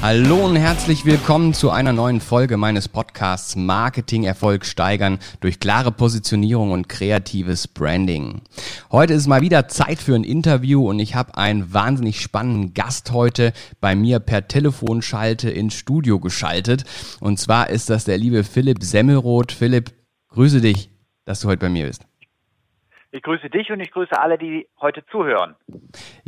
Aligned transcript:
Hallo 0.00 0.46
und 0.46 0.54
herzlich 0.54 1.04
willkommen 1.04 1.54
zu 1.54 1.70
einer 1.70 1.92
neuen 1.92 2.20
Folge 2.20 2.56
meines 2.56 2.86
Podcasts 2.86 3.56
Marketing 3.56 4.22
Erfolg 4.22 4.64
steigern 4.64 5.18
durch 5.40 5.58
klare 5.58 5.90
Positionierung 5.90 6.70
und 6.70 6.88
kreatives 6.88 7.66
Branding. 7.66 8.42
Heute 8.92 9.14
ist 9.14 9.26
mal 9.26 9.40
wieder 9.40 9.66
Zeit 9.66 9.98
für 9.98 10.14
ein 10.14 10.22
Interview 10.22 10.88
und 10.88 11.00
ich 11.00 11.16
habe 11.16 11.36
einen 11.36 11.74
wahnsinnig 11.74 12.20
spannenden 12.20 12.74
Gast 12.74 13.10
heute 13.10 13.52
bei 13.80 13.96
mir 13.96 14.20
per 14.20 14.46
Telefonschalte 14.46 15.50
ins 15.50 15.74
Studio 15.74 16.20
geschaltet. 16.20 16.84
Und 17.18 17.40
zwar 17.40 17.68
ist 17.68 17.90
das 17.90 18.04
der 18.04 18.18
liebe 18.18 18.44
Philipp 18.44 18.84
Semmelroth. 18.84 19.50
Philipp, 19.50 19.92
grüße 20.28 20.60
dich, 20.60 20.90
dass 21.24 21.40
du 21.40 21.48
heute 21.48 21.60
bei 21.60 21.70
mir 21.70 21.86
bist. 21.86 22.07
Ich 23.10 23.22
grüße 23.22 23.48
dich 23.48 23.72
und 23.72 23.80
ich 23.80 23.90
grüße 23.90 24.20
alle, 24.20 24.36
die 24.36 24.68
heute 24.82 25.02
zuhören. 25.10 25.54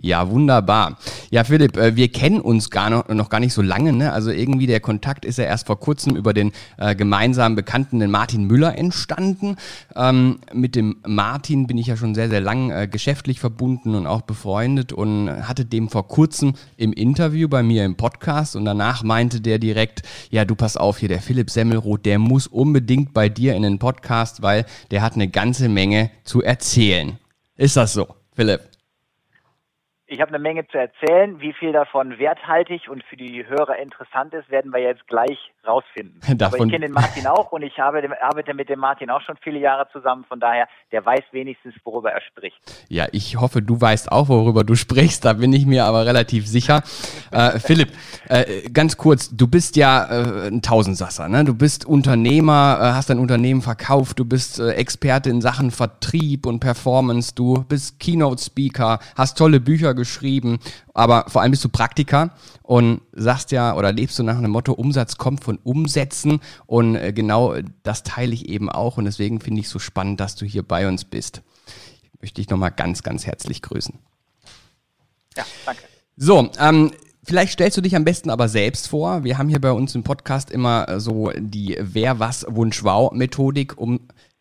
Ja, 0.01 0.31
wunderbar. 0.31 0.97
Ja, 1.31 1.45
Philipp, 1.45 1.77
äh, 1.77 1.95
wir 1.95 2.11
kennen 2.11 2.41
uns 2.41 2.71
gar 2.71 2.89
noch, 2.89 3.07
noch 3.09 3.29
gar 3.29 3.39
nicht 3.39 3.53
so 3.53 3.61
lange. 3.61 3.93
Ne? 3.93 4.11
Also 4.11 4.31
irgendwie 4.31 4.67
der 4.67 4.81
Kontakt 4.81 5.27
ist 5.27 5.37
ja 5.37 5.45
erst 5.45 5.67
vor 5.67 5.79
kurzem 5.79 6.17
über 6.17 6.33
den 6.33 6.53
äh, 6.79 6.95
gemeinsamen 6.95 7.55
Bekannten, 7.55 7.99
den 7.99 8.11
Martin 8.11 8.45
Müller, 8.45 8.79
entstanden. 8.79 9.57
Ähm, 9.95 10.41
mit 10.55 10.75
dem 10.75 11.03
Martin 11.07 11.67
bin 11.67 11.77
ich 11.77 11.87
ja 11.87 11.99
schon 11.99 12.15
sehr, 12.15 12.31
sehr 12.31 12.41
lang 12.41 12.71
äh, 12.71 12.89
geschäftlich 12.89 13.41
verbunden 13.41 13.95
und 13.95 14.07
auch 14.07 14.23
befreundet 14.23 14.95
und 14.95 15.29
hatte 15.29 15.67
dem 15.67 15.91
vor 15.91 16.09
kurzem 16.09 16.55
im 16.79 16.95
Interview 16.95 17.47
bei 17.47 17.63
mir 17.63 17.85
im 17.85 17.97
Podcast 17.97 18.57
und 18.57 18.65
danach 18.65 19.03
meinte 19.03 19.43
der 19.43 19.59
direkt, 19.59 20.01
ja, 20.31 20.47
du 20.47 20.55
pass 20.55 20.79
auf 20.79 20.97
hier, 20.97 21.11
der 21.11 21.21
Philipp 21.21 21.51
Semmelroth, 21.51 22.07
der 22.07 22.19
muss 22.19 22.47
unbedingt 22.47 23.13
bei 23.13 23.29
dir 23.29 23.55
in 23.55 23.65
den 23.65 23.79
Podcast, 23.79 24.41
weil 24.41 24.65
der 24.91 25.03
hat 25.03 25.13
eine 25.17 25.29
ganze 25.29 25.69
Menge 25.69 26.11
zu 26.25 26.43
erzählen 26.43 26.70
erzählen. 26.71 27.19
Ist 27.57 27.77
das 27.77 27.95
so, 27.95 28.07
Philipp? 28.33 28.61
Ich 30.13 30.21
habe 30.21 30.31
eine 30.31 30.41
Menge 30.41 30.67
zu 30.67 30.77
erzählen. 30.77 31.41
Wie 31.41 31.53
viel 31.53 31.71
davon 31.71 32.19
werthaltig 32.19 32.89
und 32.89 33.05
für 33.05 33.17
die 33.17 33.47
Hörer 33.47 33.79
interessant 33.79 34.35
ist, 34.35 34.51
werden 34.51 34.73
wir 34.73 34.81
jetzt 34.81 35.07
gleich 35.07 35.39
rausfinden. 35.65 36.21
Davon 36.37 36.55
Aber 36.59 36.67
ich 36.67 36.73
kenne 36.73 36.87
den 36.87 36.93
Martin 36.93 37.29
auch 37.29 37.53
und 37.53 37.63
ich 37.63 37.79
habe, 37.79 38.03
arbeite 38.21 38.53
mit 38.53 38.69
dem 38.69 38.81
Martin 38.81 39.09
auch 39.09 39.21
schon 39.21 39.37
viele 39.41 39.61
Jahre 39.61 39.87
zusammen. 39.93 40.25
Von 40.29 40.41
daher, 40.41 40.67
der 40.91 41.07
weiß 41.07 41.23
wenigstens, 41.31 41.75
worüber 41.85 42.11
er 42.11 42.21
spricht. 42.23 42.59
Ja, 42.89 43.07
ich 43.13 43.37
hoffe, 43.37 43.63
du 43.63 43.81
weißt 43.81 44.11
auch, 44.11 44.29
worüber 44.29 44.65
du 44.65 44.75
sprichst. 44.75 45.25
Da 45.25 45.35
bin 45.35 45.53
ich 45.53 45.65
mir 45.65 45.85
aber 45.85 46.05
relativ 46.05 46.49
sicher. 46.49 46.83
äh, 47.31 47.61
Philipp, 47.61 47.91
äh, 48.29 48.69
ganz 48.71 48.97
kurz, 48.97 49.31
du 49.31 49.47
bist 49.47 49.77
ja 49.77 50.07
äh, 50.07 50.49
ein 50.49 50.61
Tausendsasser. 50.61 51.29
Ne? 51.29 51.45
Du 51.45 51.55
bist 51.55 51.85
Unternehmer, 51.85 52.79
äh, 52.81 52.85
hast 52.97 53.11
dein 53.11 53.21
Unternehmen 53.21 53.63
verkauft, 53.63 54.19
du 54.19 54.25
bist 54.25 54.59
äh, 54.59 54.71
Experte 54.73 55.31
in 55.31 55.41
Sachen 55.41 55.71
Vertrieb 55.71 56.47
und 56.47 56.59
Performance, 56.59 57.33
du 57.33 57.63
bist 57.63 58.01
Keynote-Speaker, 58.01 58.99
hast 59.15 59.39
tolle 59.39 59.61
Bücher 59.61 59.95
geschrieben, 60.01 60.59
aber 60.95 61.27
vor 61.29 61.43
allem 61.43 61.53
bist 61.53 61.65
du 61.65 61.69
Praktiker 61.69 62.35
und 62.63 63.01
sagst 63.13 63.53
ja 63.53 63.77
oder 63.77 63.93
lebst 63.93 64.19
du 64.19 64.25
nach 64.25 64.37
einem 64.37 64.51
Motto, 64.51 64.73
Umsatz 64.73 65.17
kommt 65.17 65.45
von 65.45 65.59
Umsätzen 65.63 66.41
und 66.67 66.97
äh, 66.97 67.13
genau 67.13 67.55
das 67.83 68.03
teile 68.03 68.35
ich 68.35 68.49
eben 68.49 68.69
auch 68.69 68.97
und 68.97 69.05
deswegen 69.05 69.41
finde 69.41 69.61
ich 69.61 69.67
es 69.67 69.73
so 69.73 69.79
spannend, 69.79 70.19
dass 70.19 70.35
du 70.35 70.45
hier 70.45 70.63
bei 70.63 70.89
uns 70.89 71.05
bist. 71.05 71.43
Ich 72.03 72.21
möchte 72.21 72.41
dich 72.41 72.51
nochmal 72.51 72.73
ganz, 72.73 73.03
ganz 73.03 73.27
herzlich 73.27 73.63
grüßen. 73.63 73.99
Ja, 75.37 75.45
danke. 75.65 75.83
So, 76.17 76.51
ähm, 76.59 76.91
Vielleicht 77.23 77.53
stellst 77.53 77.77
du 77.77 77.81
dich 77.83 77.95
am 77.95 78.05
besten 78.05 78.31
aber 78.31 78.49
selbst 78.49 78.89
vor. 78.89 79.25
Wir 79.25 79.37
haben 79.37 79.49
hier 79.49 79.61
bei 79.61 79.71
uns 79.71 79.95
im 79.95 80.03
Podcast 80.03 80.51
immer 80.51 80.89
äh, 80.89 81.01
so 81.01 81.31
die 81.37 81.77
Wer, 81.79 82.19
was, 82.19 82.47
Wunsch, 82.49 82.83
Wow 82.83 83.13
Methodik, 83.13 83.79
um 83.79 84.01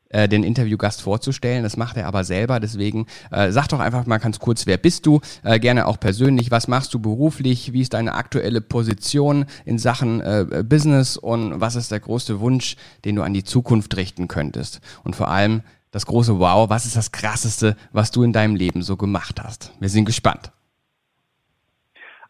äh, 0.10 0.28
den 0.28 0.44
Interviewgast 0.44 1.02
vorzustellen. 1.02 1.64
Das 1.64 1.78
macht 1.78 1.98
er 1.98 2.08
aber 2.08 2.24
selber. 2.24 2.60
Deswegen 2.60 3.06
äh, 3.32 3.52
sag 3.52 3.68
doch 3.68 3.80
einfach 3.80 4.06
mal 4.06 4.18
ganz 4.18 4.40
kurz, 4.40 4.66
wer 4.66 4.78
bist 4.78 5.06
du? 5.06 5.22
Äh, 5.44 5.60
gerne 5.60 5.88
auch 5.88 6.00
persönlich. 6.00 6.52
Was 6.52 6.68
machst 6.68 6.94
du 6.94 7.00
beruflich? 7.00 7.74
Wie 7.74 7.82
ist 7.82 7.94
deine 7.94 8.14
aktuelle 8.14 8.62
Position 8.62 9.46
in 9.66 9.78
Sachen 9.78 10.22
äh, 10.22 10.64
Business? 10.68 11.18
Und 11.18 11.62
was 11.62 11.76
ist 11.76 11.92
der 11.92 12.00
größte 12.00 12.40
Wunsch, 12.40 12.76
den 13.06 13.16
du 13.16 13.24
an 13.24 13.34
die 13.34 13.44
Zukunft 13.44 13.96
richten 13.98 14.28
könntest? 14.28 14.82
Und 15.04 15.16
vor 15.16 15.30
allem 15.30 15.62
das 15.92 16.06
große 16.06 16.40
Wow. 16.40 16.70
Was 16.70 16.86
ist 16.86 16.96
das 16.96 17.12
Krasseste, 17.12 17.76
was 17.92 18.12
du 18.12 18.24
in 18.24 18.34
deinem 18.34 18.56
Leben 18.56 18.82
so 18.82 18.98
gemacht 18.98 19.42
hast? 19.42 19.74
Wir 19.80 19.90
sind 19.90 20.06
gespannt. 20.06 20.52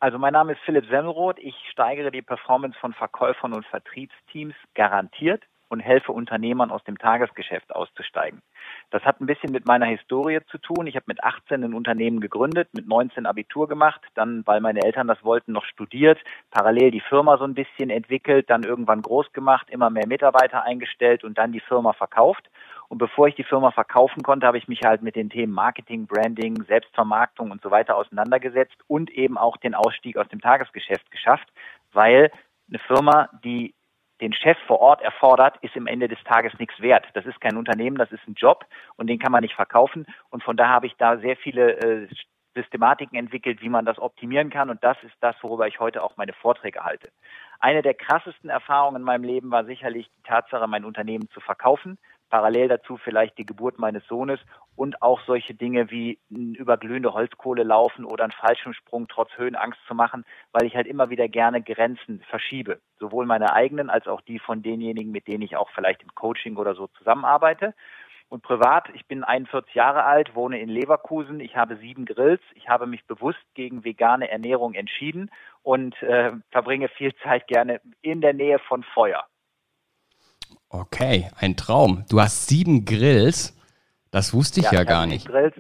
Also 0.02 0.18
mein 0.18 0.32
Name 0.32 0.54
ist 0.54 0.62
Philipp 0.64 0.86
Semmelroth. 0.90 1.40
Ich 1.40 1.56
steigere 1.72 2.10
die 2.10 2.22
Performance 2.22 2.78
von 2.80 2.94
Verkäufern 2.94 3.54
und 3.54 3.66
Vertriebsteams 3.66 4.56
garantiert 4.74 5.44
und 5.70 5.80
helfe 5.80 6.12
Unternehmern 6.12 6.72
aus 6.72 6.84
dem 6.84 6.98
Tagesgeschäft 6.98 7.74
auszusteigen. 7.74 8.42
Das 8.90 9.04
hat 9.04 9.22
ein 9.22 9.26
bisschen 9.26 9.52
mit 9.52 9.66
meiner 9.66 9.86
Historie 9.86 10.40
zu 10.50 10.58
tun. 10.58 10.88
Ich 10.88 10.96
habe 10.96 11.06
mit 11.08 11.24
18 11.24 11.64
ein 11.64 11.74
Unternehmen 11.74 12.20
gegründet, 12.20 12.70
mit 12.74 12.88
19 12.88 13.26
Abitur 13.26 13.68
gemacht, 13.68 14.02
dann, 14.16 14.46
weil 14.46 14.62
meine 14.62 14.82
Eltern 14.84 15.08
das 15.08 15.24
wollten, 15.24 15.52
noch 15.52 15.66
studiert, 15.66 16.20
parallel 16.52 16.92
die 16.92 17.00
Firma 17.00 17.38
so 17.38 17.44
ein 17.44 17.54
bisschen 17.54 17.90
entwickelt, 17.90 18.50
dann 18.50 18.64
irgendwann 18.64 19.02
groß 19.02 19.32
gemacht, 19.32 19.70
immer 19.70 19.90
mehr 19.90 20.08
Mitarbeiter 20.08 20.64
eingestellt 20.64 21.24
und 21.24 21.38
dann 21.38 21.52
die 21.52 21.60
Firma 21.62 21.94
verkauft. 21.94 22.50
Und 22.88 22.98
bevor 22.98 23.28
ich 23.28 23.36
die 23.36 23.44
Firma 23.44 23.70
verkaufen 23.70 24.24
konnte, 24.24 24.48
habe 24.48 24.58
ich 24.58 24.68
mich 24.68 24.82
halt 24.84 25.04
mit 25.04 25.16
den 25.16 25.30
Themen 25.30 25.54
Marketing, 25.54 26.08
Branding, 26.08 26.64
Selbstvermarktung 26.64 27.52
und 27.52 27.62
so 27.62 27.70
weiter 27.70 27.96
auseinandergesetzt 27.96 28.78
und 28.88 29.12
eben 29.12 29.38
auch 29.38 29.58
den 29.58 29.76
Ausstieg 29.76 30.18
aus 30.18 30.28
dem 30.30 30.42
Tagesgeschäft 30.42 31.12
geschafft, 31.12 31.48
weil 31.94 32.32
eine 32.68 32.80
Firma, 32.80 33.30
die 33.44 33.76
den 34.22 34.34
Chef 34.34 34.58
vor 34.68 34.80
Ort 34.80 35.02
erfordert, 35.02 35.58
ist 35.62 35.76
im 35.76 35.88
Ende 35.88 36.08
des 36.08 36.22
Tages 36.24 36.54
nichts 36.60 36.80
wert. 36.82 37.06
Das 37.14 37.26
ist 37.26 37.40
kein 37.40 37.58
Unternehmen, 37.58 37.98
das 37.98 38.12
ist 38.12 38.28
ein 38.28 38.34
Job 38.34 38.66
und 38.98 39.08
den 39.08 39.20
kann 39.20 39.32
man 39.32 39.42
nicht 39.42 39.56
verkaufen. 39.56 40.06
Und 40.30 40.44
von 40.44 40.58
daher 40.58 40.74
habe 40.74 40.88
ich 40.88 40.96
da 40.98 41.18
sehr 41.18 41.38
viele 41.38 41.78
äh, 41.78 42.08
Systematiken 42.56 43.18
entwickelt, 43.18 43.62
wie 43.62 43.70
man 43.70 43.86
das 43.86 44.00
optimieren 44.00 44.50
kann. 44.50 44.70
Und 44.70 44.84
das 44.84 44.98
ist 45.04 45.16
das, 45.22 45.36
worüber 45.42 45.68
ich 45.68 45.80
heute 45.80 46.04
auch 46.04 46.18
meine 46.18 46.34
Vorträge 46.34 46.84
halte. 46.84 47.10
Eine 47.60 47.82
der 47.82 47.94
krassesten 47.94 48.50
Erfahrungen 48.50 48.98
in 48.98 49.04
meinem 49.04 49.24
Leben 49.24 49.52
war 49.52 49.66
sicherlich 49.66 50.10
die 50.18 50.24
Tatsache, 50.24 50.68
mein 50.68 50.86
Unternehmen 50.86 51.30
zu 51.30 51.40
verkaufen, 51.40 51.98
Parallel 52.30 52.68
dazu 52.68 52.98
vielleicht 52.98 53.38
die 53.38 53.46
Geburt 53.46 53.80
meines 53.80 54.06
Sohnes 54.08 54.40
und 54.76 55.02
auch 55.02 55.20
solche 55.26 55.54
Dinge 55.54 55.92
wie 55.92 56.20
über 56.30 56.78
glühende 56.78 57.14
Holzkohle 57.14 57.64
laufen 57.64 58.06
oder 58.06 58.24
einen 58.24 58.32
Fallschirmsprung 58.32 59.08
trotz 59.08 59.30
Höhenangst 59.36 59.80
zu 59.88 59.94
machen, 59.94 60.26
weil 60.52 60.66
ich 60.66 60.76
halt 60.76 60.88
immer 60.88 61.10
wieder 61.10 61.28
gerne 61.28 61.62
Grenzen 61.62 62.22
verschiebe. 62.30 62.80
Sowohl 62.98 63.26
meine 63.26 63.54
eigenen 63.54 63.90
als 63.90 64.08
auch 64.08 64.22
die 64.22 64.40
von 64.40 64.62
denjenigen, 64.62 65.12
mit 65.12 65.28
denen 65.28 65.44
ich 65.44 65.58
auch 65.58 65.70
vielleicht 65.72 66.02
im 66.04 66.16
Coaching 66.16 66.56
oder 66.56 66.76
so 66.76 66.88
zusammenarbeite. 66.88 67.74
Und 68.30 68.44
privat, 68.44 68.90
ich 68.94 69.08
bin 69.08 69.24
41 69.24 69.74
Jahre 69.74 70.04
alt, 70.06 70.36
wohne 70.36 70.60
in 70.60 70.70
Leverkusen, 70.70 71.40
ich 71.40 71.58
habe 71.58 71.78
sieben 71.78 72.06
Grills, 72.06 72.42
ich 72.54 72.70
habe 72.70 72.86
mich 72.86 73.06
bewusst 73.08 73.44
gegen 73.56 73.84
vegane 73.84 74.30
Ernährung 74.30 74.76
entschieden 74.76 75.32
und 75.64 76.02
äh, 76.04 76.32
verbringe 76.52 76.90
viel 76.90 77.14
Zeit 77.24 77.48
gerne 77.48 77.82
in 78.02 78.22
der 78.22 78.34
Nähe 78.34 78.60
von 78.60 78.84
Feuer. 78.84 79.26
Okay, 80.70 81.30
ein 81.38 81.56
Traum. 81.56 82.06
Du 82.10 82.22
hast 82.22 82.48
sieben 82.48 82.86
Grills. 82.86 83.56
Das 84.12 84.34
wusste 84.34 84.60
ich 84.60 84.68
ja, 84.68 84.74
ja 84.74 84.82
ich 84.82 84.88
gar 84.88 85.06
nicht. 85.06 85.28
Grills. 85.28 85.56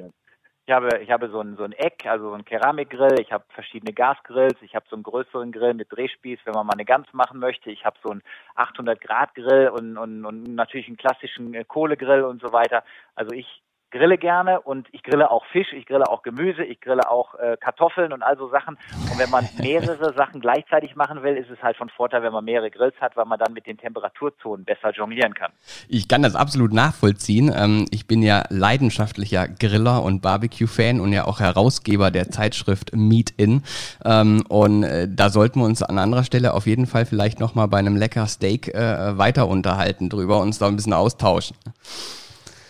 Ich 0.66 0.76
habe, 0.76 1.00
ich 1.00 1.10
habe 1.10 1.30
so 1.32 1.42
ein, 1.42 1.56
so 1.58 1.64
ein 1.64 1.72
Eck, 1.72 2.06
also 2.06 2.30
so 2.30 2.36
ein 2.36 2.46
Keramikgrill. 2.46 3.20
Ich 3.20 3.32
habe 3.32 3.44
verschiedene 3.50 3.92
Gasgrills. 3.92 4.56
Ich 4.62 4.76
habe 4.76 4.86
so 4.88 4.96
einen 4.96 5.02
größeren 5.02 5.52
Grill 5.52 5.74
mit 5.74 5.92
Drehspieß, 5.92 6.42
wenn 6.46 6.54
man 6.54 6.68
mal 6.68 6.74
eine 6.74 6.86
Gans 6.86 7.08
machen 7.12 7.40
möchte. 7.40 7.72
Ich 7.72 7.86
habe 7.86 7.98
so 8.04 8.12
einen 8.12 8.22
800 8.54 9.02
Grad 9.02 9.34
Grill 9.34 9.70
und, 9.70 9.98
und, 9.98 10.26
und 10.26 10.44
natürlich 10.44 10.88
einen 10.88 10.98
klassischen 10.98 11.56
äh, 11.56 11.64
Kohlegrill 11.64 12.22
und 12.22 12.40
so 12.40 12.54
weiter. 12.54 12.84
Also 13.16 13.32
ich 13.32 13.64
grille 13.92 14.18
gerne 14.18 14.62
und 14.62 14.88
ich 14.92 15.04
grille 15.04 15.32
auch 15.32 15.46
Fisch, 15.52 15.74
ich 15.74 15.86
grille 15.86 16.08
auch 16.08 16.22
Gemüse, 16.24 16.64
ich 16.64 16.80
grille 16.82 17.10
auch 17.10 17.36
äh, 17.36 17.58
Kartoffeln 17.60 18.14
und 18.14 18.22
all 18.22 18.38
so 18.38 18.50
Sachen. 18.50 18.78
Und 19.12 19.20
wenn 19.20 19.30
man 19.30 19.48
mehrere 19.58 20.14
Sachen 20.14 20.42
gleichzeitig 20.42 20.96
machen 20.96 21.24
will, 21.24 21.36
ist 21.36 21.50
es 21.50 21.62
halt 21.62 21.78
von 21.78 21.90
Vorteil, 21.90 22.24
wenn 22.24 22.34
man 22.34 22.46
mehrere 22.46 22.70
Grills 22.70 22.96
hat, 23.02 23.16
weil 23.16 23.26
man 23.26 23.40
dann 23.40 23.54
mit 23.54 23.66
den 23.66 23.78
Temperaturzonen 23.78 24.66
besser 24.66 24.92
jonglieren 24.92 25.34
kann. 25.34 25.52
Ich 25.88 26.08
kann 26.08 26.22
das 26.22 26.36
absolut 26.36 26.74
nachvollziehen. 26.74 27.52
Ähm, 27.56 27.86
ich 27.92 28.08
bin 28.08 28.22
ja 28.22 28.44
leidenschaftlicher 28.50 29.48
Griller 29.48 30.04
und 30.04 30.22
Barbecue-Fan 30.22 31.00
und 31.00 31.14
ja 31.14 31.26
auch 31.26 31.40
Herausgeber 31.40 32.12
der 32.12 32.30
Zeitschrift 32.30 32.96
Meat 32.96 33.32
In. 33.38 33.64
Ähm, 34.06 34.44
und 34.50 34.84
äh, 34.84 35.08
da 35.10 35.30
sollten 35.30 35.60
wir 35.62 35.66
uns 35.66 35.82
an 35.82 35.98
anderer 35.98 36.24
Stelle 36.24 36.54
auf 36.54 36.68
jeden 36.68 36.86
Fall 36.86 37.06
vielleicht 37.06 37.40
nochmal 37.40 37.68
bei 37.68 37.78
einem 37.78 37.96
lecker 37.96 38.28
Steak 38.28 38.74
äh, 38.74 39.18
weiter 39.18 39.48
unterhalten 39.48 40.10
drüber, 40.10 40.40
uns 40.40 40.60
da 40.60 40.68
ein 40.68 40.76
bisschen 40.76 40.94
austauschen 40.94 41.56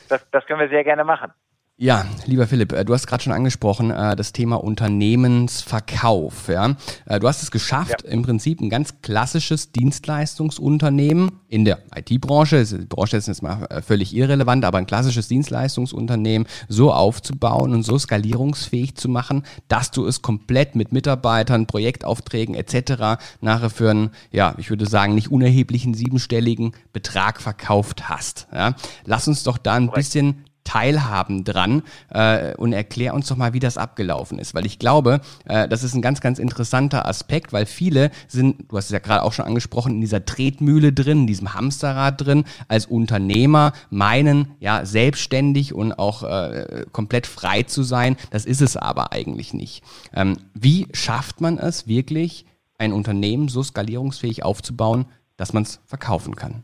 das, 0.10 0.30
das 0.32 0.46
können 0.46 0.60
wir 0.60 0.70
sehr 0.70 0.84
gerne 0.84 1.04
machen. 1.04 1.32
Ja, 1.82 2.06
lieber 2.26 2.46
Philipp, 2.46 2.74
äh, 2.74 2.84
du 2.84 2.94
hast 2.94 3.08
gerade 3.08 3.24
schon 3.24 3.32
angesprochen, 3.32 3.90
äh, 3.90 4.14
das 4.18 4.34
Thema 4.34 4.62
Unternehmensverkauf. 4.62 6.50
Ja? 6.50 6.76
Äh, 7.06 7.22
du 7.22 7.28
hast 7.30 7.42
es 7.42 7.52
geschafft, 7.52 8.04
ja. 8.04 8.12
im 8.12 8.22
Prinzip 8.22 8.60
ein 8.60 8.70
ganz 8.70 9.02
klassisches 9.02 9.72
Dienstleistungsunternehmen 9.72 11.32
in 11.48 11.64
der 11.64 11.80
IT-Branche, 11.96 12.66
die 12.66 12.86
Branche 12.86 13.16
ist 13.16 13.30
jetzt 13.30 13.42
mal 13.42 13.66
völlig 13.82 14.14
irrelevant, 14.14 14.66
aber 14.66 14.78
ein 14.78 14.88
klassisches 14.88 15.30
Dienstleistungsunternehmen 15.30 16.50
so 16.68 16.92
aufzubauen 16.92 17.74
und 17.74 17.84
so 17.84 17.98
skalierungsfähig 17.98 18.96
zu 18.96 19.08
machen, 19.08 19.44
dass 19.70 19.90
du 19.90 20.06
es 20.06 20.22
komplett 20.22 20.76
mit 20.76 20.92
Mitarbeitern, 20.92 21.66
Projektaufträgen 21.66 22.56
etc. 22.56 23.22
nachher 23.40 23.70
für 23.70 23.90
einen, 23.90 24.10
ja, 24.32 24.54
ich 24.58 24.70
würde 24.70 24.86
sagen, 24.86 25.16
nicht 25.16 25.32
unerheblichen 25.32 25.94
siebenstelligen 25.94 26.74
Betrag 26.92 27.40
verkauft 27.40 28.10
hast. 28.10 28.48
Ja? 28.54 28.76
Lass 29.06 29.30
uns 29.30 29.44
doch 29.44 29.58
da 29.58 29.76
ein 29.76 29.90
bisschen 29.90 30.44
teilhaben 30.70 31.44
dran 31.46 31.82
äh, 32.10 32.54
und 32.56 32.74
erklär 32.74 33.16
uns 33.16 33.28
doch 33.28 33.38
mal, 33.38 33.54
wie 33.54 33.60
das 33.60 33.80
abgelaufen 33.80 34.38
ist. 34.38 34.54
Weil 34.54 34.68
ich 34.68 34.78
glaube, 34.78 35.20
äh, 35.46 35.68
das 35.68 35.84
ist 35.84 35.96
ein 35.96 36.04
ganz, 36.04 36.22
ganz 36.22 36.38
interessanter 36.38 37.08
Aspekt, 37.08 37.52
weil 37.54 37.66
viele 37.66 38.12
sind, 38.28 38.70
du 38.70 38.78
hast 38.78 38.86
es 38.86 38.92
ja 38.92 39.00
gerade 39.00 39.24
auch 39.24 39.34
schon 39.34 39.46
angesprochen, 39.46 39.96
in 39.96 40.02
dieser 40.02 40.26
Tretmühle 40.26 40.94
drin, 40.94 41.22
in 41.22 41.28
diesem 41.28 41.56
Hamsterrad 41.56 42.24
drin, 42.24 42.44
als 42.68 42.86
Unternehmer 42.86 43.74
meinen, 43.90 44.52
ja, 44.60 44.86
selbstständig 44.86 45.74
und 45.74 45.94
auch 45.94 46.22
äh, 46.22 46.86
komplett 46.92 47.26
frei 47.26 47.64
zu 47.64 47.82
sein. 47.82 48.16
Das 48.30 48.46
ist 48.46 48.62
es 48.62 48.78
aber 48.78 49.12
eigentlich 49.12 49.56
nicht. 49.56 49.84
Ähm, 50.14 50.38
wie 50.54 50.88
schafft 50.94 51.42
man 51.42 51.58
es 51.58 51.88
wirklich, 51.88 52.46
ein 52.78 52.94
Unternehmen 52.94 53.48
so 53.48 53.64
skalierungsfähig 53.64 54.44
aufzubauen, 54.44 55.06
dass 55.36 55.52
man 55.52 55.64
es 55.64 55.80
verkaufen 55.88 56.36
kann? 56.36 56.64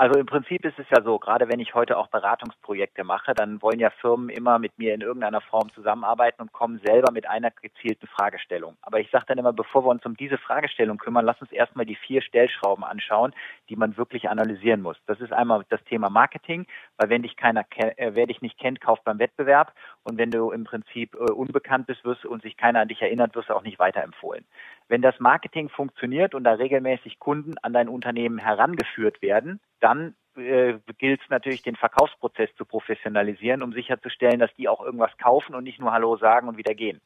Also 0.00 0.16
im 0.20 0.26
Prinzip 0.26 0.64
ist 0.64 0.78
es 0.78 0.86
ja 0.90 1.02
so, 1.02 1.18
gerade 1.18 1.48
wenn 1.48 1.58
ich 1.58 1.74
heute 1.74 1.98
auch 1.98 2.06
Beratungsprojekte 2.06 3.02
mache, 3.02 3.34
dann 3.34 3.60
wollen 3.60 3.80
ja 3.80 3.90
Firmen 3.90 4.28
immer 4.28 4.60
mit 4.60 4.78
mir 4.78 4.94
in 4.94 5.00
irgendeiner 5.00 5.40
Form 5.40 5.72
zusammenarbeiten 5.74 6.40
und 6.40 6.52
kommen 6.52 6.80
selber 6.84 7.10
mit 7.10 7.28
einer 7.28 7.50
gezielten 7.50 8.06
Fragestellung. 8.06 8.76
Aber 8.80 9.00
ich 9.00 9.10
sage 9.10 9.24
dann 9.26 9.38
immer, 9.38 9.52
bevor 9.52 9.84
wir 9.84 9.88
uns 9.88 10.06
um 10.06 10.16
diese 10.16 10.38
Fragestellung 10.38 10.98
kümmern, 10.98 11.24
lass 11.24 11.40
uns 11.40 11.50
erstmal 11.50 11.84
die 11.84 11.96
vier 11.96 12.22
Stellschrauben 12.22 12.84
anschauen, 12.84 13.34
die 13.68 13.74
man 13.74 13.96
wirklich 13.96 14.28
analysieren 14.28 14.82
muss. 14.82 14.96
Das 15.06 15.18
ist 15.20 15.32
einmal 15.32 15.64
das 15.68 15.82
Thema 15.82 16.10
Marketing, 16.10 16.68
weil 16.96 17.10
wenn 17.10 17.22
dich 17.22 17.36
keiner, 17.36 17.64
äh, 17.74 18.12
wer 18.14 18.28
dich 18.28 18.40
nicht 18.40 18.56
kennt, 18.56 18.80
kauft 18.80 19.02
beim 19.02 19.18
Wettbewerb 19.18 19.74
und 20.04 20.16
wenn 20.16 20.30
du 20.30 20.52
im 20.52 20.62
Prinzip 20.62 21.16
äh, 21.16 21.32
unbekannt 21.32 21.88
bist 21.88 22.04
wirst 22.04 22.24
und 22.24 22.42
sich 22.42 22.56
keiner 22.56 22.82
an 22.82 22.88
dich 22.88 23.02
erinnert, 23.02 23.34
wirst 23.34 23.48
du 23.48 23.54
auch 23.54 23.64
nicht 23.64 23.80
weiterempfohlen. 23.80 24.44
Wenn 24.88 25.02
das 25.02 25.20
Marketing 25.20 25.68
funktioniert 25.68 26.34
und 26.34 26.44
da 26.44 26.54
regelmäßig 26.54 27.18
Kunden 27.18 27.58
an 27.58 27.72
dein 27.72 27.88
Unternehmen 27.88 28.38
herangeführt 28.38 29.20
werden, 29.20 29.60
dann 29.80 30.14
äh, 30.36 30.78
gilt 30.98 31.20
es 31.22 31.28
natürlich, 31.30 31.62
den 31.62 31.76
Verkaufsprozess 31.76 32.48
zu 32.56 32.64
professionalisieren, 32.64 33.62
um 33.62 33.72
sicherzustellen, 33.72 34.38
dass 34.38 34.54
die 34.54 34.68
auch 34.68 34.80
irgendwas 34.80 35.16
kaufen 35.18 35.54
und 35.54 35.64
nicht 35.64 35.80
nur 35.80 35.92
Hallo 35.92 36.16
sagen 36.16 36.48
und 36.48 36.56
wieder 36.56 36.74
gehen. 36.74 37.00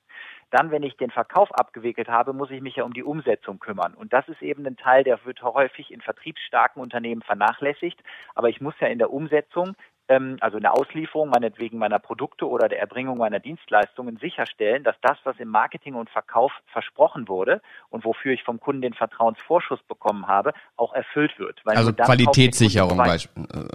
Dann, 0.51 0.71
wenn 0.71 0.83
ich 0.83 0.97
den 0.99 1.11
Verkauf 1.11 1.51
abgewickelt 1.53 2.09
habe, 2.09 2.35
muss 2.35 2.51
ich 2.51 2.61
mich 2.61 2.77
ja 2.77 2.85
um 2.85 2.93
die 2.93 3.03
Umsetzung 3.03 3.59
kümmern. 3.59 3.95
Und 3.95 4.13
das 4.13 4.29
ist 4.29 4.43
eben 4.43 4.67
ein 4.67 4.77
Teil, 4.77 5.03
der 5.03 5.25
wird 5.25 5.43
häufig 5.43 5.91
in 5.91 6.03
vertriebsstarken 6.03 6.83
Unternehmen 6.83 7.23
vernachlässigt. 7.23 8.03
Aber 8.35 8.51
ich 8.51 8.61
muss 8.61 8.75
ja 8.79 8.89
in 8.89 8.99
der 8.99 9.13
Umsetzung 9.13 9.75
also 10.09 10.57
in 10.57 10.63
der 10.63 10.75
Auslieferung 10.75 11.31
meinetwegen 11.31 11.79
meiner 11.79 11.99
Produkte 11.99 12.49
oder 12.49 12.69
der 12.69 12.81
Erbringung 12.81 13.19
meiner 13.19 13.41
Dienstleistungen 13.41 14.17
sicherstellen, 14.19 14.85
dass 14.85 14.97
das, 15.01 15.17
was 15.25 15.39
im 15.39 15.49
Marketing 15.49 15.95
und 15.95 16.11
Verkauf 16.11 16.53
versprochen 16.67 17.29
wurde 17.29 17.63
und 17.89 18.05
wofür 18.05 18.33
ich 18.33 18.43
vom 18.43 18.61
Kunden 18.61 18.83
den 18.83 18.95
Vertrauensvorschuss 18.95 19.83
bekommen 19.85 20.27
habe, 20.27 20.53
auch 20.77 20.93
erfüllt 20.93 21.39
wird. 21.39 21.61
also 21.65 21.93
Qualitätssicherung 21.93 22.99
äh, 23.01 23.19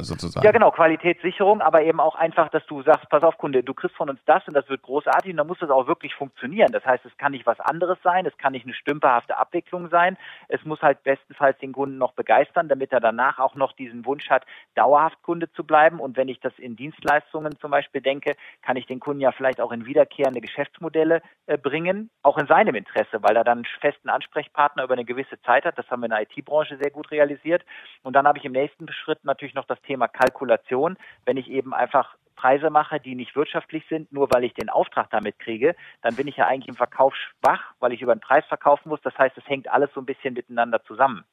sozusagen. 0.03 0.45
Ja, 0.45 0.51
genau, 0.51 0.71
Qualitätssicherung, 0.71 1.61
aber 1.61 1.83
eben 1.83 1.99
auch 1.99 2.15
einfach, 2.15 2.49
dass 2.49 2.65
du 2.67 2.83
sagst, 2.83 3.09
pass 3.09 3.23
auf 3.23 3.37
Kunde, 3.37 3.63
du 3.63 3.73
kriegst 3.73 3.95
von 3.95 4.09
uns 4.09 4.19
das 4.25 4.45
und 4.47 4.53
das 4.53 4.67
wird 4.69 4.81
großartig 4.81 5.31
und 5.31 5.37
dann 5.37 5.47
muss 5.47 5.59
das 5.59 5.69
auch 5.69 5.87
wirklich 5.87 6.13
funktionieren. 6.13 6.71
Das 6.71 6.85
heißt, 6.85 7.05
es 7.05 7.17
kann 7.17 7.31
nicht 7.31 7.45
was 7.45 7.59
anderes 7.59 7.97
sein, 8.03 8.25
es 8.25 8.37
kann 8.37 8.51
nicht 8.51 8.65
eine 8.65 8.73
stümperhafte 8.73 9.37
Abwicklung 9.37 9.89
sein, 9.89 10.17
es 10.49 10.63
muss 10.65 10.81
halt 10.81 11.03
bestenfalls 11.03 11.57
den 11.59 11.71
Kunden 11.71 11.97
noch 11.97 12.13
begeistern, 12.13 12.67
damit 12.67 12.91
er 12.91 12.99
danach 12.99 13.39
auch 13.39 13.55
noch 13.55 13.71
diesen 13.73 14.05
Wunsch 14.05 14.29
hat, 14.29 14.45
dauerhaft 14.75 15.21
Kunde 15.23 15.51
zu 15.53 15.63
bleiben 15.63 15.99
und 15.99 16.16
wenn 16.17 16.27
ich 16.27 16.39
das 16.39 16.53
in 16.57 16.75
Dienstleistungen 16.75 17.57
zum 17.59 17.71
Beispiel 17.71 18.01
denke, 18.01 18.33
kann 18.61 18.75
ich 18.75 18.85
den 18.85 18.99
Kunden 18.99 19.21
ja 19.21 19.31
vielleicht 19.31 19.61
auch 19.61 19.71
in 19.71 19.85
wiederkehrende 19.85 20.41
Geschäftsmodelle 20.41 21.21
äh, 21.45 21.57
bringen, 21.57 22.09
auch 22.23 22.37
in 22.37 22.47
seinem 22.47 22.75
Interesse, 22.75 23.21
weil 23.21 23.35
er 23.35 23.43
dann 23.43 23.59
einen 23.59 23.67
festen 23.79 24.09
Ansprechpartner 24.09 24.83
über 24.83 24.93
eine 24.93 25.05
gewisse 25.05 25.39
Zeit 25.41 25.65
hat. 25.65 25.77
Das 25.77 25.89
haben 25.89 26.01
wir 26.01 26.07
in 26.07 26.11
der 26.11 26.23
IT-Branche 26.23 26.77
sehr 26.77 26.91
gut 26.91 27.11
realisiert. 27.11 27.63
Und 28.03 28.13
dann 28.13 28.27
habe 28.27 28.39
ich 28.39 28.45
im 28.45 28.51
nächsten 28.51 28.91
Schritt 28.91 29.23
natürlich 29.23 29.55
noch 29.55 29.65
das 29.65 29.81
Thema 29.83 30.07
Kalkulation. 30.07 30.97
Wenn 31.25 31.37
ich 31.37 31.49
eben 31.49 31.73
einfach 31.73 32.15
Preise 32.37 32.69
mache, 32.69 33.01
die 33.01 33.15
nicht 33.15 33.35
wirtschaftlich 33.35 33.83
sind, 33.89 34.11
nur 34.13 34.29
weil 34.31 34.45
ich 34.45 34.53
den 34.53 34.69
Auftrag 34.69 35.09
damit 35.09 35.37
kriege, 35.39 35.75
dann 36.01 36.15
bin 36.15 36.27
ich 36.27 36.37
ja 36.37 36.47
eigentlich 36.47 36.69
im 36.69 36.75
Verkauf 36.75 37.13
schwach, 37.15 37.73
weil 37.79 37.91
ich 37.91 38.01
über 38.01 38.15
den 38.15 38.21
Preis 38.21 38.45
verkaufen 38.45 38.87
muss. 38.87 39.01
Das 39.01 39.17
heißt, 39.17 39.37
es 39.37 39.47
hängt 39.47 39.67
alles 39.67 39.89
so 39.93 39.99
ein 39.99 40.05
bisschen 40.05 40.33
miteinander 40.33 40.81
zusammen. 40.85 41.25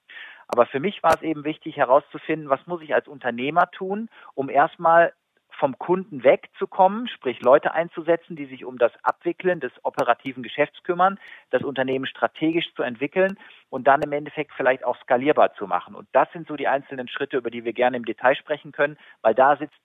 Aber 0.48 0.66
für 0.66 0.80
mich 0.80 1.02
war 1.02 1.14
es 1.14 1.22
eben 1.22 1.44
wichtig 1.44 1.76
herauszufinden, 1.76 2.50
was 2.50 2.66
muss 2.66 2.82
ich 2.82 2.94
als 2.94 3.06
Unternehmer 3.06 3.70
tun, 3.70 4.08
um 4.34 4.50
erstmal 4.50 5.12
vom 5.58 5.78
Kunden 5.78 6.24
wegzukommen, 6.24 7.08
sprich 7.08 7.40
Leute 7.40 7.72
einzusetzen, 7.72 8.36
die 8.36 8.46
sich 8.46 8.64
um 8.64 8.76
das 8.78 8.92
Abwickeln 9.02 9.60
des 9.60 9.72
operativen 9.82 10.42
Geschäfts 10.42 10.82
kümmern, 10.82 11.18
das 11.50 11.62
Unternehmen 11.62 12.06
strategisch 12.06 12.74
zu 12.74 12.82
entwickeln 12.82 13.38
und 13.70 13.86
dann 13.86 14.02
im 14.02 14.12
Endeffekt 14.12 14.52
vielleicht 14.56 14.84
auch 14.84 15.00
skalierbar 15.02 15.54
zu 15.54 15.66
machen. 15.66 15.94
Und 15.94 16.08
das 16.12 16.30
sind 16.32 16.48
so 16.48 16.56
die 16.56 16.68
einzelnen 16.68 17.08
Schritte, 17.08 17.36
über 17.36 17.50
die 17.50 17.64
wir 17.64 17.72
gerne 17.72 17.96
im 17.96 18.04
Detail 18.04 18.34
sprechen 18.34 18.72
können, 18.72 18.98
weil 19.22 19.34
da 19.34 19.56
sitzt 19.56 19.78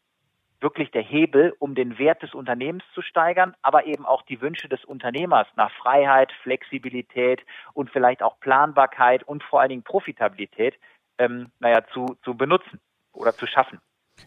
wirklich 0.62 0.92
der 0.92 1.02
Hebel, 1.02 1.54
um 1.60 1.76
den 1.76 1.98
Wert 1.98 2.22
des 2.22 2.34
Unternehmens 2.34 2.84
zu 2.94 3.02
steigern, 3.02 3.56
aber 3.62 3.86
eben 3.86 4.06
auch 4.06 4.22
die 4.24 4.42
Wünsche 4.42 4.68
des 4.68 4.84
Unternehmers 4.86 5.48
nach 5.56 5.72
Freiheit, 5.72 6.32
Flexibilität 6.44 7.42
und 7.74 7.90
vielleicht 7.90 8.22
auch 8.22 8.40
Planbarkeit 8.40 9.24
und 9.24 9.44
vor 9.44 9.62
allen 9.62 9.70
Dingen 9.70 9.84
Profitabilität, 9.84 10.76
ähm, 11.18 11.48
naja, 11.60 11.84
zu, 11.94 12.18
zu 12.24 12.36
benutzen 12.36 12.80
oder 13.14 13.34
zu 13.34 13.48
schaffen. 13.48 13.80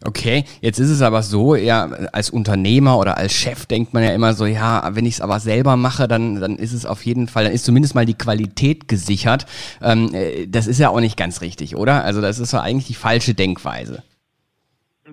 Okay, 0.04 0.44
jetzt 0.62 0.78
ist 0.78 0.88
es 0.88 1.02
aber 1.02 1.22
so, 1.22 1.54
ja, 1.54 1.84
als 2.12 2.30
Unternehmer 2.30 2.98
oder 2.98 3.18
als 3.18 3.34
Chef 3.34 3.66
denkt 3.66 3.92
man 3.92 4.02
ja 4.02 4.14
immer 4.14 4.32
so, 4.32 4.46
ja, 4.46 4.88
wenn 4.94 5.04
ich 5.04 5.14
es 5.14 5.20
aber 5.20 5.38
selber 5.38 5.76
mache, 5.76 6.08
dann, 6.08 6.40
dann 6.40 6.56
ist 6.56 6.72
es 6.72 6.86
auf 6.86 7.04
jeden 7.04 7.28
Fall, 7.28 7.44
dann 7.44 7.52
ist 7.52 7.66
zumindest 7.66 7.94
mal 7.94 8.06
die 8.06 8.16
Qualität 8.16 8.88
gesichert. 8.88 9.44
Ähm, 9.82 10.14
äh, 10.14 10.46
das 10.46 10.66
ist 10.66 10.78
ja 10.78 10.88
auch 10.88 11.00
nicht 11.00 11.18
ganz 11.18 11.42
richtig, 11.42 11.76
oder? 11.76 12.04
Also 12.04 12.22
das 12.22 12.38
ist 12.38 12.52
ja 12.52 12.62
eigentlich 12.62 12.86
die 12.86 12.94
falsche 12.94 13.34
Denkweise 13.34 14.02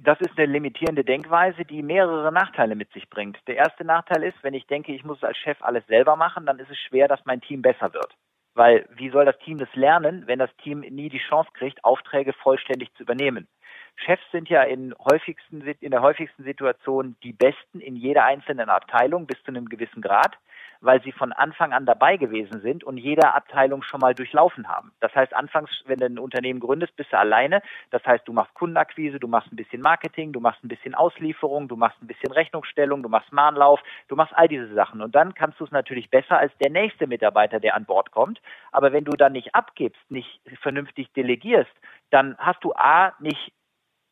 das 0.04 0.20
ist 0.22 0.38
eine 0.38 0.52
limitierende 0.52 1.04
Denkweise, 1.04 1.66
die 1.66 1.82
mehrere 1.82 2.32
Nachteile 2.32 2.76
mit 2.76 2.92
sich 2.94 3.10
bringt. 3.10 3.38
Der 3.48 3.56
erste 3.56 3.84
Nachteil 3.84 4.24
ist, 4.24 4.42
wenn 4.44 4.54
ich 4.54 4.68
denke, 4.68 4.92
ich 4.92 5.04
muss 5.04 5.24
als 5.24 5.38
Chef 5.38 5.62
alles 5.62 5.86
selber 5.88 6.16
machen, 6.16 6.46
dann 6.46 6.60
ist 6.60 6.70
es 6.70 6.78
schwer, 6.78 7.08
dass 7.08 7.26
mein 7.26 7.42
Team 7.42 7.62
besser 7.62 7.94
wird. 7.94 8.16
Weil 8.56 8.88
wie 8.96 9.10
soll 9.10 9.26
das 9.26 9.38
Team 9.40 9.58
das 9.58 9.74
lernen, 9.76 10.24
wenn 10.26 10.40
das 10.40 10.56
Team 10.58 10.82
nie 10.82 11.10
die 11.10 11.22
Chance 11.30 11.50
kriegt, 11.54 11.84
Aufträge 11.84 12.34
vollständig 12.34 12.94
zu 12.96 13.04
übernehmen? 13.04 13.48
Chefs 13.96 14.24
sind 14.32 14.50
ja 14.50 14.64
in, 14.64 14.94
häufigsten, 15.12 15.62
in 15.62 15.92
der 15.92 16.02
häufigsten 16.02 16.44
Situation 16.44 17.16
die 17.24 17.34
Besten 17.34 17.80
in 17.80 17.96
jeder 17.96 18.24
einzelnen 18.26 18.70
Abteilung 18.70 19.28
bis 19.28 19.42
zu 19.44 19.50
einem 19.50 19.68
gewissen 19.68 20.02
Grad 20.02 20.38
weil 20.82 21.02
sie 21.04 21.12
von 21.12 21.34
Anfang 21.34 21.74
an 21.74 21.86
dabei 21.86 22.18
gewesen 22.18 22.62
sind 22.62 22.84
und 22.84 22.98
jede 22.98 23.34
Abteilung 23.34 23.84
schon 23.84 24.00
mal 24.00 24.16
durchlaufen 24.16 24.68
haben. 24.68 24.92
Das 25.00 25.14
heißt, 25.16 25.34
anfangs, 25.34 25.70
wenn 25.86 26.00
du 26.00 26.06
ein 26.06 26.20
Unternehmen 26.20 26.60
gründest, 26.60 26.96
bist 26.96 27.12
du 27.12 27.18
alleine. 27.18 27.62
Das 27.92 28.06
heißt, 28.06 28.28
du 28.28 28.34
machst 28.34 28.54
Kundenakquise, 28.54 29.20
du 29.20 29.28
machst 29.28 29.52
ein 29.52 29.56
bisschen 29.56 29.82
Marketing, 29.82 30.32
du 30.32 30.40
machst 30.40 30.64
ein 30.64 30.70
bisschen 30.70 30.96
Auslieferung, 30.96 31.68
du 31.68 31.76
machst 31.76 32.02
ein 32.02 32.08
bisschen 32.08 32.32
Rechnungsstellung, 32.32 33.04
du 33.04 33.10
machst 33.10 33.32
Mahnlauf, 33.32 33.82
du 34.08 34.16
machst 34.16 34.34
all 34.36 34.48
diese 34.48 34.74
Sachen. 34.74 35.02
Und 35.02 35.16
dann 35.16 35.34
kannst 35.34 35.60
du 35.60 35.66
es 35.66 35.72
natürlich 35.72 36.10
besser 36.10 36.38
als 36.38 36.54
der 36.58 36.72
nächste 36.72 37.08
Mitarbeiter, 37.08 37.60
der 37.60 37.76
an 37.76 37.86
Bord 37.86 38.12
kommt. 38.12 38.42
Aber 38.72 38.94
wenn 38.94 39.06
du 39.06 39.12
dann 39.12 39.34
nicht 39.34 39.56
abgibst, 39.56 40.00
nicht 40.10 40.42
vernünftig 40.62 41.12
delegierst, 41.14 41.72
dann 42.12 42.36
hast 42.38 42.64
du 42.64 42.74
A, 42.74 43.14
nicht 43.20 43.54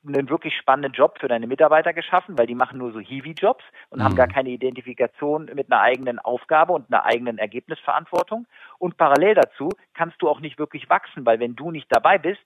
einen 0.08 0.30
wirklich 0.30 0.56
spannenden 0.56 0.94
Job 0.94 1.18
für 1.20 1.28
deine 1.28 1.48
Mitarbeiter 1.48 1.94
geschaffen, 1.94 2.38
weil 2.38 2.48
die 2.48 2.56
machen 2.56 2.78
nur 2.78 2.92
so 2.92 3.00
Hiwi-Jobs 3.00 3.64
und 3.90 4.00
mhm. 4.00 4.04
haben 4.04 4.16
gar 4.16 4.28
keine 4.28 4.50
Identifikation 4.50 5.52
mit 5.54 5.72
einer 5.72 5.82
eigenen 5.82 6.20
Aufgabe 6.20 6.74
und 6.74 6.92
einer 6.92 7.06
eigenen 7.06 7.38
Ergebnisverantwortung. 7.38 8.48
Und 8.80 8.98
parallel 8.98 9.36
dazu 9.36 9.70
kannst 9.94 10.22
du 10.22 10.30
auch 10.30 10.40
nicht 10.40 10.58
wirklich 10.58 10.90
wachsen, 10.90 11.26
weil 11.26 11.40
wenn 11.40 11.56
du 11.56 11.72
nicht 11.72 11.88
dabei 11.90 12.18
bist, 12.18 12.44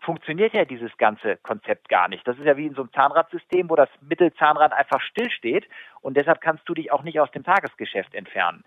funktioniert 0.00 0.54
ja 0.54 0.64
dieses 0.64 0.96
ganze 0.96 1.36
Konzept 1.38 1.88
gar 1.88 2.08
nicht. 2.08 2.26
Das 2.26 2.38
ist 2.38 2.44
ja 2.44 2.56
wie 2.56 2.66
in 2.66 2.74
so 2.74 2.82
einem 2.82 2.92
Zahnradsystem, 2.92 3.68
wo 3.68 3.76
das 3.76 3.88
Mittelzahnrad 4.00 4.72
einfach 4.72 5.00
stillsteht 5.00 5.68
und 6.00 6.16
deshalb 6.16 6.40
kannst 6.40 6.68
du 6.68 6.74
dich 6.74 6.92
auch 6.92 7.02
nicht 7.02 7.20
aus 7.20 7.30
dem 7.32 7.44
Tagesgeschäft 7.44 8.14
entfernen. 8.14 8.64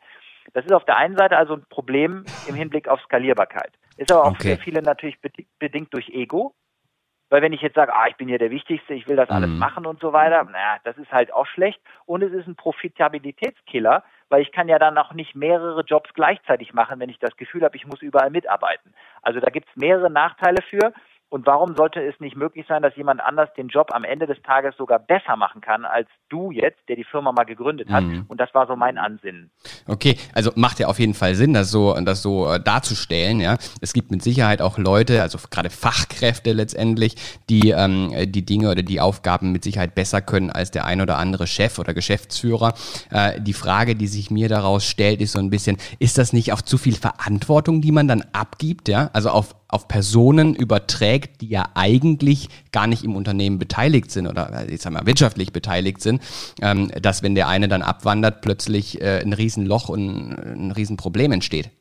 Das 0.54 0.66
ist 0.66 0.74
auf 0.74 0.86
der 0.86 0.98
einen 0.98 1.16
Seite 1.16 1.38
also 1.38 1.54
ein 1.54 1.66
Problem 1.70 2.26
im 2.48 2.56
Hinblick 2.56 2.88
auf 2.88 3.00
Skalierbarkeit. 3.02 3.72
Ist 3.98 4.12
aber 4.12 4.26
auch 4.26 4.32
okay. 4.32 4.56
für 4.56 4.64
viele 4.64 4.82
natürlich 4.82 5.20
bedingt 5.60 5.94
durch 5.94 6.10
Ego. 6.10 6.54
Weil 7.32 7.42
wenn 7.42 7.54
ich 7.54 7.62
jetzt 7.62 7.76
sage, 7.76 7.96
ah, 7.96 8.08
ich 8.10 8.18
bin 8.18 8.28
hier 8.28 8.40
der 8.40 8.52
Wichtigste, 8.52 8.94
ich 8.94 9.08
will 9.08 9.16
das 9.16 9.30
alles 9.30 9.50
mhm. 9.50 9.58
machen 9.58 9.86
und 9.86 10.02
so 10.02 10.12
weiter, 10.12 10.44
naja, 10.44 10.80
das 10.84 10.98
ist 10.98 11.14
halt 11.14 11.34
auch 11.34 11.48
schlecht. 11.48 11.80
Und 12.06 12.22
es 12.24 12.34
ist 12.34 12.46
ein 12.46 12.58
Profitabilitätskiller, 12.58 14.04
weil 14.28 14.42
ich 14.42 14.52
kann 14.52 14.68
ja 14.68 14.78
dann 14.78 14.98
auch 14.98 15.14
nicht 15.14 15.34
mehrere 15.34 15.82
Jobs 15.84 16.14
gleichzeitig 16.14 16.74
machen, 16.74 17.00
wenn 17.00 17.10
ich 17.10 17.20
das 17.20 17.38
Gefühl 17.38 17.64
habe, 17.64 17.78
ich 17.78 17.88
muss 17.88 18.02
überall 18.02 18.32
mitarbeiten. 18.32 18.94
Also 19.22 19.40
da 19.40 19.50
gibt 19.50 19.70
es 19.70 19.76
mehrere 19.78 20.10
Nachteile 20.10 20.62
für. 20.62 20.92
Und 21.32 21.46
warum 21.46 21.78
sollte 21.78 22.02
es 22.02 22.20
nicht 22.20 22.36
möglich 22.36 22.66
sein, 22.68 22.82
dass 22.82 22.94
jemand 22.98 23.22
anders 23.22 23.48
den 23.56 23.70
Job 23.70 23.94
am 23.94 24.04
Ende 24.04 24.28
des 24.28 24.42
Tages 24.42 24.76
sogar 24.76 25.00
besser 25.00 25.38
machen 25.38 25.62
kann 25.62 25.86
als 25.86 26.10
du 26.28 26.52
jetzt, 26.52 26.80
der 26.90 26.98
die 26.98 27.06
Firma 27.06 27.32
mal 27.32 27.46
gegründet 27.46 27.90
hat? 27.90 28.04
Mhm. 28.04 28.26
Und 28.28 28.42
das 28.42 28.54
war 28.54 28.68
so 28.68 28.76
mein 28.76 28.98
Ansinnen. 28.98 29.50
Okay, 29.88 30.18
also 30.36 30.52
macht 30.56 30.80
ja 30.80 30.88
auf 30.88 31.00
jeden 31.00 31.14
Fall 31.14 31.36
Sinn, 31.36 31.54
das 31.54 31.72
so, 31.72 31.96
das 32.02 32.22
so 32.22 32.52
äh, 32.52 32.60
darzustellen. 32.60 33.40
Ja, 33.40 33.58
es 33.80 33.94
gibt 33.94 34.12
mit 34.12 34.22
Sicherheit 34.22 34.62
auch 34.62 34.78
Leute, 34.78 35.22
also 35.22 35.38
gerade 35.50 35.70
Fachkräfte 35.70 36.52
letztendlich, 36.52 37.16
die 37.50 37.70
ähm, 37.70 38.12
die 38.26 38.46
Dinge 38.46 38.70
oder 38.70 38.84
die 38.84 39.00
Aufgaben 39.00 39.54
mit 39.54 39.64
Sicherheit 39.64 39.96
besser 39.96 40.22
können 40.22 40.50
als 40.50 40.72
der 40.72 40.84
ein 40.84 41.00
oder 41.00 41.18
andere 41.18 41.48
Chef 41.48 41.80
oder 41.80 41.94
Geschäftsführer. 41.94 42.74
Äh, 43.10 43.40
die 43.40 43.54
Frage, 43.54 43.96
die 43.96 44.08
sich 44.08 44.32
mir 44.32 44.50
daraus 44.50 44.86
stellt, 44.86 45.22
ist 45.22 45.32
so 45.32 45.40
ein 45.40 45.50
bisschen: 45.50 45.78
Ist 45.98 46.18
das 46.18 46.34
nicht 46.34 46.52
auch 46.52 46.62
zu 46.62 46.78
viel 46.78 46.96
Verantwortung, 46.96 47.80
die 47.80 47.94
man 47.94 48.10
dann 48.10 48.26
abgibt? 48.34 48.90
Ja, 48.90 49.10
also 49.14 49.30
auf 49.30 49.56
auf 49.72 49.88
Personen 49.88 50.56
überträgt, 50.56 51.42
die 51.42 51.50
ja 51.50 51.66
eigentlich 51.76 52.50
gar 52.72 52.88
nicht 52.88 53.04
im 53.04 53.16
Unternehmen 53.16 53.60
beteiligt 53.60 54.12
sind 54.12 54.28
oder 54.28 54.66
ich 54.70 54.82
sag 54.82 54.94
mal 54.94 55.06
wirtschaftlich 55.06 55.54
beteiligt 55.54 56.02
sind, 56.02 56.22
ähm, 56.62 56.92
dass 57.02 57.24
wenn 57.24 57.36
der 57.36 57.48
eine 57.48 57.68
dann 57.68 57.82
abwandert, 57.82 58.42
plötzlich 58.42 59.02
äh, 59.02 59.22
ein 59.22 59.34
Riesenloch 59.34 59.90
und 59.90 60.32
ein 60.32 60.72
Riesenproblem 60.72 61.32
entsteht. 61.32 61.72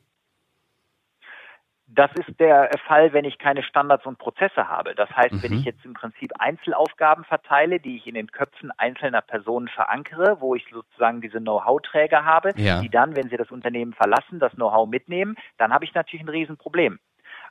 Das 1.93 2.09
ist 2.13 2.39
der 2.39 2.69
Fall, 2.87 3.11
wenn 3.11 3.25
ich 3.25 3.37
keine 3.37 3.63
Standards 3.63 4.05
und 4.05 4.17
Prozesse 4.17 4.69
habe. 4.69 4.95
Das 4.95 5.09
heißt, 5.09 5.33
mhm. 5.33 5.43
wenn 5.43 5.53
ich 5.59 5.65
jetzt 5.65 5.83
im 5.83 5.93
Prinzip 5.93 6.31
Einzelaufgaben 6.39 7.25
verteile, 7.25 7.81
die 7.81 7.97
ich 7.97 8.07
in 8.07 8.15
den 8.15 8.31
Köpfen 8.31 8.71
einzelner 8.77 9.21
Personen 9.21 9.67
verankere, 9.67 10.39
wo 10.39 10.55
ich 10.55 10.65
sozusagen 10.71 11.19
diese 11.19 11.39
Know-how-Träger 11.39 12.23
habe, 12.23 12.53
ja. 12.55 12.79
die 12.81 12.89
dann, 12.89 13.17
wenn 13.17 13.29
sie 13.29 13.35
das 13.35 13.51
Unternehmen 13.51 13.93
verlassen, 13.93 14.39
das 14.39 14.53
Know-how 14.53 14.87
mitnehmen, 14.87 15.35
dann 15.57 15.73
habe 15.73 15.83
ich 15.83 15.93
natürlich 15.93 16.25
ein 16.25 16.29
Riesenproblem. 16.29 16.97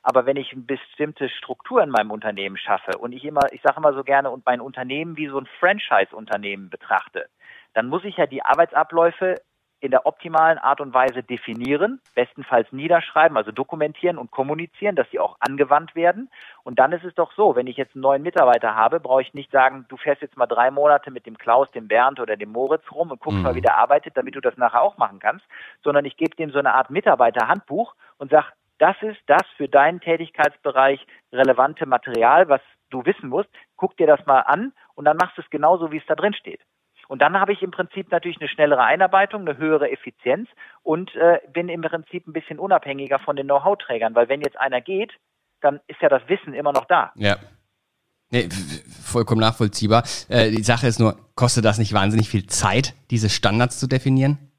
Aber 0.03 0.25
wenn 0.25 0.37
ich 0.37 0.51
eine 0.51 0.63
bestimmte 0.63 1.29
Struktur 1.29 1.83
in 1.83 1.89
meinem 1.89 2.11
Unternehmen 2.11 2.57
schaffe 2.57 2.97
und 2.97 3.11
ich 3.11 3.23
immer, 3.23 3.51
ich 3.51 3.61
sage 3.61 3.77
immer 3.77 3.93
so 3.93 4.03
gerne, 4.03 4.31
und 4.31 4.45
mein 4.45 4.61
Unternehmen 4.61 5.17
wie 5.17 5.27
so 5.27 5.37
ein 5.37 5.47
Franchise-Unternehmen 5.59 6.69
betrachte, 6.69 7.27
dann 7.73 7.87
muss 7.87 8.03
ich 8.03 8.17
ja 8.17 8.25
die 8.25 8.43
Arbeitsabläufe 8.43 9.35
in 9.81 9.89
der 9.89 10.05
optimalen 10.05 10.59
Art 10.59 10.79
und 10.79 10.93
Weise 10.93 11.23
definieren, 11.23 11.99
bestenfalls 12.13 12.71
niederschreiben, 12.71 13.35
also 13.35 13.51
dokumentieren 13.51 14.19
und 14.19 14.29
kommunizieren, 14.29 14.95
dass 14.95 15.09
sie 15.09 15.19
auch 15.19 15.37
angewandt 15.39 15.95
werden. 15.95 16.29
Und 16.63 16.77
dann 16.77 16.91
ist 16.91 17.03
es 17.03 17.15
doch 17.15 17.33
so, 17.33 17.55
wenn 17.55 17.65
ich 17.65 17.77
jetzt 17.77 17.95
einen 17.95 18.03
neuen 18.03 18.21
Mitarbeiter 18.21 18.75
habe, 18.75 18.99
brauche 18.99 19.23
ich 19.23 19.33
nicht 19.33 19.51
sagen, 19.51 19.85
du 19.89 19.97
fährst 19.97 20.21
jetzt 20.21 20.37
mal 20.37 20.45
drei 20.45 20.69
Monate 20.69 21.09
mit 21.09 21.25
dem 21.25 21.35
Klaus, 21.35 21.69
dem 21.71 21.87
Bernd 21.87 22.19
oder 22.19 22.37
dem 22.37 22.51
Moritz 22.51 22.83
rum 22.91 23.09
und 23.09 23.19
guckst 23.19 23.39
mhm. 23.39 23.43
mal, 23.43 23.55
wie 23.55 23.61
der 23.61 23.77
arbeitet, 23.77 24.15
damit 24.15 24.35
du 24.35 24.39
das 24.39 24.55
nachher 24.55 24.83
auch 24.83 24.97
machen 24.97 25.19
kannst, 25.19 25.45
sondern 25.83 26.05
ich 26.05 26.15
gebe 26.15 26.35
dem 26.35 26.51
so 26.51 26.59
eine 26.59 26.75
Art 26.75 26.91
Mitarbeiterhandbuch 26.91 27.95
und 28.19 28.29
sage, 28.29 28.47
das 28.81 28.95
ist 29.01 29.21
das 29.27 29.43
für 29.57 29.69
deinen 29.69 30.01
Tätigkeitsbereich 30.01 31.05
relevante 31.31 31.85
Material, 31.85 32.49
was 32.49 32.61
du 32.89 33.05
wissen 33.05 33.29
musst. 33.29 33.49
Guck 33.75 33.95
dir 33.95 34.07
das 34.07 34.25
mal 34.25 34.39
an 34.39 34.73
und 34.95 35.05
dann 35.05 35.17
machst 35.17 35.37
du 35.37 35.41
es 35.43 35.49
genauso, 35.51 35.91
wie 35.91 35.97
es 35.97 36.05
da 36.07 36.15
drin 36.15 36.33
steht. 36.33 36.61
Und 37.07 37.21
dann 37.21 37.39
habe 37.39 37.53
ich 37.53 37.61
im 37.61 37.71
Prinzip 37.71 38.09
natürlich 38.11 38.39
eine 38.39 38.49
schnellere 38.49 38.83
Einarbeitung, 38.83 39.41
eine 39.41 39.57
höhere 39.57 39.91
Effizienz 39.91 40.49
und 40.81 41.13
äh, 41.15 41.39
bin 41.53 41.69
im 41.69 41.81
Prinzip 41.81 42.25
ein 42.25 42.33
bisschen 42.33 42.57
unabhängiger 42.57 43.19
von 43.19 43.35
den 43.35 43.45
Know-how-Trägern, 43.45 44.15
weil 44.15 44.29
wenn 44.29 44.41
jetzt 44.41 44.59
einer 44.59 44.81
geht, 44.81 45.11
dann 45.59 45.79
ist 45.87 46.01
ja 46.01 46.09
das 46.09 46.27
Wissen 46.27 46.53
immer 46.53 46.71
noch 46.71 46.85
da. 46.85 47.11
Ja. 47.15 47.37
Nee, 48.31 48.47
vollkommen 49.03 49.41
nachvollziehbar. 49.41 50.03
Äh, 50.29 50.51
die 50.51 50.63
Sache 50.63 50.87
ist 50.87 50.99
nur, 50.99 51.17
kostet 51.35 51.65
das 51.65 51.77
nicht 51.77 51.93
wahnsinnig 51.93 52.29
viel 52.29 52.47
Zeit, 52.47 52.95
diese 53.11 53.29
Standards 53.29 53.77
zu 53.77 53.87
definieren? 53.87 54.50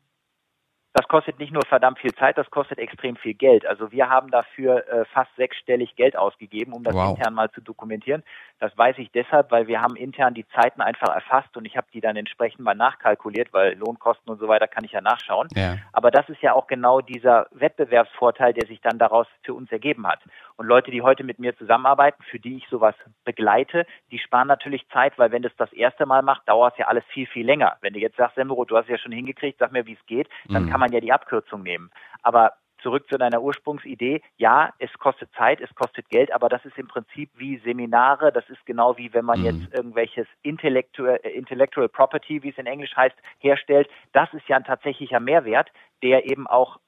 Das 0.95 1.09
kostet 1.09 1.39
nicht 1.39 1.53
nur 1.53 1.65
verdammt 1.65 1.99
viel 1.99 2.15
Zeit, 2.15 2.37
das 2.37 2.51
kostet 2.51 2.79
extrem 2.79 3.17
viel 3.17 3.33
Geld. 3.33 3.65
Also 3.65 3.93
wir 3.93 4.11
haben 4.11 4.31
dafür 4.31 4.87
äh, 4.89 5.05
fast 5.07 5.35
sechsstellig 5.37 5.97
Geld 5.97 6.17
ausgegeben, 6.17 6.75
um 6.75 6.85
das 6.85 6.95
wow. 6.95 7.17
intern 7.17 7.33
mal 7.33 7.51
zu 7.51 7.63
dokumentieren. 7.63 8.23
Das 8.59 8.77
weiß 8.77 8.99
ich 8.99 9.11
deshalb, 9.11 9.51
weil 9.51 9.67
wir 9.67 9.81
haben 9.81 9.97
intern 9.97 10.35
die 10.35 10.47
Zeiten 10.49 10.83
einfach 10.83 11.09
erfasst 11.09 11.57
und 11.57 11.65
ich 11.65 11.77
habe 11.79 11.87
die 11.95 12.03
dann 12.03 12.17
entsprechend 12.17 12.61
mal 12.61 12.75
nachkalkuliert, 12.75 13.53
weil 13.53 13.75
Lohnkosten 13.75 14.31
und 14.31 14.39
so 14.39 14.49
weiter 14.49 14.69
kann 14.69 14.85
ich 14.85 14.93
ja 14.93 15.01
nachschauen. 15.01 15.49
Ja. 15.55 15.79
Aber 15.93 16.11
das 16.11 16.29
ist 16.29 16.43
ja 16.43 16.53
auch 16.53 16.67
genau 16.67 17.01
dieser 17.01 17.47
Wettbewerbsvorteil, 17.53 18.53
der 18.53 18.69
sich 18.69 18.81
dann 18.83 18.99
daraus 18.99 19.27
für 19.43 19.55
uns 19.55 19.73
ergeben 19.73 20.07
hat. 20.07 20.21
Und 20.57 20.67
Leute, 20.67 20.91
die 20.91 21.03
heute 21.03 21.25
mit 21.25 21.39
mir 21.39 21.57
zusammenarbeiten, 21.57 22.23
für 22.25 22.39
die 22.39 22.59
ich 22.59 22.69
sowas 22.69 22.95
begleite, 23.25 23.87
die 24.11 24.19
sparen 24.19 24.47
natürlich 24.47 24.87
Zeit, 24.91 25.19
weil 25.19 25.33
wenn 25.33 25.43
das 25.43 25.57
das 25.57 25.73
erste 25.73 26.05
Mal 26.05 26.23
macht, 26.23 26.47
dauert 26.49 26.75
es 26.75 26.79
ja 26.81 26.87
alles 26.87 27.05
viel, 27.09 27.27
viel 27.27 27.47
länger. 27.47 27.79
Wenn 27.81 27.95
du 27.95 27.99
jetzt 27.99 28.17
sagst, 28.19 28.37
Semro, 28.37 28.65
du 28.67 28.77
hast 28.77 28.85
es 28.85 28.91
ja 28.91 28.99
schon 28.99 29.13
hingekriegt, 29.13 29.59
sag 29.59 29.73
mir, 29.73 29.87
wie 29.87 29.95
es 29.95 30.07
geht, 30.07 30.29
dann 30.49 30.67
mhm. 30.67 30.71
kann 30.71 30.82
man 30.83 30.93
ja 30.93 31.01
die 31.01 31.13
Abkürzung 31.13 31.63
nehmen. 31.63 31.91
Aber 32.23 32.53
zurück 32.83 33.09
zu 33.09 33.17
deiner 33.17 33.41
Ursprungsidee, 33.41 34.23
ja, 34.37 34.73
es 34.79 34.93
kostet 34.95 35.33
Zeit, 35.35 35.61
es 35.61 35.73
kostet 35.75 36.09
Geld, 36.09 36.33
aber 36.33 36.49
das 36.49 36.65
ist 36.65 36.77
im 36.77 36.89
Prinzip 36.89 37.31
wie 37.35 37.59
Seminare, 37.59 38.33
das 38.33 38.49
ist 38.51 38.65
genau 38.67 38.97
wie 38.99 39.13
wenn 39.15 39.25
man 39.25 39.41
mhm. 39.41 39.45
jetzt 39.47 39.75
irgendwelches 39.75 40.27
Intellectual, 40.43 41.21
äh, 41.23 41.31
Intellectual 41.31 41.89
Property, 41.89 42.43
wie 42.43 42.51
es 42.51 42.59
in 42.59 42.67
Englisch 42.67 42.95
heißt, 42.97 43.17
herstellt. 43.39 43.89
Das 44.13 44.33
ist 44.35 44.49
ja 44.49 44.57
ein 44.57 44.65
tatsächlicher 44.65 45.21
Mehrwert, 45.21 45.71
der 46.03 46.29
eben 46.31 46.47
auch 46.47 46.79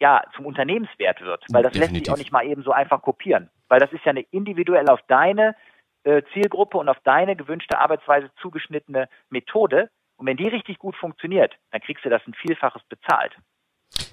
ja, 0.00 0.22
zum 0.34 0.46
Unternehmenswert 0.46 1.20
wird, 1.20 1.44
weil 1.50 1.62
das 1.62 1.72
Definitiv. 1.72 1.94
lässt 1.94 2.06
sich 2.06 2.12
auch 2.12 2.18
nicht 2.18 2.32
mal 2.32 2.44
eben 2.44 2.62
so 2.62 2.72
einfach 2.72 3.00
kopieren, 3.02 3.50
weil 3.68 3.78
das 3.78 3.92
ist 3.92 4.04
ja 4.04 4.10
eine 4.10 4.22
individuell 4.32 4.88
auf 4.88 5.00
deine 5.06 5.54
äh, 6.04 6.22
Zielgruppe 6.32 6.76
und 6.78 6.88
auf 6.88 6.98
deine 7.04 7.36
gewünschte 7.36 7.78
Arbeitsweise 7.78 8.28
zugeschnittene 8.40 9.08
Methode. 9.30 9.90
Und 10.22 10.28
wenn 10.28 10.36
die 10.36 10.46
richtig 10.46 10.78
gut 10.78 10.94
funktioniert, 10.94 11.52
dann 11.72 11.80
kriegst 11.80 12.04
du 12.04 12.08
das 12.08 12.22
ein 12.28 12.34
Vielfaches 12.34 12.80
bezahlt. 12.88 13.36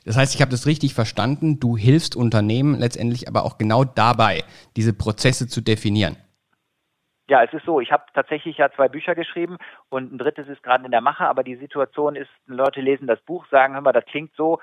Das 0.06 0.18
heißt, 0.18 0.34
ich 0.34 0.42
habe 0.42 0.50
das 0.50 0.66
richtig 0.66 0.96
verstanden. 0.96 1.60
Du 1.60 1.78
hilfst 1.78 2.16
Unternehmen 2.16 2.80
letztendlich 2.80 3.28
aber 3.28 3.46
auch 3.46 3.60
genau 3.60 3.84
dabei, 3.84 4.44
diese 4.76 4.98
Prozesse 4.98 5.48
zu 5.48 5.62
definieren. 5.62 6.18
Ja, 7.30 7.44
es 7.44 7.54
ist 7.54 7.64
so, 7.64 7.80
ich 7.80 7.92
habe 7.92 8.06
tatsächlich 8.16 8.58
ja 8.58 8.72
zwei 8.72 8.88
Bücher 8.88 9.14
geschrieben 9.14 9.58
und 9.90 10.12
ein 10.12 10.18
drittes 10.18 10.48
ist 10.48 10.64
gerade 10.64 10.84
in 10.84 10.90
der 10.90 11.02
Mache, 11.02 11.28
aber 11.28 11.44
die 11.44 11.58
Situation 11.58 12.16
ist, 12.16 12.32
Leute 12.48 12.82
lesen 12.82 13.06
das 13.06 13.22
Buch, 13.22 13.46
sagen, 13.52 13.76
hör 13.76 13.82
mal, 13.82 13.94
das 13.94 14.06
klingt 14.06 14.34
so, 14.36 14.60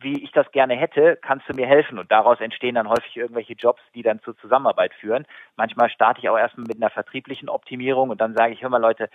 wie 0.00 0.22
ich 0.22 0.32
das 0.32 0.52
gerne 0.52 0.76
hätte, 0.76 1.18
kannst 1.22 1.48
du 1.48 1.54
mir 1.54 1.66
helfen? 1.66 1.98
Und 1.98 2.12
daraus 2.12 2.40
entstehen 2.40 2.74
dann 2.74 2.90
häufig 2.90 3.16
irgendwelche 3.16 3.54
Jobs, 3.54 3.80
die 3.94 4.02
dann 4.02 4.20
zur 4.20 4.36
Zusammenarbeit 4.36 4.92
führen. 5.00 5.26
Manchmal 5.56 5.88
starte 5.88 6.20
ich 6.20 6.28
auch 6.28 6.36
erstmal 6.36 6.66
mit 6.66 6.76
einer 6.76 6.90
vertrieblichen 6.90 7.48
Optimierung 7.48 8.10
und 8.10 8.20
dann 8.20 8.34
sage 8.34 8.52
ich, 8.52 8.60
hör 8.60 8.68
mal 8.68 8.82
Leute, 8.82 9.08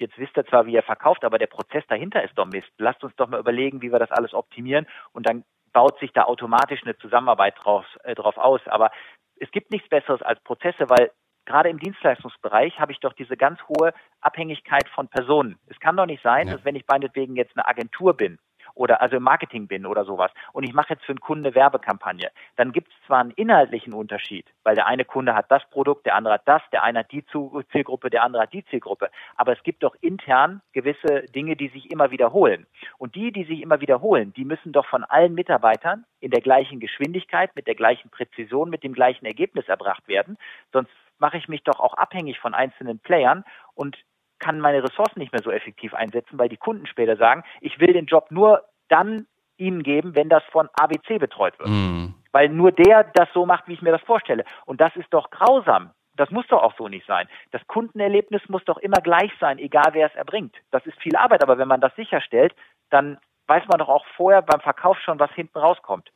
jetzt 0.00 0.18
wisst 0.18 0.36
ihr 0.36 0.46
zwar, 0.46 0.66
wie 0.66 0.72
ihr 0.72 0.82
verkauft, 0.82 1.24
aber 1.24 1.38
der 1.38 1.46
Prozess 1.46 1.84
dahinter 1.88 2.22
ist 2.22 2.36
doch 2.36 2.46
Mist. 2.46 2.70
Lasst 2.78 3.04
uns 3.04 3.14
doch 3.16 3.28
mal 3.28 3.40
überlegen, 3.40 3.82
wie 3.82 3.92
wir 3.92 3.98
das 3.98 4.10
alles 4.10 4.34
optimieren 4.34 4.86
und 5.12 5.28
dann 5.28 5.44
baut 5.72 5.98
sich 6.00 6.12
da 6.12 6.24
automatisch 6.24 6.82
eine 6.82 6.98
Zusammenarbeit 6.98 7.54
drauf, 7.62 7.84
äh, 8.02 8.14
drauf 8.14 8.36
aus. 8.36 8.60
Aber 8.66 8.90
es 9.36 9.50
gibt 9.50 9.70
nichts 9.70 9.88
Besseres 9.88 10.22
als 10.22 10.40
Prozesse, 10.40 10.90
weil 10.90 11.12
gerade 11.46 11.68
im 11.68 11.78
Dienstleistungsbereich 11.78 12.78
habe 12.80 12.92
ich 12.92 13.00
doch 13.00 13.12
diese 13.12 13.36
ganz 13.36 13.60
hohe 13.68 13.92
Abhängigkeit 14.20 14.88
von 14.88 15.08
Personen. 15.08 15.58
Es 15.66 15.78
kann 15.78 15.96
doch 15.96 16.06
nicht 16.06 16.22
sein, 16.22 16.48
ja. 16.48 16.54
dass 16.54 16.64
wenn 16.64 16.76
ich 16.76 16.84
meinetwegen 16.88 17.36
jetzt 17.36 17.56
eine 17.56 17.66
Agentur 17.68 18.16
bin 18.16 18.38
oder 18.74 19.00
also 19.00 19.16
im 19.16 19.22
Marketing 19.22 19.66
bin 19.66 19.86
oder 19.86 20.04
sowas 20.04 20.30
und 20.52 20.64
ich 20.64 20.72
mache 20.72 20.94
jetzt 20.94 21.04
für 21.04 21.12
einen 21.12 21.20
Kunden 21.20 21.46
eine 21.46 21.54
Werbekampagne, 21.54 22.30
dann 22.56 22.72
gibt 22.72 22.92
es 22.92 23.06
zwar 23.06 23.20
einen 23.20 23.30
inhaltlichen 23.32 23.92
Unterschied, 23.92 24.46
weil 24.64 24.74
der 24.74 24.86
eine 24.86 25.04
Kunde 25.04 25.34
hat 25.34 25.50
das 25.50 25.68
Produkt, 25.70 26.06
der 26.06 26.14
andere 26.14 26.34
hat 26.34 26.46
das, 26.46 26.62
der 26.72 26.82
eine 26.82 27.00
hat 27.00 27.12
die 27.12 27.24
Zielgruppe, 27.72 28.10
der 28.10 28.22
andere 28.22 28.42
hat 28.42 28.52
die 28.52 28.64
Zielgruppe, 28.66 29.10
aber 29.36 29.52
es 29.52 29.62
gibt 29.62 29.82
doch 29.82 29.94
intern 30.00 30.60
gewisse 30.72 31.22
Dinge, 31.34 31.56
die 31.56 31.68
sich 31.68 31.90
immer 31.90 32.10
wiederholen. 32.10 32.66
Und 32.98 33.14
die, 33.14 33.32
die 33.32 33.44
sich 33.44 33.60
immer 33.62 33.80
wiederholen, 33.80 34.32
die 34.34 34.44
müssen 34.44 34.72
doch 34.72 34.86
von 34.86 35.04
allen 35.04 35.34
Mitarbeitern 35.34 36.04
in 36.20 36.30
der 36.30 36.40
gleichen 36.40 36.80
Geschwindigkeit, 36.80 37.54
mit 37.56 37.66
der 37.66 37.74
gleichen 37.74 38.10
Präzision, 38.10 38.70
mit 38.70 38.84
dem 38.84 38.92
gleichen 38.92 39.26
Ergebnis 39.26 39.68
erbracht 39.68 40.06
werden, 40.08 40.36
sonst 40.72 40.90
mache 41.18 41.36
ich 41.36 41.48
mich 41.48 41.62
doch 41.62 41.80
auch 41.80 41.94
abhängig 41.94 42.38
von 42.38 42.54
einzelnen 42.54 42.98
Playern 42.98 43.44
und 43.74 43.96
kann 44.40 44.60
meine 44.60 44.82
Ressourcen 44.82 45.20
nicht 45.20 45.32
mehr 45.32 45.42
so 45.42 45.50
effektiv 45.50 45.94
einsetzen, 45.94 46.38
weil 46.38 46.48
die 46.48 46.56
Kunden 46.56 46.86
später 46.86 47.16
sagen, 47.16 47.44
ich 47.60 47.78
will 47.78 47.92
den 47.92 48.06
Job 48.06 48.30
nur 48.30 48.64
dann 48.88 49.26
Ihnen 49.56 49.82
geben, 49.82 50.14
wenn 50.14 50.28
das 50.28 50.42
von 50.50 50.68
ABC 50.74 51.18
betreut 51.18 51.58
wird. 51.58 51.68
Mm. 51.68 52.14
Weil 52.32 52.48
nur 52.48 52.72
der 52.72 53.04
das 53.14 53.28
so 53.34 53.44
macht, 53.46 53.68
wie 53.68 53.74
ich 53.74 53.82
mir 53.82 53.92
das 53.92 54.02
vorstelle. 54.02 54.44
Und 54.64 54.80
das 54.80 54.96
ist 54.96 55.12
doch 55.12 55.30
grausam. 55.30 55.90
Das 56.16 56.30
muss 56.30 56.46
doch 56.48 56.62
auch 56.62 56.74
so 56.76 56.88
nicht 56.88 57.06
sein. 57.06 57.28
Das 57.50 57.66
Kundenerlebnis 57.66 58.42
muss 58.48 58.64
doch 58.64 58.78
immer 58.78 59.00
gleich 59.02 59.30
sein, 59.38 59.58
egal 59.58 59.90
wer 59.92 60.06
es 60.06 60.14
erbringt. 60.14 60.56
Das 60.70 60.84
ist 60.86 61.00
viel 61.00 61.16
Arbeit, 61.16 61.42
aber 61.42 61.58
wenn 61.58 61.68
man 61.68 61.80
das 61.80 61.94
sicherstellt, 61.94 62.54
dann 62.90 63.18
weiß 63.46 63.64
man 63.68 63.78
doch 63.78 63.88
auch 63.88 64.04
vorher 64.16 64.42
beim 64.42 64.60
Verkauf 64.60 64.98
schon, 65.00 65.18
was 65.18 65.30
hinten 65.32 65.58
rauskommt. 65.58 66.10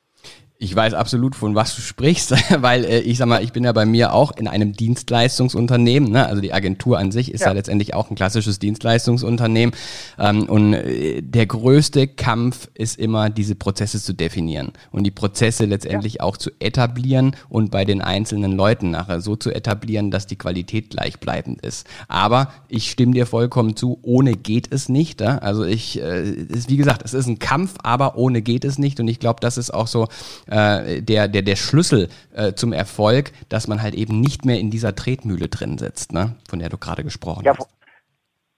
Ich 0.56 0.74
weiß 0.74 0.94
absolut, 0.94 1.34
von 1.34 1.56
was 1.56 1.74
du 1.74 1.82
sprichst, 1.82 2.32
weil 2.62 2.84
äh, 2.84 3.00
ich 3.00 3.18
sag 3.18 3.26
mal, 3.26 3.42
ich 3.42 3.52
bin 3.52 3.64
ja 3.64 3.72
bei 3.72 3.84
mir 3.84 4.14
auch 4.14 4.30
in 4.36 4.46
einem 4.46 4.72
Dienstleistungsunternehmen. 4.72 6.12
Ne? 6.12 6.26
Also 6.26 6.40
die 6.40 6.52
Agentur 6.52 6.96
an 6.96 7.10
sich 7.10 7.32
ist 7.32 7.40
ja, 7.40 7.48
ja 7.48 7.54
letztendlich 7.54 7.94
auch 7.94 8.08
ein 8.08 8.14
klassisches 8.14 8.60
Dienstleistungsunternehmen. 8.60 9.74
Ähm, 10.16 10.44
und 10.44 10.74
äh, 10.74 11.22
der 11.22 11.46
größte 11.46 12.06
Kampf 12.06 12.68
ist 12.74 13.00
immer, 13.00 13.30
diese 13.30 13.56
Prozesse 13.56 14.00
zu 14.00 14.12
definieren 14.12 14.70
und 14.92 15.02
die 15.02 15.10
Prozesse 15.10 15.64
letztendlich 15.64 16.14
ja. 16.14 16.20
auch 16.22 16.36
zu 16.36 16.50
etablieren 16.60 17.34
und 17.48 17.72
bei 17.72 17.84
den 17.84 18.00
einzelnen 18.00 18.52
Leuten 18.52 18.92
nachher 18.92 19.20
so 19.20 19.34
zu 19.34 19.52
etablieren, 19.52 20.12
dass 20.12 20.28
die 20.28 20.36
Qualität 20.36 20.90
gleichbleibend 20.90 21.62
ist. 21.62 21.84
Aber 22.06 22.52
ich 22.68 22.92
stimme 22.92 23.12
dir 23.12 23.26
vollkommen 23.26 23.74
zu, 23.74 23.98
ohne 24.02 24.34
geht 24.34 24.72
es 24.72 24.88
nicht. 24.88 25.20
Ja? 25.20 25.38
Also 25.38 25.64
ich, 25.64 26.00
äh, 26.00 26.22
ist, 26.22 26.70
wie 26.70 26.76
gesagt, 26.76 27.02
es 27.04 27.12
ist 27.12 27.26
ein 27.26 27.40
Kampf, 27.40 27.74
aber 27.82 28.16
ohne 28.16 28.40
geht 28.40 28.64
es 28.64 28.78
nicht. 28.78 29.00
Und 29.00 29.08
ich 29.08 29.18
glaube, 29.18 29.40
das 29.40 29.58
ist 29.58 29.74
auch 29.74 29.88
so 29.88 30.06
äh, 30.46 31.02
der, 31.02 31.28
der, 31.28 31.42
der 31.42 31.56
Schlüssel 31.56 32.08
äh, 32.34 32.52
zum 32.52 32.72
Erfolg, 32.72 33.32
dass 33.48 33.68
man 33.68 33.82
halt 33.82 33.94
eben 33.94 34.20
nicht 34.20 34.44
mehr 34.44 34.58
in 34.58 34.70
dieser 34.70 34.94
Tretmühle 34.94 35.48
drin 35.48 35.78
sitzt, 35.78 36.12
ne? 36.12 36.36
von 36.48 36.58
der 36.58 36.68
du 36.68 36.78
gerade 36.78 37.04
gesprochen 37.04 37.44
ja, 37.44 37.56
hast. 37.56 37.68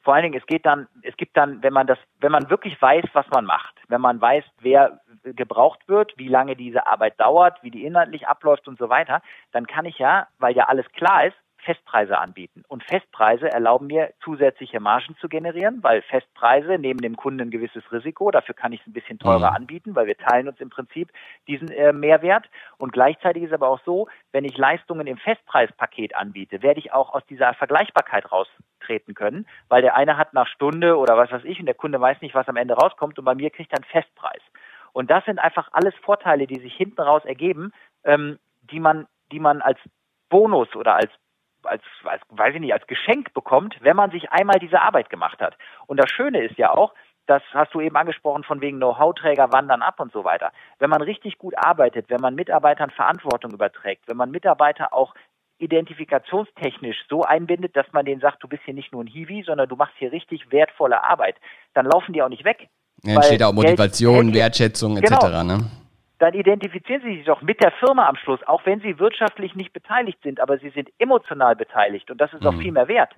Vor 0.02 0.14
allen 0.14 0.22
Dingen, 0.22 0.40
es 0.40 0.46
geht 0.46 0.64
dann, 0.64 0.86
es 1.02 1.16
gibt 1.16 1.36
dann, 1.36 1.62
wenn 1.62 1.72
man 1.72 1.86
das, 1.86 1.98
wenn 2.20 2.30
man 2.30 2.48
wirklich 2.48 2.80
weiß, 2.80 3.04
was 3.12 3.26
man 3.32 3.44
macht, 3.44 3.74
wenn 3.88 4.00
man 4.00 4.20
weiß, 4.20 4.44
wer 4.60 5.00
gebraucht 5.24 5.80
wird, 5.88 6.12
wie 6.16 6.28
lange 6.28 6.54
diese 6.54 6.86
Arbeit 6.86 7.18
dauert, 7.18 7.60
wie 7.62 7.72
die 7.72 7.84
inhaltlich 7.84 8.28
abläuft 8.28 8.68
und 8.68 8.78
so 8.78 8.88
weiter, 8.88 9.20
dann 9.50 9.66
kann 9.66 9.84
ich 9.84 9.98
ja, 9.98 10.28
weil 10.38 10.54
ja 10.54 10.64
alles 10.64 10.86
klar 10.92 11.26
ist, 11.26 11.36
Festpreise 11.66 12.18
anbieten. 12.18 12.62
Und 12.68 12.84
Festpreise 12.84 13.50
erlauben 13.50 13.88
mir, 13.88 14.12
zusätzliche 14.22 14.78
Margen 14.78 15.16
zu 15.20 15.28
generieren, 15.28 15.82
weil 15.82 16.00
Festpreise 16.02 16.78
nehmen 16.78 17.00
dem 17.00 17.16
Kunden 17.16 17.40
ein 17.40 17.50
gewisses 17.50 17.82
Risiko. 17.90 18.30
Dafür 18.30 18.54
kann 18.54 18.72
ich 18.72 18.80
es 18.80 18.86
ein 18.86 18.92
bisschen 18.92 19.18
teurer 19.18 19.50
mhm. 19.50 19.56
anbieten, 19.56 19.96
weil 19.96 20.06
wir 20.06 20.16
teilen 20.16 20.46
uns 20.46 20.60
im 20.60 20.70
Prinzip 20.70 21.10
diesen 21.48 21.68
äh, 21.70 21.92
Mehrwert. 21.92 22.46
Und 22.78 22.92
gleichzeitig 22.92 23.42
ist 23.42 23.52
aber 23.52 23.68
auch 23.68 23.80
so, 23.84 24.06
wenn 24.30 24.44
ich 24.44 24.56
Leistungen 24.56 25.08
im 25.08 25.18
Festpreispaket 25.18 26.14
anbiete, 26.14 26.62
werde 26.62 26.78
ich 26.78 26.92
auch 26.92 27.12
aus 27.12 27.26
dieser 27.26 27.52
Vergleichbarkeit 27.54 28.30
raustreten 28.30 29.14
können, 29.14 29.46
weil 29.68 29.82
der 29.82 29.96
eine 29.96 30.16
hat 30.16 30.34
nach 30.34 30.46
Stunde 30.46 30.96
oder 30.96 31.16
was 31.16 31.32
weiß 31.32 31.42
ich 31.44 31.58
und 31.58 31.66
der 31.66 31.74
Kunde 31.74 32.00
weiß 32.00 32.20
nicht, 32.20 32.36
was 32.36 32.48
am 32.48 32.56
Ende 32.56 32.74
rauskommt 32.74 33.18
und 33.18 33.24
bei 33.24 33.34
mir 33.34 33.50
kriegt 33.50 33.72
er 33.72 33.78
einen 33.78 33.90
Festpreis. 33.90 34.42
Und 34.92 35.10
das 35.10 35.24
sind 35.24 35.40
einfach 35.40 35.68
alles 35.72 35.94
Vorteile, 35.96 36.46
die 36.46 36.60
sich 36.60 36.74
hinten 36.74 37.00
raus 37.00 37.24
ergeben, 37.24 37.72
ähm, 38.04 38.38
die 38.70 38.78
man, 38.80 39.08
die 39.32 39.40
man 39.40 39.60
als 39.60 39.78
Bonus 40.28 40.74
oder 40.76 40.94
als 40.94 41.10
als, 41.66 41.82
als, 42.04 42.22
weiß 42.30 42.54
ich 42.54 42.60
nicht, 42.60 42.72
als 42.72 42.86
Geschenk 42.86 43.34
bekommt, 43.34 43.76
wenn 43.80 43.96
man 43.96 44.10
sich 44.10 44.30
einmal 44.30 44.58
diese 44.58 44.80
Arbeit 44.80 45.10
gemacht 45.10 45.40
hat. 45.40 45.56
Und 45.86 45.98
das 45.98 46.10
Schöne 46.10 46.44
ist 46.44 46.58
ja 46.58 46.70
auch, 46.72 46.94
das 47.26 47.42
hast 47.52 47.74
du 47.74 47.80
eben 47.80 47.96
angesprochen 47.96 48.44
von 48.44 48.60
wegen 48.60 48.78
Know-how-Träger 48.78 49.52
wandern 49.52 49.82
ab 49.82 50.00
und 50.00 50.12
so 50.12 50.24
weiter. 50.24 50.52
Wenn 50.78 50.90
man 50.90 51.02
richtig 51.02 51.38
gut 51.38 51.54
arbeitet, 51.56 52.08
wenn 52.08 52.20
man 52.20 52.34
Mitarbeitern 52.34 52.90
Verantwortung 52.90 53.52
überträgt, 53.52 54.08
wenn 54.08 54.16
man 54.16 54.30
Mitarbeiter 54.30 54.92
auch 54.92 55.14
identifikationstechnisch 55.58 57.06
so 57.08 57.22
einbindet, 57.22 57.76
dass 57.76 57.86
man 57.92 58.04
denen 58.04 58.20
sagt, 58.20 58.42
du 58.42 58.48
bist 58.48 58.62
hier 58.64 58.74
nicht 58.74 58.92
nur 58.92 59.02
ein 59.02 59.06
Hiwi, 59.06 59.42
sondern 59.44 59.68
du 59.68 59.76
machst 59.76 59.94
hier 59.98 60.12
richtig 60.12 60.52
wertvolle 60.52 61.02
Arbeit, 61.02 61.36
dann 61.74 61.86
laufen 61.86 62.12
die 62.12 62.22
auch 62.22 62.28
nicht 62.28 62.44
weg. 62.44 62.68
Ja, 63.02 63.14
entsteht 63.14 63.42
auch 63.42 63.52
Motivation, 63.52 64.26
Geld, 64.26 64.34
Wertschätzung 64.34 64.96
etc. 64.98 65.08
Genau. 65.20 65.42
Ne? 65.42 65.70
Dann 66.18 66.34
identifizieren 66.34 67.02
Sie 67.02 67.16
sich 67.16 67.26
doch 67.26 67.42
mit 67.42 67.62
der 67.62 67.72
Firma 67.72 68.08
am 68.08 68.16
Schluss, 68.16 68.40
auch 68.46 68.64
wenn 68.64 68.80
Sie 68.80 68.98
wirtschaftlich 68.98 69.54
nicht 69.54 69.72
beteiligt 69.72 70.18
sind, 70.22 70.40
aber 70.40 70.58
Sie 70.58 70.70
sind 70.70 70.90
emotional 70.98 71.56
beteiligt 71.56 72.10
und 72.10 72.20
das 72.20 72.32
ist 72.32 72.42
mhm. 72.42 72.46
auch 72.46 72.54
viel 72.54 72.72
mehr 72.72 72.88
wert. 72.88 73.14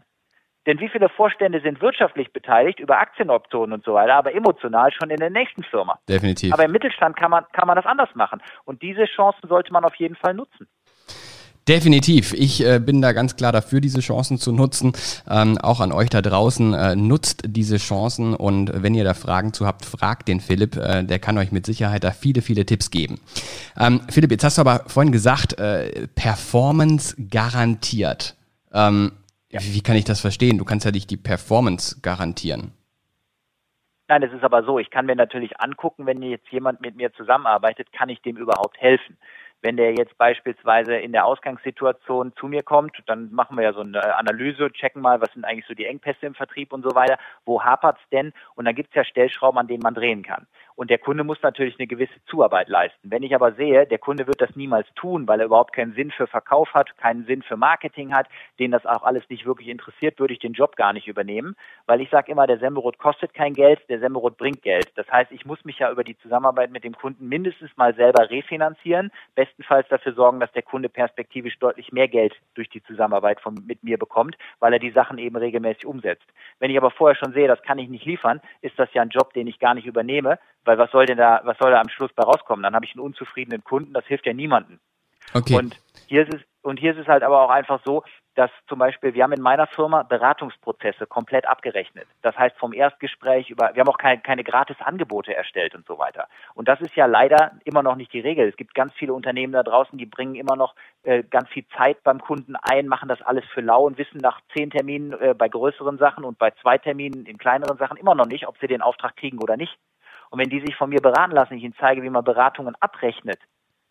Denn 0.67 0.81
wie 0.81 0.89
viele 0.91 1.09
Vorstände 1.09 1.61
sind 1.61 1.81
wirtschaftlich 1.81 2.31
beteiligt 2.33 2.79
über 2.79 2.99
Aktienoptionen 2.99 3.73
und 3.73 3.85
so 3.85 3.95
weiter, 3.95 4.17
aber 4.17 4.35
emotional 4.35 4.93
schon 4.93 5.09
in 5.09 5.17
der 5.17 5.31
nächsten 5.31 5.63
Firma? 5.63 5.99
Definitiv. 6.09 6.53
Aber 6.53 6.65
im 6.65 6.73
Mittelstand 6.73 7.17
kann 7.17 7.31
man, 7.31 7.45
kann 7.53 7.67
man 7.67 7.77
das 7.77 7.87
anders 7.87 8.15
machen. 8.15 8.43
Und 8.65 8.83
diese 8.83 9.07
Chancen 9.07 9.49
sollte 9.49 9.73
man 9.73 9.85
auf 9.85 9.95
jeden 9.95 10.17
Fall 10.17 10.35
nutzen. 10.35 10.69
Definitiv. 11.69 12.33
Ich 12.33 12.65
äh, 12.65 12.81
bin 12.81 13.03
da 13.03 13.13
ganz 13.13 13.37
klar 13.37 13.53
dafür, 13.53 13.83
diese 13.83 14.01
Chancen 14.01 14.39
zu 14.39 14.53
nutzen. 14.53 14.95
Ähm, 15.29 15.59
auch 15.59 15.81
an 15.81 15.93
euch 15.93 16.09
da 16.09 16.23
draußen, 16.23 16.73
äh, 16.73 16.97
nutzt 16.97 17.43
diese 17.47 17.77
Chancen 17.77 18.35
und 18.35 18.83
wenn 18.83 18.95
ihr 18.95 19.05
da 19.05 19.13
Fragen 19.13 19.53
zu 19.53 19.67
habt, 19.67 19.85
fragt 19.85 20.29
den 20.29 20.41
Philipp. 20.41 20.77
Äh, 20.77 21.05
der 21.05 21.19
kann 21.19 21.37
euch 21.37 21.53
mit 21.53 21.67
Sicherheit 21.67 22.05
da 22.05 22.13
viele, 22.13 22.41
viele 22.41 22.65
Tipps 22.65 22.91
geben. 22.91 23.21
Ähm, 23.79 24.01
Philipp, 24.09 24.31
jetzt 24.31 24.45
hast 24.45 24.57
du 24.57 24.63
aber 24.63 24.85
vorhin 24.87 25.13
gesagt, 25.13 25.59
äh, 25.59 26.09
Performance 26.15 27.15
garantiert. 27.31 28.35
Ähm, 28.73 29.13
ja. 29.51 29.61
Wie 29.63 29.83
kann 29.83 29.97
ich 29.97 30.05
das 30.05 30.23
verstehen? 30.23 30.57
Du 30.57 30.65
kannst 30.65 30.87
ja 30.87 30.93
nicht 30.93 31.11
die 31.11 31.19
Performance 31.19 32.01
garantieren. 32.01 32.73
Nein, 34.09 34.23
es 34.23 34.33
ist 34.33 34.43
aber 34.43 34.65
so, 34.65 34.79
ich 34.79 34.89
kann 34.89 35.05
mir 35.05 35.17
natürlich 35.17 35.61
angucken, 35.61 36.07
wenn 36.07 36.23
jetzt 36.23 36.49
jemand 36.51 36.81
mit 36.81 36.97
mir 36.97 37.13
zusammenarbeitet, 37.13 37.93
kann 37.93 38.09
ich 38.09 38.23
dem 38.23 38.39
überhaupt 38.39 38.79
helfen? 38.79 39.19
Wenn 39.61 39.77
der 39.77 39.95
jetzt 39.95 40.17
beispielsweise 40.19 40.95
in 40.95 41.13
der 41.13 41.25
Ausgangssituation 41.25 42.33
zu 42.37 42.47
mir 42.47 42.63
kommt, 42.63 42.97
dann 43.07 43.33
machen 43.33 43.57
wir 43.57 43.65
ja 43.65 43.73
so 43.73 43.81
eine 43.81 44.17
Analyse, 44.17 44.71
checken 44.73 45.03
mal, 45.03 45.21
was 45.21 45.33
sind 45.33 45.45
eigentlich 45.45 45.67
so 45.67 45.75
die 45.75 45.87
Engpässe 45.87 46.27
im 46.27 46.35
Vertrieb 46.35 46.73
und 46.73 46.83
so 46.83 46.95
weiter, 46.95 47.19
wo 47.45 47.63
hapert's 47.63 48.03
denn? 48.13 48.33
Und 48.55 48.67
dann 48.67 48.75
gibt's 48.75 48.95
ja 48.95 49.05
Stellschrauben, 49.05 49.59
an 49.59 49.67
denen 49.67 49.83
man 49.83 49.95
drehen 49.95 50.23
kann. 50.23 50.47
Und 50.79 50.91
der 50.91 50.99
Kunde 50.99 51.25
muss 51.25 51.43
natürlich 51.43 51.77
eine 51.77 51.89
gewisse 51.89 52.25
Zuarbeit 52.27 52.69
leisten. 52.69 53.11
Wenn 53.11 53.25
ich 53.25 53.35
aber 53.35 53.51
sehe, 53.51 53.85
der 53.85 53.99
Kunde 53.99 54.29
wird 54.29 54.41
das 54.41 54.55
niemals 54.55 54.87
tun, 54.95 55.27
weil 55.27 55.41
er 55.41 55.47
überhaupt 55.47 55.73
keinen 55.73 55.93
Sinn 55.95 56.13
für 56.13 56.29
Verkauf 56.29 56.73
hat, 56.73 56.97
keinen 56.99 57.25
Sinn 57.25 57.43
für 57.43 57.57
Marketing 57.57 58.15
hat, 58.15 58.29
den 58.61 58.71
das 58.71 58.87
auch 58.87 59.03
alles 59.03 59.29
nicht 59.29 59.45
wirklich 59.45 59.67
interessiert, 59.67 60.21
würde 60.21 60.35
ich 60.35 60.39
den 60.39 60.53
Job 60.53 60.77
gar 60.77 60.93
nicht 60.93 61.09
übernehmen, 61.09 61.57
weil 61.87 62.01
ich 62.01 62.11
sage 62.11 62.31
immer, 62.31 62.47
der 62.47 62.61
Semmelrot 62.61 62.97
kostet 62.99 63.35
kein 63.35 63.55
Geld, 63.55 63.81
der 63.89 63.99
Semmelrot 63.99 64.37
bringt 64.37 64.63
Geld. 64.63 64.93
Das 64.95 65.11
heißt, 65.11 65.33
ich 65.33 65.45
muss 65.45 65.65
mich 65.65 65.81
ja 65.81 65.91
über 65.91 66.05
die 66.05 66.17
Zusammenarbeit 66.19 66.71
mit 66.71 66.85
dem 66.85 66.95
Kunden 66.95 67.29
mindestens 67.29 67.77
mal 67.77 67.93
selber 67.97 68.31
refinanzieren, 68.31 69.11
bestenfalls 69.35 69.89
dafür 69.89 70.13
sorgen, 70.13 70.39
dass 70.39 70.53
der 70.53 70.63
Kunde 70.63 70.89
perspektivisch 70.89 71.59
deutlich 71.59 71.91
mehr 71.91 72.07
Geld 72.07 72.37
durch 72.55 72.69
die 72.69 72.85
Zusammenarbeit 72.85 73.41
von, 73.41 73.55
mit 73.67 73.83
mir 73.83 73.99
bekommt, 73.99 74.37
weil 74.61 74.75
er 74.75 74.79
die 74.79 74.93
Sachen 74.93 75.19
eben 75.19 75.35
regelmäßig 75.35 75.87
umsetzt. 75.87 76.29
Wenn 76.61 76.71
ich 76.71 76.77
aber 76.77 76.93
vorher 76.93 77.17
schon 77.17 77.33
sehe, 77.33 77.49
das 77.49 77.63
kann 77.63 77.81
ich 77.81 77.89
nicht 77.89 78.05
liefern, 78.05 78.41
ist 78.61 78.79
das 78.79 78.95
ja 78.95 79.03
ein 79.03 79.09
Job, 79.09 79.33
den 79.33 79.49
ich 79.49 79.59
gar 79.59 79.75
nicht 79.75 79.87
übernehme, 79.87 80.39
weil 80.69 80.77
was 80.77 80.91
soll 80.91 81.07
denn 81.07 81.17
da, 81.17 81.41
was 81.45 81.57
soll 81.57 81.71
da 81.71 81.81
am 81.81 81.89
Schluss 81.89 82.13
bei 82.13 82.23
rauskommen? 82.23 82.63
Dann 82.63 82.75
habe 82.75 82.85
ich 82.85 82.93
einen 82.93 83.01
unzufriedenen 83.01 83.65
Kunden, 83.65 83.95
das 83.95 84.05
hilft 84.05 84.27
ja 84.27 84.35
niemandem. 84.35 84.79
Okay. 85.33 85.57
Und 85.57 85.81
hier 86.07 86.29
ist 86.29 86.35
es, 86.35 86.43
und 86.61 86.79
hier 86.79 86.93
ist 86.93 86.99
es 86.99 87.07
halt 87.07 87.23
aber 87.23 87.41
auch 87.41 87.51
einfach 87.51 87.81
so, 87.87 88.05
dass 88.35 88.51
zum 88.69 88.79
Beispiel, 88.79 89.15
wir 89.15 89.25
haben 89.25 89.33
in 89.33 89.41
meiner 89.41 89.67
Firma 89.67 90.03
Beratungsprozesse 90.03 91.07
komplett 91.07 91.47
abgerechnet. 91.47 92.07
Das 92.23 92.37
heißt 92.37 92.57
vom 92.59 92.75
Erstgespräch 92.75 93.49
über, 93.49 93.71
wir 93.75 93.81
haben 93.81 93.89
auch 93.89 93.99
keine, 93.99 94.21
keine 94.21 94.45
gratis 94.45 94.77
Angebote 94.81 95.35
erstellt 95.35 95.75
und 95.75 95.87
so 95.87 95.99
weiter. 95.99 96.29
Und 96.55 96.69
das 96.69 96.81
ist 96.83 96.95
ja 96.95 97.07
leider 97.07 97.53
immer 97.65 97.83
noch 97.83 97.97
nicht 97.97 98.13
die 98.13 98.21
Regel. 98.21 98.47
Es 98.47 98.57
gibt 98.57 98.75
ganz 98.75 98.93
viele 98.93 99.15
Unternehmen 99.15 99.55
da 99.55 99.63
draußen, 99.63 99.99
die 99.99 100.07
bringen 100.07 100.35
immer 100.35 100.55
noch 100.55 100.75
äh, 101.03 101.25
ganz 101.25 101.49
viel 101.49 101.67
Zeit 101.77 102.03
beim 102.05 102.21
Kunden 102.21 102.55
ein, 102.57 102.87
machen 102.87 103.09
das 103.09 103.23
alles 103.23 103.45
für 103.55 103.63
lau 103.63 103.87
und 103.87 103.97
wissen 103.97 104.19
nach 104.19 104.41
zehn 104.55 104.71
Terminen 104.71 105.15
äh, 105.15 105.35
bei 105.35 105.49
größeren 105.49 105.97
Sachen 105.97 106.25
und 106.25 106.39
bei 106.39 106.51
zwei 106.63 106.77
Terminen 106.77 107.25
in 107.25 107.39
kleineren 107.39 107.79
Sachen 107.79 107.97
immer 107.97 108.15
noch 108.15 108.27
nicht, 108.27 108.47
ob 108.47 108.59
sie 108.59 108.69
den 108.69 108.83
Auftrag 108.83 109.17
kriegen 109.17 109.39
oder 109.39 109.57
nicht. 109.57 109.79
Und 110.31 110.39
wenn 110.39 110.51
die 110.51 110.61
sich 110.61 110.77
von 110.77 110.91
mir 110.91 111.01
beraten 111.01 111.33
lassen, 111.33 111.55
ich 111.55 111.65
ihnen 111.65 111.75
zeige, 111.79 112.03
wie 112.03 112.11
man 112.11 112.25
Beratungen 112.25 112.75
abrechnet, 112.81 113.41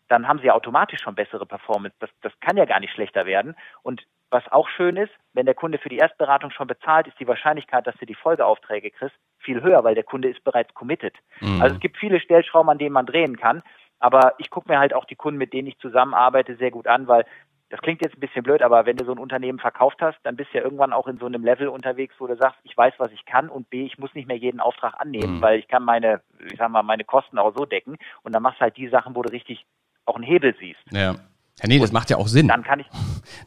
dann 0.08 0.26
haben 0.26 0.40
sie 0.40 0.50
automatisch 0.50 1.00
schon 1.02 1.14
bessere 1.14 1.46
Performance. 1.46 1.96
Das, 2.00 2.10
das 2.22 2.32
kann 2.40 2.56
ja 2.56 2.64
gar 2.64 2.80
nicht 2.80 2.92
schlechter 2.92 3.26
werden. 3.26 3.54
Und 3.82 4.06
was 4.30 4.46
auch 4.50 4.68
schön 4.68 4.96
ist, 4.96 5.12
wenn 5.32 5.46
der 5.46 5.54
Kunde 5.54 5.78
für 5.78 5.88
die 5.88 5.98
Erstberatung 5.98 6.50
schon 6.50 6.66
bezahlt, 6.66 7.06
ist 7.06 7.18
die 7.20 7.28
Wahrscheinlichkeit, 7.28 7.86
dass 7.86 7.96
du 7.96 8.06
die 8.06 8.14
Folgeaufträge 8.14 8.90
kriegst, 8.90 9.16
viel 9.38 9.62
höher, 9.62 9.84
weil 9.84 9.94
der 9.94 10.04
Kunde 10.04 10.28
ist 10.28 10.42
bereits 10.44 10.74
committed. 10.74 11.14
Mhm. 11.40 11.62
Also 11.62 11.74
es 11.74 11.80
gibt 11.80 11.96
viele 11.96 12.20
Stellschrauben, 12.20 12.70
an 12.70 12.78
denen 12.78 12.92
man 12.92 13.06
drehen 13.06 13.36
kann. 13.36 13.62
Aber 14.00 14.34
ich 14.38 14.50
gucke 14.50 14.70
mir 14.70 14.78
halt 14.78 14.94
auch 14.94 15.06
die 15.06 15.16
Kunden, 15.16 15.38
mit 15.38 15.52
denen 15.52 15.68
ich 15.68 15.78
zusammenarbeite, 15.78 16.56
sehr 16.56 16.70
gut 16.70 16.86
an, 16.86 17.08
weil 17.08 17.24
das 17.70 17.80
klingt 17.80 18.02
jetzt 18.02 18.16
ein 18.16 18.20
bisschen 18.20 18.42
blöd, 18.42 18.62
aber 18.62 18.86
wenn 18.86 18.96
du 18.96 19.04
so 19.04 19.12
ein 19.12 19.18
Unternehmen 19.18 19.58
verkauft 19.58 19.98
hast, 20.00 20.18
dann 20.22 20.36
bist 20.36 20.52
du 20.52 20.58
ja 20.58 20.64
irgendwann 20.64 20.92
auch 20.92 21.06
in 21.06 21.18
so 21.18 21.26
einem 21.26 21.44
Level 21.44 21.68
unterwegs, 21.68 22.14
wo 22.18 22.26
du 22.26 22.36
sagst, 22.36 22.58
ich 22.62 22.76
weiß, 22.76 22.94
was 22.98 23.12
ich 23.12 23.26
kann 23.26 23.48
und 23.48 23.68
B, 23.68 23.84
ich 23.84 23.98
muss 23.98 24.14
nicht 24.14 24.26
mehr 24.26 24.38
jeden 24.38 24.60
Auftrag 24.60 24.94
annehmen, 24.98 25.36
mhm. 25.36 25.42
weil 25.42 25.58
ich 25.58 25.68
kann 25.68 25.84
meine, 25.84 26.22
ich 26.50 26.58
sag 26.58 26.70
mal, 26.70 26.82
meine 26.82 27.04
Kosten 27.04 27.38
auch 27.38 27.54
so 27.56 27.66
decken 27.66 27.96
und 28.22 28.34
dann 28.34 28.42
machst 28.42 28.60
du 28.60 28.62
halt 28.62 28.76
die 28.76 28.88
Sachen, 28.88 29.14
wo 29.14 29.22
du 29.22 29.30
richtig 29.30 29.66
auch 30.06 30.16
einen 30.16 30.24
Hebel 30.24 30.54
siehst. 30.58 30.80
Ja. 30.90 31.16
Ja, 31.60 31.66
nee, 31.66 31.80
das 31.80 31.90
macht 31.90 32.08
ja 32.08 32.16
auch 32.16 32.28
Sinn. 32.28 32.46
Dann 32.46 32.62
kann 32.62 32.78
ich, 32.78 32.86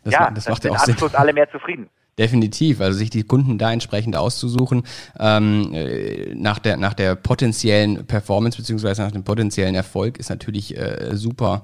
das 0.03 0.13
ja, 0.13 0.29
das 0.29 0.49
macht 0.49 0.65
ja 0.65 0.71
auch 0.71 0.79
Sinn. 0.79 0.95
Anschluss 0.95 1.15
alle 1.15 1.31
mehr 1.31 1.49
zufrieden. 1.49 1.89
Definitiv, 2.19 2.81
also 2.81 2.97
sich 2.97 3.09
die 3.09 3.23
Kunden 3.23 3.57
da 3.57 3.71
entsprechend 3.71 4.17
auszusuchen, 4.17 4.83
ähm, 5.17 5.73
äh, 5.73 6.35
nach, 6.35 6.59
der, 6.59 6.75
nach 6.75 6.93
der 6.93 7.15
potenziellen 7.15 8.05
Performance 8.05 8.57
beziehungsweise 8.57 9.01
nach 9.01 9.11
dem 9.11 9.23
potenziellen 9.23 9.75
Erfolg 9.75 10.17
ist 10.19 10.29
natürlich 10.29 10.77
äh, 10.77 11.15
super 11.15 11.63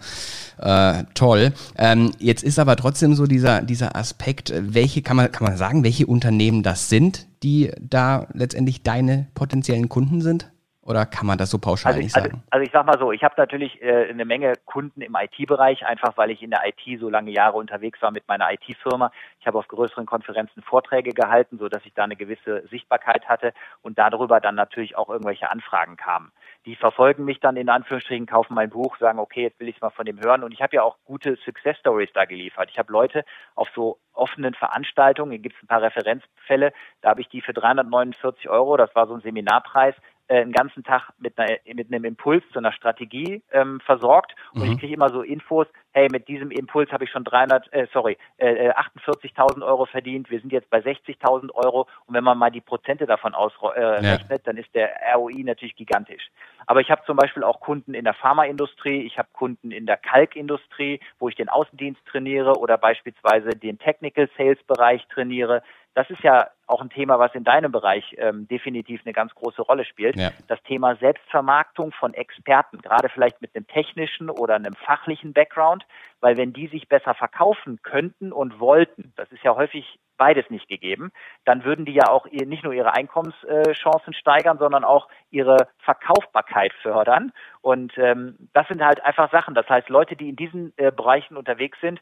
äh, 0.57 1.03
toll. 1.13 1.51
Ähm, 1.77 2.13
jetzt 2.19 2.43
ist 2.43 2.59
aber 2.59 2.77
trotzdem 2.77 3.13
so 3.13 3.27
dieser, 3.27 3.61
dieser 3.61 3.97
Aspekt, 3.97 4.53
welche 4.55 5.01
kann 5.01 5.17
man, 5.17 5.31
kann 5.33 5.45
man 5.47 5.57
sagen, 5.57 5.83
welche 5.83 6.07
Unternehmen 6.07 6.63
das 6.63 6.87
sind, 6.87 7.27
die 7.43 7.71
da 7.81 8.27
letztendlich 8.33 8.83
deine 8.83 9.27
potenziellen 9.35 9.89
Kunden 9.89 10.21
sind? 10.21 10.49
Oder 10.87 11.05
kann 11.05 11.27
man 11.27 11.37
das 11.37 11.49
so 11.49 11.57
pauschal 11.57 11.91
also, 11.91 12.01
nicht 12.01 12.15
also, 12.15 12.29
sagen? 12.29 12.43
Also 12.49 12.65
ich 12.65 12.71
sag 12.71 12.85
mal 12.85 12.97
so, 12.97 13.11
ich 13.11 13.21
habe 13.21 13.35
natürlich 13.37 13.81
äh, 13.81 14.09
eine 14.09 14.23
Menge 14.23 14.53
Kunden 14.65 15.01
im 15.01 15.15
IT-Bereich, 15.15 15.85
einfach 15.85 16.15
weil 16.15 16.31
ich 16.31 16.41
in 16.41 16.49
der 16.49 16.61
IT 16.65 16.99
so 17.01 17.09
lange 17.09 17.31
Jahre 17.31 17.57
unterwegs 17.57 18.01
war 18.01 18.11
mit 18.11 18.25
meiner 18.29 18.49
IT-Firma. 18.53 19.11
Ich 19.41 19.47
habe 19.47 19.59
auf 19.59 19.67
größeren 19.67 20.05
Konferenzen 20.05 20.61
Vorträge 20.61 21.11
gehalten, 21.11 21.57
so 21.57 21.67
dass 21.67 21.85
ich 21.85 21.93
da 21.93 22.05
eine 22.05 22.15
gewisse 22.15 22.65
Sichtbarkeit 22.69 23.27
hatte 23.27 23.53
und 23.81 23.99
darüber 23.99 24.39
dann 24.39 24.55
natürlich 24.55 24.95
auch 24.95 25.09
irgendwelche 25.09 25.51
Anfragen 25.51 25.97
kamen. 25.97 26.31
Die 26.65 26.77
verfolgen 26.77 27.25
mich 27.25 27.41
dann 27.41 27.57
in 27.57 27.67
Anführungsstrichen, 27.67 28.25
kaufen 28.25 28.53
mein 28.53 28.69
Buch, 28.69 28.97
sagen, 28.97 29.19
okay, 29.19 29.43
jetzt 29.43 29.59
will 29.59 29.67
ich 29.67 29.75
es 29.75 29.81
mal 29.81 29.89
von 29.89 30.05
dem 30.05 30.21
hören. 30.21 30.43
Und 30.43 30.53
ich 30.53 30.61
habe 30.61 30.77
ja 30.77 30.83
auch 30.83 30.97
gute 31.03 31.35
Success 31.43 31.77
Stories 31.79 32.11
da 32.13 32.23
geliefert. 32.23 32.69
Ich 32.71 32.79
habe 32.79 32.93
Leute 32.93 33.25
auf 33.55 33.67
so 33.75 33.99
offenen 34.13 34.53
Veranstaltungen, 34.53 35.31
hier 35.31 35.39
gibt 35.39 35.55
es 35.55 35.63
ein 35.63 35.67
paar 35.67 35.81
Referenzfälle, 35.81 36.73
da 37.01 37.09
habe 37.09 37.21
ich 37.21 37.29
die 37.29 37.41
für 37.41 37.53
349 37.53 38.49
Euro, 38.49 38.75
das 38.75 38.93
war 38.95 39.05
so 39.07 39.13
ein 39.13 39.21
Seminarpreis, 39.21 39.95
äh, 40.27 40.41
einen 40.41 40.51
ganzen 40.51 40.83
Tag 40.83 41.09
mit, 41.19 41.37
einer, 41.37 41.57
mit 41.73 41.91
einem 41.91 42.05
Impuls 42.05 42.43
zu 42.51 42.59
einer 42.59 42.71
Strategie 42.71 43.41
ähm, 43.51 43.79
versorgt 43.81 44.35
und 44.53 44.65
mhm. 44.65 44.71
ich 44.73 44.79
kriege 44.79 44.93
immer 44.93 45.09
so 45.09 45.21
Infos, 45.21 45.67
hey, 45.91 46.07
mit 46.11 46.27
diesem 46.27 46.51
Impuls 46.51 46.91
habe 46.91 47.05
ich 47.05 47.09
schon 47.09 47.23
300, 47.23 47.73
äh, 47.73 47.87
sorry, 47.91 48.17
äh, 48.37 48.71
48.000 48.71 49.65
Euro 49.65 49.85
verdient, 49.85 50.29
wir 50.29 50.39
sind 50.39 50.51
jetzt 50.51 50.69
bei 50.69 50.79
60.000 50.79 51.51
Euro 51.53 51.87
und 52.05 52.13
wenn 52.13 52.23
man 52.23 52.37
mal 52.37 52.51
die 52.51 52.61
Prozente 52.61 53.05
davon 53.05 53.33
ausrechnet, 53.33 54.01
äh, 54.03 54.03
ja. 54.03 54.37
dann 54.43 54.57
ist 54.57 54.73
der 54.75 54.91
ROI 55.15 55.43
natürlich 55.43 55.75
gigantisch. 55.75 56.29
Aber 56.67 56.81
ich 56.81 56.91
habe 56.91 57.01
zum 57.05 57.15
Beispiel 57.15 57.43
auch 57.43 57.59
Kunden 57.61 57.93
in 57.93 58.03
der 58.03 58.13
Pharmaindustrie, 58.13 59.01
ich 59.03 59.17
habe 59.17 59.29
Kunden 59.33 59.71
in 59.71 59.85
der 59.85 59.97
Kalkindustrie, 59.97 60.99
wo 61.17 61.29
ich 61.29 61.35
den 61.35 61.49
Außendienst 61.49 62.05
trainiere 62.05 62.59
oder 62.59 62.77
beispielsweise 62.77 63.49
den 63.49 63.79
Technical 63.79 64.29
Sales 64.37 64.61
Bereich 64.63 65.05
trainiere. 65.07 65.63
Das 65.97 66.11
ist 66.11 66.21
ja 66.21 66.51
auch 66.67 66.79
ein 66.79 66.91
Thema, 66.91 67.17
was 67.17 67.33
in 67.33 67.43
deinem 67.43 67.71
Bereich 67.71 68.15
ähm, 68.19 68.47
definitiv 68.47 69.01
eine 69.03 69.13
ganz 69.13 69.33
große 69.33 69.63
Rolle 69.63 69.83
spielt. 69.83 70.15
Ja. 70.15 70.29
Das 70.47 70.61
Thema 70.61 70.95
Selbstvermarktung 70.97 71.91
von 71.91 72.13
Experten, 72.13 72.77
gerade 72.83 73.09
vielleicht 73.09 73.41
mit 73.41 73.55
einem 73.55 73.65
technischen 73.65 74.29
oder 74.29 74.53
einem 74.53 74.75
fachlichen 74.75 75.33
Background, 75.33 75.87
weil 76.19 76.37
wenn 76.37 76.53
die 76.53 76.67
sich 76.67 76.87
besser 76.87 77.15
verkaufen 77.15 77.79
könnten 77.81 78.31
und 78.31 78.59
wollten, 78.59 79.11
das 79.15 79.31
ist 79.31 79.43
ja 79.43 79.55
häufig 79.55 79.97
beides 80.17 80.47
nicht 80.51 80.67
gegeben, 80.67 81.11
dann 81.45 81.63
würden 81.63 81.85
die 81.85 81.93
ja 81.93 82.09
auch 82.09 82.27
nicht 82.29 82.63
nur 82.63 82.73
ihre 82.73 82.93
Einkommenschancen 82.93 84.13
steigern, 84.13 84.59
sondern 84.59 84.83
auch 84.83 85.07
ihre 85.31 85.69
Verkaufbarkeit 85.79 86.73
fördern. 86.83 87.31
Und 87.61 87.97
ähm, 87.97 88.35
das 88.53 88.67
sind 88.67 88.83
halt 88.83 89.03
einfach 89.03 89.31
Sachen. 89.31 89.55
Das 89.55 89.67
heißt, 89.67 89.89
Leute, 89.89 90.15
die 90.15 90.29
in 90.29 90.35
diesen 90.35 90.73
äh, 90.77 90.91
Bereichen 90.91 91.37
unterwegs 91.37 91.79
sind, 91.81 91.99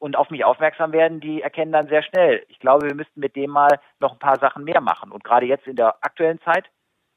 und 0.00 0.16
auf 0.16 0.30
mich 0.30 0.44
aufmerksam 0.44 0.92
werden, 0.92 1.20
die 1.20 1.42
erkennen 1.42 1.72
dann 1.72 1.88
sehr 1.88 2.02
schnell. 2.02 2.44
Ich 2.48 2.58
glaube, 2.58 2.86
wir 2.86 2.94
müssten 2.94 3.20
mit 3.20 3.36
dem 3.36 3.50
mal 3.50 3.78
noch 4.00 4.12
ein 4.12 4.18
paar 4.18 4.38
Sachen 4.38 4.64
mehr 4.64 4.80
machen. 4.80 5.12
Und 5.12 5.22
gerade 5.22 5.46
jetzt 5.46 5.66
in 5.66 5.76
der 5.76 5.96
aktuellen 6.00 6.40
Zeit 6.40 6.64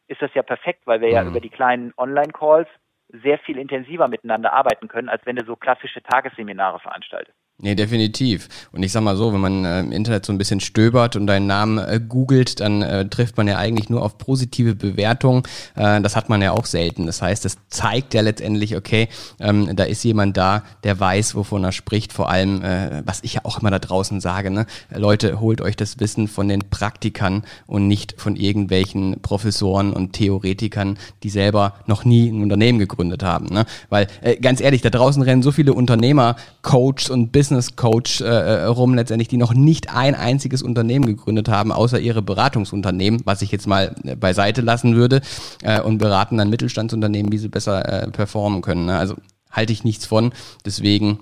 ist 0.08 0.22
das 0.22 0.34
ja 0.34 0.44
perfekt, 0.44 0.86
weil 0.86 1.00
wir 1.02 1.08
mhm. 1.08 1.14
ja 1.14 1.24
über 1.24 1.40
die 1.40 1.50
kleinen 1.50 1.94
Online-Calls 1.98 2.68
sehr 3.08 3.40
viel 3.40 3.58
intensiver 3.58 4.08
miteinander 4.08 4.54
arbeiten 4.54 4.90
können, 4.90 5.10
als 5.10 5.26
wenn 5.26 5.38
du 5.38 5.46
so 5.46 5.56
klassische 5.56 6.04
Tagesseminare 6.04 6.80
veranstaltest. 6.80 7.38
Nee, 7.64 7.76
definitiv. 7.76 8.50
Und 8.74 8.84
ich 8.84 8.92
sag 8.92 9.04
mal 9.04 9.16
so, 9.16 9.32
wenn 9.32 9.40
man 9.40 9.64
äh, 9.64 9.80
im 9.80 9.94
Internet 9.94 10.26
so 10.26 10.34
ein 10.34 10.38
bisschen 10.38 10.60
stöbert 10.60 11.16
und 11.16 11.28
deinen 11.28 11.48
Namen 11.48 11.78
äh, 11.78 12.02
googelt, 12.06 12.60
dann 12.60 12.82
äh, 12.82 13.08
trifft 13.08 13.38
man 13.38 13.48
ja 13.48 13.58
eigentlich 13.58 13.90
nur 13.90 14.02
auf 14.02 14.18
positive 14.18 14.76
Bewertungen. 14.76 15.44
Äh, 15.76 16.02
das 16.02 16.18
hat 16.18 16.28
man 16.28 16.42
ja 16.42 16.52
auch 16.52 16.66
selten. 16.66 17.06
Das 17.06 17.22
heißt, 17.22 17.46
das 17.46 17.56
zeigt 17.70 18.16
ja 18.16 18.20
letztendlich, 18.20 18.76
okay, 18.76 19.08
ähm, 19.40 19.74
da 19.78 19.86
ist 19.86 20.04
jemand 20.04 20.36
da, 20.36 20.64
der 20.84 21.00
weiß, 21.00 21.36
wovon 21.36 21.64
er 21.64 21.72
spricht. 21.72 22.12
Vor 22.12 22.30
allem, 22.30 22.62
äh, 22.64 23.02
was 23.06 23.22
ich 23.24 23.36
ja 23.36 23.42
auch 23.46 23.62
immer 23.62 23.72
da 23.72 23.80
draußen 23.80 24.20
sage, 24.20 24.52
ne? 24.52 24.66
Leute, 24.94 25.40
holt 25.40 25.62
euch 25.62 25.78
das 25.78 26.02
Wissen 26.02 26.28
von 26.28 26.50
den 26.50 26.70
Praktikern 26.70 27.44
und 27.66 27.88
nicht 27.88 28.20
von 28.20 28.36
irgendwelchen 28.36 29.22
Professoren 29.22 29.94
und 29.94 30.12
Theoretikern, 30.12 30.98
die 31.24 31.30
selber 31.30 31.76
noch 31.86 32.04
nie 32.04 32.28
ein 32.28 32.44
Unternehmen 32.44 32.80
gegründet 32.80 33.24
haben. 33.24 33.46
Ne? 33.46 33.64
Weil, 33.88 34.08
äh, 34.22 34.36
ganz 34.36 34.60
ehrlich, 34.60 34.82
da 34.82 34.90
draußen 34.90 35.24
rennen 35.24 35.44
so 35.44 35.54
viele 35.54 35.74
Unternehmer, 35.74 36.36
Coaches 36.62 37.10
und 37.10 37.32
Business 37.32 37.53
Business 37.54 37.76
Coach 37.76 38.22
äh, 38.22 38.26
äh, 38.26 38.66
rum 38.66 38.96
letztendlich, 38.96 39.28
die 39.28 39.38
noch 39.38 39.54
nicht 39.54 39.94
ein 39.94 40.16
einziges 40.16 40.64
Unternehmen 40.64 41.06
gegründet 41.06 41.50
haben, 41.50 41.72
außer 41.72 42.00
ihre 42.00 42.24
Beratungsunternehmen, 42.24 43.22
was 43.26 43.44
ich 43.44 43.52
jetzt 43.52 43.68
mal 43.68 43.94
äh, 44.04 44.16
beiseite 44.16 44.62
lassen 44.62 44.96
würde 44.96 45.22
äh, 45.62 45.80
und 45.80 46.00
beraten 46.00 46.38
dann 46.38 46.50
Mittelstandsunternehmen, 46.50 47.32
wie 47.32 47.38
sie 47.38 47.50
besser 47.50 48.06
äh, 48.06 48.10
performen 48.10 48.64
können. 48.64 48.88
Ne? 48.88 48.98
Also 48.98 49.18
halte 49.52 49.72
ich 49.72 49.84
nichts 49.84 50.08
von. 50.08 50.34
Deswegen, 50.66 51.20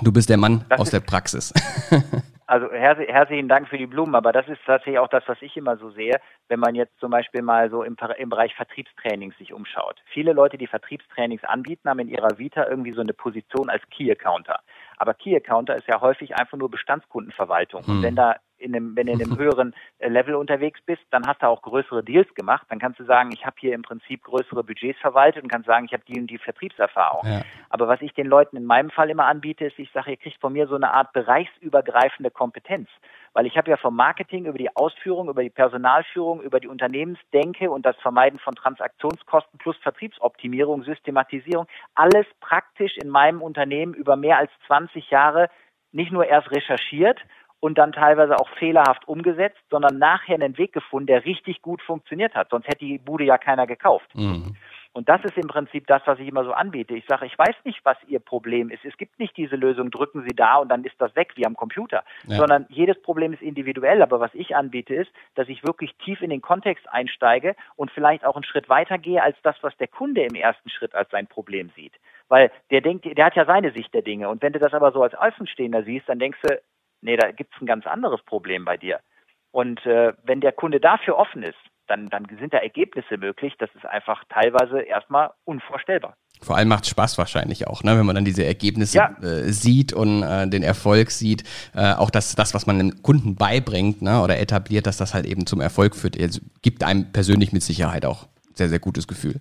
du 0.00 0.12
bist 0.12 0.28
der 0.28 0.36
Mann 0.36 0.64
das 0.68 0.78
aus 0.78 0.90
der 0.90 1.00
Praxis. 1.00 1.52
Also 2.50 2.72
herzlichen 2.72 3.46
Dank 3.46 3.68
für 3.68 3.76
die 3.76 3.86
Blumen, 3.86 4.14
aber 4.14 4.32
das 4.32 4.48
ist 4.48 4.60
tatsächlich 4.64 4.98
auch 4.98 5.08
das, 5.08 5.22
was 5.26 5.36
ich 5.42 5.54
immer 5.58 5.76
so 5.76 5.90
sehe, 5.90 6.18
wenn 6.48 6.58
man 6.58 6.74
jetzt 6.74 6.98
zum 6.98 7.10
Beispiel 7.10 7.42
mal 7.42 7.68
so 7.68 7.82
im, 7.82 7.94
im 8.16 8.30
Bereich 8.30 8.54
Vertriebstrainings 8.54 9.36
sich 9.36 9.52
umschaut. 9.52 9.96
Viele 10.06 10.32
Leute, 10.32 10.56
die 10.56 10.66
Vertriebstrainings 10.66 11.44
anbieten, 11.44 11.90
haben 11.90 11.98
in 11.98 12.08
ihrer 12.08 12.38
Vita 12.38 12.66
irgendwie 12.66 12.92
so 12.94 13.02
eine 13.02 13.12
Position 13.12 13.68
als 13.68 13.82
Key 13.90 14.10
Accounter. 14.10 14.60
Aber 14.98 15.14
Key 15.14 15.34
Accounter 15.36 15.76
ist 15.76 15.86
ja 15.86 16.00
häufig 16.00 16.36
einfach 16.36 16.58
nur 16.58 16.70
Bestandskundenverwaltung. 16.70 17.86
Hm. 17.86 17.96
Und 17.96 18.02
wenn 18.02 18.16
da 18.16 18.36
in 18.58 18.74
einem, 18.74 18.96
wenn 18.96 19.06
du 19.06 19.12
in 19.12 19.22
einem 19.22 19.38
höheren 19.38 19.74
äh, 19.98 20.08
Level 20.08 20.34
unterwegs 20.34 20.80
bist, 20.84 21.02
dann 21.10 21.26
hast 21.26 21.42
du 21.42 21.46
auch 21.46 21.62
größere 21.62 22.02
Deals 22.02 22.32
gemacht. 22.34 22.66
Dann 22.68 22.78
kannst 22.78 23.00
du 23.00 23.04
sagen, 23.04 23.30
ich 23.32 23.44
habe 23.44 23.56
hier 23.58 23.74
im 23.74 23.82
Prinzip 23.82 24.24
größere 24.24 24.64
Budgets 24.64 24.98
verwaltet 25.00 25.42
und 25.42 25.48
kannst 25.48 25.66
sagen, 25.66 25.86
ich 25.86 25.92
habe 25.92 26.04
die 26.06 26.20
und 26.20 26.28
die 26.28 26.38
Vertriebserfahrung. 26.38 27.26
Ja. 27.26 27.42
Aber 27.70 27.88
was 27.88 28.00
ich 28.02 28.12
den 28.14 28.26
Leuten 28.26 28.56
in 28.56 28.64
meinem 28.64 28.90
Fall 28.90 29.10
immer 29.10 29.26
anbiete, 29.26 29.66
ist, 29.66 29.78
ich 29.78 29.90
sage, 29.92 30.12
ihr 30.12 30.16
kriegt 30.16 30.40
von 30.40 30.52
mir 30.52 30.66
so 30.66 30.74
eine 30.74 30.92
Art 30.92 31.12
bereichsübergreifende 31.12 32.30
Kompetenz. 32.30 32.88
Weil 33.34 33.46
ich 33.46 33.56
habe 33.56 33.70
ja 33.70 33.76
vom 33.76 33.94
Marketing 33.94 34.46
über 34.46 34.58
die 34.58 34.74
Ausführung, 34.74 35.28
über 35.28 35.42
die 35.42 35.50
Personalführung, 35.50 36.40
über 36.40 36.60
die 36.60 36.68
Unternehmensdenke 36.68 37.70
und 37.70 37.84
das 37.84 37.96
Vermeiden 37.96 38.38
von 38.38 38.54
Transaktionskosten 38.54 39.58
plus 39.58 39.76
Vertriebsoptimierung, 39.78 40.82
Systematisierung, 40.82 41.66
alles 41.94 42.26
praktisch 42.40 42.96
in 42.96 43.08
meinem 43.08 43.42
Unternehmen 43.42 43.94
über 43.94 44.16
mehr 44.16 44.38
als 44.38 44.50
20 44.66 45.10
Jahre 45.10 45.50
nicht 45.92 46.12
nur 46.12 46.26
erst 46.26 46.50
recherchiert 46.50 47.18
und 47.60 47.78
dann 47.78 47.92
teilweise 47.92 48.38
auch 48.38 48.48
fehlerhaft 48.58 49.06
umgesetzt, 49.08 49.58
sondern 49.70 49.98
nachher 49.98 50.34
einen 50.34 50.58
Weg 50.58 50.72
gefunden, 50.72 51.08
der 51.08 51.24
richtig 51.24 51.62
gut 51.62 51.82
funktioniert 51.82 52.34
hat. 52.34 52.50
Sonst 52.50 52.68
hätte 52.68 52.84
die 52.84 52.98
Bude 52.98 53.24
ja 53.24 53.38
keiner 53.38 53.66
gekauft. 53.66 54.08
Mhm. 54.14 54.56
Und 54.92 55.08
das 55.08 55.22
ist 55.24 55.36
im 55.36 55.46
Prinzip 55.48 55.86
das, 55.86 56.02
was 56.06 56.18
ich 56.18 56.26
immer 56.26 56.44
so 56.44 56.52
anbiete. 56.52 56.94
Ich 56.94 57.04
sage, 57.06 57.26
ich 57.26 57.38
weiß 57.38 57.54
nicht, 57.64 57.78
was 57.84 57.96
Ihr 58.06 58.20
Problem 58.20 58.70
ist. 58.70 58.84
Es 58.84 58.96
gibt 58.96 59.18
nicht 59.18 59.36
diese 59.36 59.54
Lösung, 59.54 59.90
drücken 59.90 60.24
Sie 60.26 60.34
da 60.34 60.56
und 60.56 60.70
dann 60.70 60.82
ist 60.82 60.96
das 60.98 61.14
weg 61.14 61.32
wie 61.36 61.46
am 61.46 61.54
Computer, 61.54 62.02
ja. 62.26 62.36
sondern 62.36 62.66
jedes 62.68 63.00
Problem 63.02 63.32
ist 63.32 63.42
individuell. 63.42 64.02
Aber 64.02 64.18
was 64.18 64.34
ich 64.34 64.56
anbiete, 64.56 64.94
ist, 64.94 65.10
dass 65.34 65.48
ich 65.48 65.62
wirklich 65.62 65.94
tief 66.04 66.20
in 66.22 66.30
den 66.30 66.40
Kontext 66.40 66.88
einsteige 66.90 67.54
und 67.76 67.90
vielleicht 67.90 68.24
auch 68.24 68.34
einen 68.34 68.44
Schritt 68.44 68.68
weiter 68.68 68.98
gehe 68.98 69.22
als 69.22 69.36
das, 69.42 69.56
was 69.60 69.76
der 69.76 69.88
Kunde 69.88 70.22
im 70.22 70.34
ersten 70.34 70.70
Schritt 70.70 70.94
als 70.94 71.10
sein 71.10 71.26
Problem 71.26 71.70
sieht. 71.76 71.92
Weil 72.28 72.50
der 72.70 72.80
denkt, 72.80 73.04
der 73.04 73.24
hat 73.24 73.36
ja 73.36 73.44
seine 73.44 73.72
Sicht 73.72 73.92
der 73.94 74.02
Dinge. 74.02 74.28
Und 74.28 74.42
wenn 74.42 74.52
du 74.52 74.58
das 74.58 74.74
aber 74.74 74.92
so 74.92 75.02
als 75.02 75.14
Außenstehender 75.14 75.84
siehst, 75.84 76.08
dann 76.08 76.18
denkst 76.18 76.40
du, 76.42 76.60
nee, 77.00 77.16
da 77.16 77.30
gibt 77.30 77.54
es 77.54 77.60
ein 77.60 77.66
ganz 77.66 77.86
anderes 77.86 78.22
Problem 78.22 78.64
bei 78.64 78.76
dir. 78.76 79.00
Und 79.50 79.84
äh, 79.86 80.12
wenn 80.24 80.40
der 80.40 80.52
Kunde 80.52 80.80
dafür 80.80 81.16
offen 81.16 81.42
ist, 81.42 81.58
dann, 81.88 82.08
dann 82.10 82.26
sind 82.38 82.52
da 82.52 82.58
Ergebnisse 82.58 83.16
möglich. 83.16 83.54
Das 83.58 83.70
ist 83.74 83.86
einfach 83.86 84.22
teilweise 84.28 84.80
erstmal 84.80 85.30
unvorstellbar. 85.44 86.14
Vor 86.40 86.56
allem 86.56 86.68
macht 86.68 86.86
Spaß 86.86 87.18
wahrscheinlich 87.18 87.66
auch, 87.66 87.82
ne? 87.82 87.98
wenn 87.98 88.06
man 88.06 88.14
dann 88.14 88.24
diese 88.24 88.44
Ergebnisse 88.44 88.98
ja. 88.98 89.16
äh, 89.22 89.50
sieht 89.50 89.92
und 89.92 90.22
äh, 90.22 90.46
den 90.48 90.62
Erfolg 90.62 91.10
sieht. 91.10 91.42
Äh, 91.74 91.94
auch 91.94 92.10
das, 92.10 92.34
das, 92.36 92.54
was 92.54 92.66
man 92.66 92.78
dem 92.78 93.02
Kunden 93.02 93.34
beibringt 93.34 94.02
ne? 94.02 94.22
oder 94.22 94.38
etabliert, 94.38 94.86
dass 94.86 94.98
das 94.98 95.14
halt 95.14 95.26
eben 95.26 95.46
zum 95.46 95.60
Erfolg 95.60 95.96
führt, 95.96 96.20
also 96.20 96.40
gibt 96.62 96.84
einem 96.84 97.10
persönlich 97.12 97.52
mit 97.52 97.62
Sicherheit 97.62 98.04
auch 98.04 98.28
sehr, 98.54 98.68
sehr 98.68 98.78
gutes 98.78 99.08
Gefühl. 99.08 99.40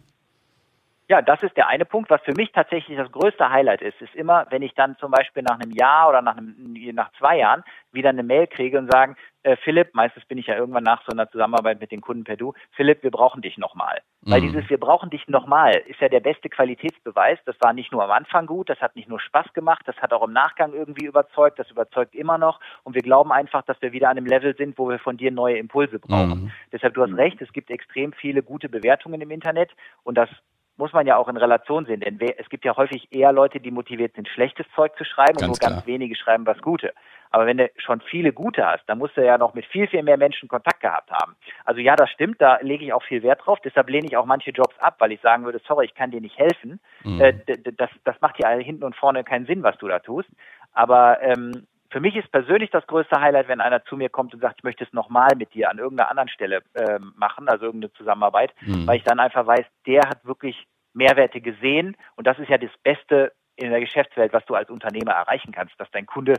Ja, 1.09 1.21
das 1.21 1.41
ist 1.41 1.55
der 1.55 1.67
eine 1.67 1.85
Punkt. 1.85 2.09
Was 2.09 2.21
für 2.23 2.33
mich 2.33 2.51
tatsächlich 2.51 2.97
das 2.97 3.11
größte 3.11 3.49
Highlight 3.49 3.81
ist, 3.81 4.01
ist 4.01 4.13
immer, 4.13 4.45
wenn 4.49 4.61
ich 4.61 4.73
dann 4.73 4.97
zum 4.97 5.11
Beispiel 5.11 5.41
nach 5.41 5.57
einem 5.57 5.71
Jahr 5.71 6.09
oder 6.09 6.21
nach, 6.21 6.35
einem, 6.35 6.73
nach 6.93 7.11
zwei 7.13 7.37
Jahren 7.37 7.63
wieder 7.93 8.09
eine 8.09 8.23
Mail 8.23 8.47
kriege 8.47 8.77
und 8.77 8.91
sagen, 8.91 9.15
äh, 9.43 9.55
Philipp, 9.63 9.95
meistens 9.95 10.25
bin 10.25 10.37
ich 10.37 10.47
ja 10.47 10.57
irgendwann 10.57 10.83
nach 10.83 11.01
so 11.05 11.13
einer 11.13 11.29
Zusammenarbeit 11.31 11.79
mit 11.79 11.91
den 11.93 12.01
Kunden 12.01 12.25
per 12.25 12.35
Du, 12.35 12.53
Philipp, 12.71 13.03
wir 13.03 13.11
brauchen 13.11 13.41
dich 13.41 13.57
nochmal. 13.57 14.01
Mhm. 14.21 14.31
Weil 14.31 14.41
dieses 14.41 14.69
Wir 14.69 14.77
brauchen 14.77 15.09
dich 15.09 15.25
nochmal 15.29 15.75
ist 15.87 16.01
ja 16.01 16.09
der 16.09 16.19
beste 16.19 16.49
Qualitätsbeweis. 16.49 17.39
Das 17.45 17.55
war 17.61 17.71
nicht 17.71 17.93
nur 17.93 18.03
am 18.03 18.11
Anfang 18.11 18.45
gut, 18.45 18.69
das 18.69 18.81
hat 18.81 18.97
nicht 18.97 19.07
nur 19.07 19.21
Spaß 19.21 19.53
gemacht, 19.53 19.83
das 19.85 19.95
hat 19.97 20.11
auch 20.11 20.23
im 20.23 20.33
Nachgang 20.33 20.73
irgendwie 20.73 21.05
überzeugt, 21.05 21.57
das 21.57 21.71
überzeugt 21.71 22.15
immer 22.15 22.37
noch. 22.37 22.59
Und 22.83 22.95
wir 22.95 23.01
glauben 23.01 23.31
einfach, 23.31 23.61
dass 23.61 23.81
wir 23.81 23.93
wieder 23.93 24.09
an 24.09 24.17
einem 24.17 24.25
Level 24.25 24.57
sind, 24.57 24.77
wo 24.77 24.89
wir 24.89 24.99
von 24.99 25.15
dir 25.15 25.31
neue 25.31 25.57
Impulse 25.57 25.99
brauchen. 25.99 26.43
Mhm. 26.43 26.51
Deshalb, 26.73 26.95
du 26.95 27.03
hast 27.03 27.13
recht, 27.13 27.41
es 27.41 27.53
gibt 27.53 27.69
extrem 27.69 28.11
viele 28.11 28.43
gute 28.43 28.67
Bewertungen 28.67 29.21
im 29.21 29.31
Internet 29.31 29.71
und 30.03 30.17
das 30.17 30.29
muss 30.77 30.93
man 30.93 31.07
ja 31.07 31.17
auch 31.17 31.27
in 31.27 31.37
Relation 31.37 31.85
sehen, 31.85 31.99
denn 31.99 32.19
es 32.37 32.49
gibt 32.49 32.63
ja 32.63 32.77
häufig 32.77 33.07
eher 33.11 33.31
Leute, 33.31 33.59
die 33.59 33.71
motiviert 33.71 34.15
sind, 34.15 34.27
schlechtes 34.27 34.65
Zeug 34.75 34.95
zu 34.97 35.03
schreiben 35.03 35.33
ganz 35.33 35.41
und 35.41 35.47
nur 35.47 35.57
klar. 35.57 35.71
ganz 35.71 35.87
wenige 35.87 36.15
schreiben 36.15 36.45
was 36.45 36.59
Gute. 36.61 36.93
Aber 37.31 37.45
wenn 37.45 37.57
du 37.57 37.69
schon 37.77 37.99
viele 38.01 38.31
Gute 38.31 38.65
hast, 38.65 38.83
dann 38.87 38.99
musst 38.99 39.17
du 39.17 39.25
ja 39.25 39.37
noch 39.37 39.53
mit 39.53 39.65
viel, 39.65 39.87
viel 39.87 40.03
mehr 40.03 40.17
Menschen 40.17 40.47
Kontakt 40.47 40.79
gehabt 40.79 41.11
haben. 41.11 41.35
Also 41.65 41.81
ja, 41.81 41.95
das 41.95 42.09
stimmt, 42.11 42.41
da 42.41 42.59
lege 42.61 42.85
ich 42.85 42.93
auch 42.93 43.03
viel 43.03 43.23
Wert 43.23 43.41
drauf. 43.45 43.59
Deshalb 43.63 43.89
lehne 43.89 44.07
ich 44.07 44.15
auch 44.15 44.25
manche 44.25 44.51
Jobs 44.51 44.77
ab, 44.79 44.95
weil 44.99 45.11
ich 45.11 45.21
sagen 45.21 45.43
würde, 45.43 45.59
sorry, 45.67 45.85
ich 45.85 45.95
kann 45.95 46.11
dir 46.11 46.21
nicht 46.21 46.37
helfen. 46.37 46.79
Mhm. 47.03 47.21
Äh, 47.21 47.33
das, 47.75 47.89
das 48.05 48.15
macht 48.21 48.41
ja 48.41 48.49
hinten 48.51 48.83
und 48.83 48.95
vorne 48.95 49.23
keinen 49.23 49.45
Sinn, 49.45 49.63
was 49.63 49.77
du 49.77 49.87
da 49.87 49.99
tust. 49.99 50.29
Aber 50.73 51.21
ähm, 51.21 51.67
für 51.89 52.00
mich 52.00 52.15
ist 52.15 52.32
persönlich 52.32 52.69
das 52.71 52.86
größte 52.88 53.19
Highlight, 53.19 53.47
wenn 53.47 53.62
einer 53.62 53.84
zu 53.86 53.95
mir 53.95 54.10
kommt 54.10 54.34
und 54.34 54.41
sagt, 54.41 54.60
ich 54.60 54.63
möchte 54.63 54.84
es 54.84 54.93
nochmal 54.93 55.36
mit 55.36 55.54
dir 55.54 55.69
an 55.69 55.78
irgendeiner 55.78 56.10
anderen 56.10 56.30
Stelle 56.30 56.62
äh, 56.73 57.00
machen, 57.15 57.47
also 57.47 57.65
irgendeine 57.65 57.93
Zusammenarbeit, 57.93 58.54
mhm. 58.62 58.88
weil 58.88 58.97
ich 58.97 59.04
dann 59.04 59.19
einfach 59.19 59.45
weiß, 59.45 59.65
der 59.86 60.02
hat 60.10 60.26
wirklich 60.26 60.67
Mehrwerte 60.93 61.41
gesehen. 61.41 61.95
Und 62.15 62.28
das 62.28 62.39
ist 62.39 62.50
ja 62.50 62.58
das 62.58 62.71
Beste 62.84 63.32
in 63.56 63.69
der 63.69 63.80
Geschäftswelt, 63.80 64.34
was 64.34 64.45
du 64.45 64.56
als 64.56 64.69
Unternehmer 64.69 65.12
erreichen 65.12 65.52
kannst, 65.52 65.80
dass 65.80 65.89
dein 65.91 66.06
Kunde 66.06 66.34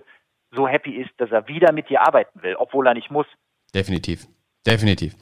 so 0.52 0.68
happy 0.68 0.96
ist, 0.96 1.10
dass 1.18 1.30
er 1.30 1.48
wieder 1.48 1.72
mit 1.72 1.88
dir 1.88 2.02
arbeiten 2.02 2.42
will, 2.42 2.56
obwohl 2.56 2.86
er 2.86 2.94
nicht 2.94 3.10
muss. 3.10 3.26
Definitiv. 3.74 4.26
Definitiv. 4.66 5.14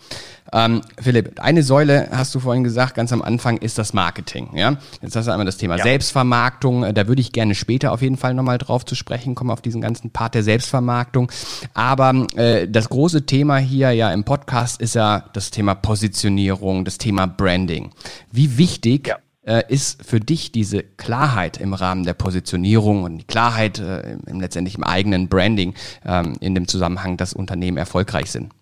Ähm, 0.53 0.83
Philipp, 1.01 1.40
eine 1.40 1.62
Säule 1.62 2.09
hast 2.12 2.35
du 2.35 2.40
vorhin 2.40 2.64
gesagt, 2.64 2.94
ganz 2.94 3.12
am 3.12 3.22
Anfang 3.22 3.59
ist 3.59 3.79
das 3.79 3.92
Marketing. 3.92 4.51
Ja? 4.55 4.77
Jetzt 5.03 5.16
hast 5.16 5.27
du 5.27 5.33
einmal 5.33 5.46
das 5.46 5.57
Thema 5.57 5.77
ja. 5.77 5.83
Selbstvermarktung. 5.83 6.94
Da 6.94 7.09
würde 7.09 7.20
ich 7.20 7.33
gerne 7.33 7.55
später 7.55 7.92
auf 7.92 8.03
jeden 8.03 8.16
Fall 8.16 8.35
nochmal 8.35 8.59
drauf 8.59 8.85
zu 8.85 8.94
sprechen 8.94 9.35
kommen, 9.35 9.51
auf 9.51 9.61
diesen 9.61 9.81
ganzen 9.81 10.11
Part 10.11 10.35
der 10.35 10.42
Selbstvermarktung. 10.42 11.31
Aber 11.75 12.27
äh, 12.37 12.68
das 12.68 12.88
große 12.88 13.27
Thema 13.27 13.59
hier 13.59 13.90
ja 13.92 14.12
im 14.12 14.25
Podcast 14.25 14.81
ist 14.81 14.94
ja 14.94 15.25
das 15.33 15.51
Thema 15.51 15.75
Positionierung, 15.75 16.85
das 16.85 16.99
Thema 16.99 17.27
Branding. 17.27 17.90
Wie 18.31 18.57
wichtig 18.59 19.09
ja 19.09 19.18
äh, 19.46 19.62
ist 19.68 20.05
für 20.05 20.20
dich 20.20 20.53
diese 20.53 20.83
Klarheit 20.83 21.59
im 21.59 21.72
Rahmen 21.72 22.05
der 22.05 22.14
Positionierung 22.14 23.05
und 23.05 23.18
die 23.18 23.25
Klarheit 23.25 23.79
äh, 23.79 24.16
im, 24.27 24.40
letztendlich 24.40 24.77
im 24.77 24.85
eigenen 24.85 25.29
Branding 25.29 25.75
ähm, 26.05 26.35
in 26.40 26.55
dem 26.55 26.68
Zusammenhang, 26.68 27.16
dass 27.16 27.33
Unternehmen 27.33 27.77
erfolgreich 27.77 28.31
sind? 28.31 28.53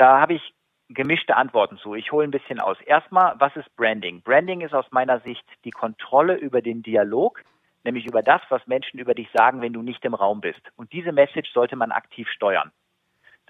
Da 0.00 0.18
habe 0.18 0.34
ich 0.34 0.54
gemischte 0.88 1.36
Antworten 1.36 1.76
zu. 1.76 1.94
Ich 1.94 2.10
hole 2.10 2.26
ein 2.26 2.30
bisschen 2.30 2.58
aus. 2.58 2.80
Erstmal, 2.80 3.34
was 3.38 3.54
ist 3.54 3.76
Branding? 3.76 4.22
Branding 4.22 4.62
ist 4.62 4.72
aus 4.72 4.86
meiner 4.90 5.20
Sicht 5.20 5.44
die 5.64 5.70
Kontrolle 5.70 6.36
über 6.36 6.62
den 6.62 6.82
Dialog 6.82 7.44
nämlich 7.84 8.06
über 8.06 8.22
das, 8.22 8.40
was 8.48 8.66
Menschen 8.66 8.98
über 8.98 9.14
dich 9.14 9.28
sagen, 9.32 9.60
wenn 9.60 9.72
du 9.72 9.82
nicht 9.82 10.04
im 10.04 10.14
Raum 10.14 10.40
bist. 10.40 10.60
Und 10.76 10.92
diese 10.92 11.12
Message 11.12 11.52
sollte 11.52 11.76
man 11.76 11.92
aktiv 11.92 12.28
steuern. 12.28 12.70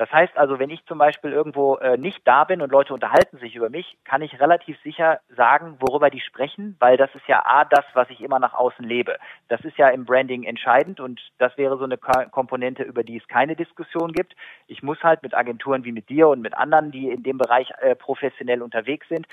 Das 0.01 0.11
heißt 0.11 0.39
also, 0.39 0.59
wenn 0.59 0.71
ich 0.71 0.83
zum 0.87 0.97
Beispiel 0.97 1.31
irgendwo 1.31 1.77
äh, 1.77 1.99
nicht 1.99 2.27
da 2.27 2.45
bin 2.45 2.63
und 2.63 2.73
Leute 2.73 2.95
unterhalten 2.95 3.37
sich 3.37 3.55
über 3.55 3.69
mich, 3.69 3.99
kann 4.05 4.23
ich 4.23 4.41
relativ 4.41 4.81
sicher 4.81 5.21
sagen, 5.37 5.77
worüber 5.79 6.09
die 6.09 6.21
sprechen, 6.21 6.75
weil 6.81 6.97
das 6.97 7.15
ist 7.15 7.29
ja 7.29 7.45
A, 7.45 7.67
das, 7.67 7.85
was 7.93 8.09
ich 8.09 8.23
immer 8.23 8.39
nach 8.39 8.55
außen 8.55 8.83
lebe. 8.83 9.19
Das 9.49 9.61
ist 9.61 9.77
ja 9.77 9.91
im 9.91 10.07
Branding 10.07 10.45
entscheidend 10.45 11.01
und 11.01 11.21
das 11.37 11.55
wäre 11.59 11.77
so 11.77 11.85
eine 11.85 11.99
Komponente, 11.99 12.83
über 12.83 13.05
die 13.05 13.19
es 13.19 13.29
keine 13.29 13.57
Diskussion 13.57 14.13
gibt. 14.13 14.35
Ich 14.69 14.83
muss 14.83 15.03
halt 15.03 15.23
mit 15.23 15.35
Agenturen 15.35 15.85
wie 15.85 15.93
mit 15.93 16.09
dir 16.09 16.29
und 16.29 16.41
mit 16.41 16.55
anderen, 16.55 16.93
die 16.93 17.11
in 17.11 17.23
dem 17.23 17.37
Bereich 17.37 17.71
äh, 17.83 17.95
professionell 17.95 18.63
unterwegs 18.63 19.07
sind, 19.09 19.27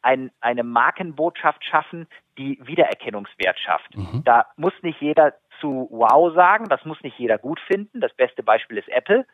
ein, 0.00 0.30
eine 0.40 0.62
Markenbotschaft 0.62 1.62
schaffen, 1.62 2.06
die 2.38 2.58
Wiedererkennungswert 2.62 3.58
schafft. 3.58 3.94
Mhm. 3.94 4.22
Da 4.24 4.46
muss 4.56 4.72
nicht 4.80 5.00
jeder 5.02 5.34
zu 5.60 5.88
Wow 5.90 6.34
sagen, 6.34 6.68
das 6.68 6.84
muss 6.84 7.02
nicht 7.02 7.18
jeder 7.18 7.38
gut 7.38 7.60
finden. 7.60 8.00
Das 8.00 8.14
beste 8.14 8.42
Beispiel 8.42 8.78
ist 8.78 8.88
Apple 8.88 9.26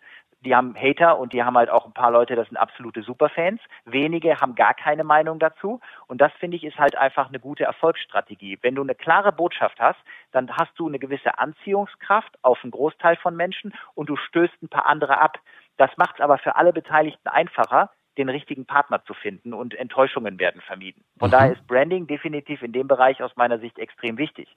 die 0.45 0.55
haben 0.55 0.75
Hater 0.77 1.19
und 1.19 1.33
die 1.33 1.43
haben 1.43 1.57
halt 1.57 1.71
auch 1.71 1.87
ein 1.87 1.93
paar 1.93 2.11
Leute, 2.11 2.35
das 2.35 2.49
sind 2.49 2.57
absolute 2.57 3.03
Superfans. 3.03 3.61
Wenige 3.85 4.41
haben 4.41 4.55
gar 4.55 4.75
keine 4.75 5.05
Meinung 5.05 5.39
dazu. 5.39 5.81
Und 6.09 6.21
das 6.21 6.33
finde 6.39 6.57
ich 6.57 6.65
ist 6.65 6.79
halt 6.79 6.97
einfach 6.97 7.29
eine 7.29 7.39
gute 7.39 7.65
Erfolgsstrategie. 7.65 8.59
Wenn 8.63 8.75
du 8.75 8.83
eine 8.83 8.95
klare 8.95 9.33
Botschaft 9.33 9.79
hast, 9.79 9.99
dann 10.33 10.51
hast 10.57 10.73
du 10.77 10.89
eine 10.89 10.99
gewisse 10.99 11.39
Anziehungskraft 11.39 12.37
auf 12.43 12.59
einen 12.63 12.73
Großteil 12.73 13.17
von 13.17 13.37
Menschen 13.37 13.73
und 13.95 14.09
du 14.09 14.17
stößt 14.17 14.63
ein 14.63 14.69
paar 14.69 14.87
andere 14.87 15.19
ab. 15.19 15.39
Das 15.77 15.91
macht 15.97 16.17
es 16.17 16.21
aber 16.21 16.39
für 16.39 16.57
alle 16.57 16.73
Beteiligten 16.73 17.29
einfacher, 17.29 17.91
den 18.19 18.29
richtigen 18.29 18.67
Partner 18.67 19.03
zu 19.05 19.15
finden 19.15 19.55
und 19.55 19.75
Enttäuschungen 19.75 20.39
werden 20.39 20.61
vermieden. 20.61 21.03
Von 21.19 21.29
mhm. 21.29 21.33
daher 21.33 21.53
ist 21.53 21.67
Branding 21.67 22.07
definitiv 22.07 22.63
in 22.63 22.73
dem 22.73 22.89
Bereich 22.89 23.23
aus 23.23 23.35
meiner 23.37 23.59
Sicht 23.59 23.79
extrem 23.79 24.19
wichtig. 24.19 24.49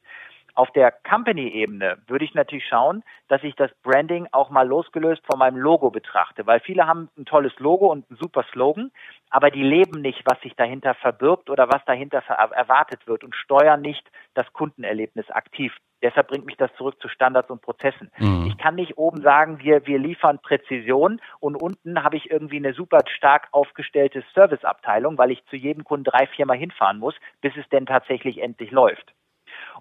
Auf 0.56 0.72
der 0.72 0.92
Company-Ebene 0.92 1.98
würde 2.08 2.24
ich 2.24 2.34
natürlich 2.34 2.66
schauen, 2.66 3.04
dass 3.28 3.44
ich 3.44 3.56
das 3.56 3.72
Branding 3.84 4.28
auch 4.32 4.50
mal 4.50 4.66
losgelöst 4.66 5.22
von 5.30 5.38
meinem 5.38 5.58
Logo 5.58 5.92
betrachte, 5.92 6.48
weil 6.48 6.62
viele 6.62 6.88
haben 6.88 7.10
ein 7.18 7.26
tolles 7.26 7.52
Logo 7.60 7.92
und 7.92 8.10
einen 8.10 8.18
super 8.18 8.46
Slogan, 8.54 8.90
aber 9.30 9.52
die 9.52 9.64
leben 9.64 10.02
nicht, 10.02 10.24
was 10.26 10.40
sich 10.42 10.56
dahinter 10.56 10.94
verbirgt 10.94 11.50
oder 11.50 11.68
was 11.68 11.84
dahinter 11.86 12.20
erwartet 12.20 13.06
wird 13.06 13.26
und 13.26 13.36
steuern 13.36 13.82
nicht 13.82 14.10
das 14.34 14.52
Kundenerlebnis 14.54 15.30
aktiv. 15.30 15.74
Deshalb 16.02 16.28
bringt 16.28 16.46
mich 16.46 16.56
das 16.56 16.74
zurück 16.78 17.02
zu 17.02 17.10
Standards 17.10 17.50
und 17.50 17.62
Prozessen. 17.62 18.10
Mhm. 18.18 18.46
Ich 18.48 18.58
kann 18.58 18.76
nicht 18.76 18.98
oben 18.98 19.22
sagen, 19.22 19.60
wir, 19.60 19.86
wir 19.88 20.00
liefern 20.00 20.40
Präzision 20.40 21.20
und 21.40 21.56
unten 21.56 22.04
habe 22.04 22.16
ich 22.16 22.32
irgendwie 22.32 22.58
eine 22.58 22.74
super 22.74 23.00
stark 23.08 23.48
aufgestellte 23.52 24.24
Serviceabteilung, 24.34 25.18
weil 25.18 25.32
ich 25.32 25.44
zu 25.48 25.58
jedem 25.58 25.84
Kunden 25.84 26.06
drei, 26.06 26.28
viermal 26.28 26.58
hinfahren 26.58 27.00
muss, 27.00 27.16
bis 27.42 27.58
es 27.58 27.68
denn 27.70 27.86
tatsächlich 27.86 28.42
endlich 28.42 28.72
läuft. 28.72 29.14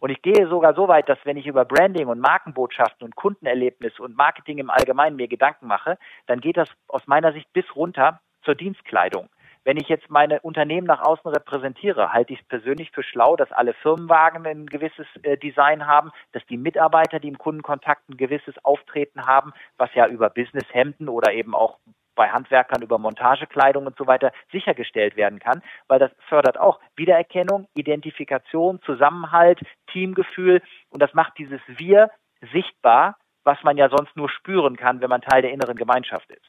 Und 0.01 0.11
ich 0.11 0.23
gehe 0.23 0.49
sogar 0.49 0.75
so 0.75 0.89
weit, 0.89 1.09
dass 1.09 1.19
wenn 1.25 1.37
ich 1.37 1.47
über 1.47 1.65
Branding 1.65 2.09
und 2.09 2.21
Markenbotschaften 2.21 3.05
und 3.05 3.17
Kundenerlebnis 3.17 3.99
und 4.01 4.17
Marketing 4.17 4.59
im 4.59 4.71
Allgemeinen 4.71 5.17
mir 5.17 5.29
Gedanken 5.29 5.67
mache, 5.67 5.99
dann 6.27 6.41
geht 6.41 6.57
das 6.57 6.69
aus 6.89 7.07
meiner 7.07 7.33
Sicht 7.33 7.53
bis 7.53 7.65
runter 7.75 8.21
zur 8.43 8.55
Dienstkleidung. 8.55 9.29
Wenn 9.65 9.79
ich 9.79 9.89
jetzt 9.89 10.11
meine 10.11 10.41
Unternehmen 10.41 10.87
nach 10.87 11.01
außen 11.01 11.31
repräsentiere, 11.31 12.13
halte 12.13 12.35
ich 12.35 12.41
es 12.41 12.47
persönlich 12.47 12.91
für 12.91 13.03
schlau, 13.03 13.35
dass 13.35 13.51
alle 13.51 13.73
Firmenwagen 13.73 14.47
ein 14.47 14.67
gewisses 14.67 15.07
äh, 15.23 15.39
Design 15.39 15.87
haben, 15.87 16.11
dass 16.33 16.45
die 16.47 16.59
Mitarbeiter, 16.59 17.19
die 17.19 17.29
im 17.29 17.39
Kundenkontakt 17.39 18.11
ein 18.11 18.19
gewisses 18.19 18.63
Auftreten 18.63 19.25
haben, 19.25 19.55
was 19.79 19.89
ja 19.95 20.07
über 20.07 20.29
Businesshemden 20.29 21.09
oder 21.09 21.33
eben 21.33 21.55
auch 21.55 21.79
bei 22.15 22.31
Handwerkern 22.31 22.83
über 22.83 22.99
Montagekleidung 22.99 23.87
und 23.87 23.97
so 23.97 24.07
weiter 24.07 24.33
sichergestellt 24.53 25.17
werden 25.17 25.39
kann, 25.39 25.63
weil 25.89 25.99
das 25.99 26.11
fördert 26.29 26.59
auch 26.59 26.81
Wiedererkennung, 26.97 27.67
Identifikation, 27.75 28.81
Zusammenhalt, 28.83 29.61
Teamgefühl 29.93 30.63
und 30.91 31.03
das 31.03 31.15
macht 31.15 31.39
dieses 31.39 31.61
Wir 31.67 32.11
sichtbar, 32.53 33.17
was 33.45 33.63
man 33.63 33.77
ja 33.77 33.89
sonst 33.89 34.17
nur 34.17 34.29
spüren 34.31 34.77
kann, 34.77 35.01
wenn 35.01 35.11
man 35.11 35.21
Teil 35.21 35.43
der 35.43 35.53
inneren 35.53 35.77
Gemeinschaft 35.77 36.31
ist. 36.31 36.49